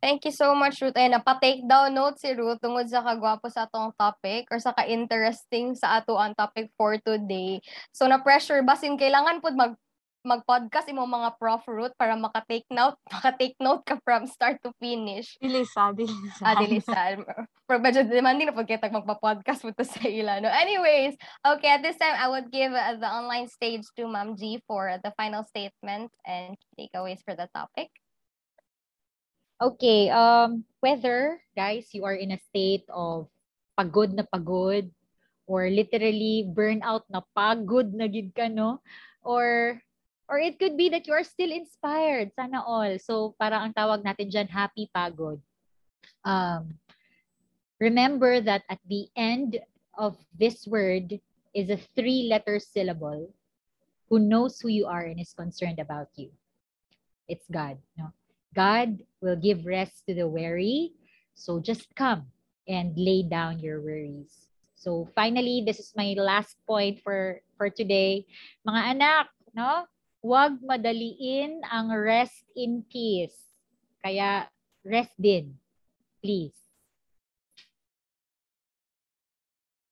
[0.05, 0.93] Thank you so much, Ruth.
[0.93, 5.73] Ay, napa-take down notes si Ruth tungod sa kagwapo sa atong topic or sa ka-interesting
[5.73, 7.57] sa ato ang topic for today.
[7.89, 9.73] So, na-pressure basin kailangan po mag
[10.25, 15.37] mag-podcast imo mga prof Ruth para maka-take note, maka-take note ka from start to finish.
[15.37, 16.41] Dilisa, dilisa.
[16.41, 17.21] Ah, dilisan.
[17.69, 20.41] Pero medyo demanding na pag kita magpa-podcast mo to sa ila.
[20.41, 20.49] No?
[20.49, 21.13] Anyways,
[21.45, 24.97] okay, at this time, I would give uh, the online stage to Ma'am G for
[25.05, 27.93] the final statement and takeaways for the topic.
[29.55, 33.31] Okay, um, whether, guys, you are in a state of
[33.79, 34.91] pagod na pagod,
[35.47, 38.83] or literally burnout na pagod na gid ka, no?
[39.23, 39.79] Or,
[40.29, 42.97] or it could be that you are still inspired, sana all.
[42.97, 45.39] So, parang ang tawag natin dyan, happy pagod.
[46.25, 46.77] Um,
[47.79, 49.61] remember that at the end
[49.97, 51.19] of this word
[51.53, 53.29] is a three-letter syllable
[54.09, 56.29] who knows who you are and is concerned about you.
[57.27, 58.13] It's God, no?
[58.53, 60.93] God will give rest to the weary.
[61.33, 62.31] So just come
[62.67, 64.47] and lay down your worries.
[64.75, 68.25] So finally, this is my last point for for today.
[68.63, 69.27] Mga anak,
[69.57, 69.89] no?
[70.25, 73.37] Huwag madaliin ang rest in peace.
[74.01, 74.49] Kaya
[74.81, 75.53] rest din,
[76.17, 76.57] please.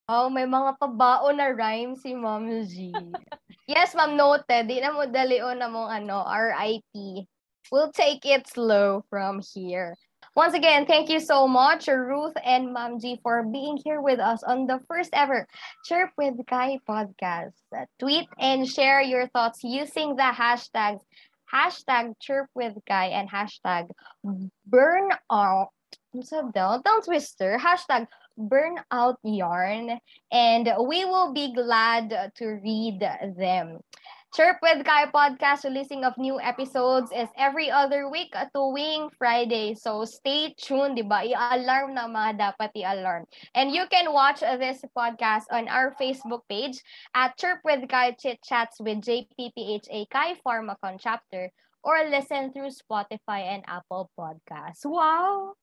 [0.10, 2.90] Oh, may mga pabao na rhyme si Ma'am G.
[3.70, 4.66] yes, Ma'am, noted.
[4.66, 7.30] Di na mo dalion na mong ano, RIP.
[7.70, 9.94] We'll take it slow from here.
[10.36, 14.42] Once again, thank you so much, Ruth and Ma'am G, for being here with us
[14.42, 15.48] on the first ever
[15.86, 17.54] Chirp with Kai podcast.
[18.00, 21.02] Tweet and share your thoughts using the hashtags
[21.54, 23.90] hashtag Chirp with Kai and hashtag
[26.34, 26.82] up, Del?
[26.84, 27.60] Don't twister.
[27.60, 28.08] Hashtag
[28.40, 30.00] burnout yarn.
[30.32, 33.00] And we will be glad to read
[33.38, 33.80] them.
[34.34, 39.78] Chirp with Kai podcast releasing of new episodes is every other week tuwing Friday.
[39.78, 41.22] So stay tuned, di ba?
[41.22, 43.30] I-alarm na mga dapat i-alarm.
[43.54, 46.82] And you can watch this podcast on our Facebook page
[47.14, 51.54] at Chirp with Kai Chit Chats with JPPHA Kai Pharmacon chapter
[51.86, 54.82] or listen through Spotify and Apple Podcasts.
[54.82, 55.54] Wow!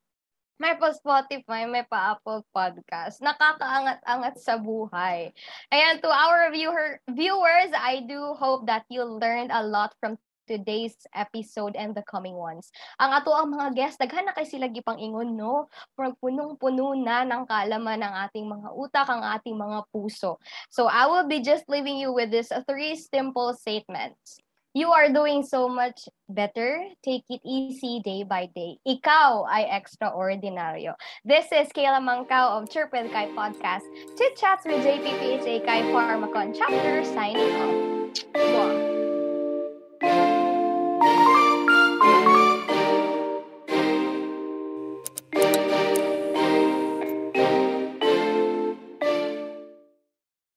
[0.61, 3.24] May pa Spotify, may pa Apple Podcast.
[3.24, 5.32] Nakakaangat-angat sa buhay.
[5.73, 11.01] Ayan, to our viewer, viewers, I do hope that you learned a lot from today's
[11.16, 12.69] episode and the coming ones.
[13.01, 15.73] Ang ato ang mga guest, daghan na kay sila gipang ingon, no?
[15.97, 20.37] From punong-puno na ng kalaman ng ating mga utak, ang ating mga puso.
[20.69, 24.37] So I will be just leaving you with this three simple statements.
[24.71, 26.79] You are doing so much better.
[27.03, 28.79] Take it easy day by day.
[28.87, 30.95] Ikaw ay extraordinaryo.
[31.27, 33.83] This is Kayla Mangkao of Chirp with Kai Podcast.
[34.15, 37.75] Chit Chats with JPPHA Kai Pharmacon Chapter signing off.
[38.39, 38.90] Mwah.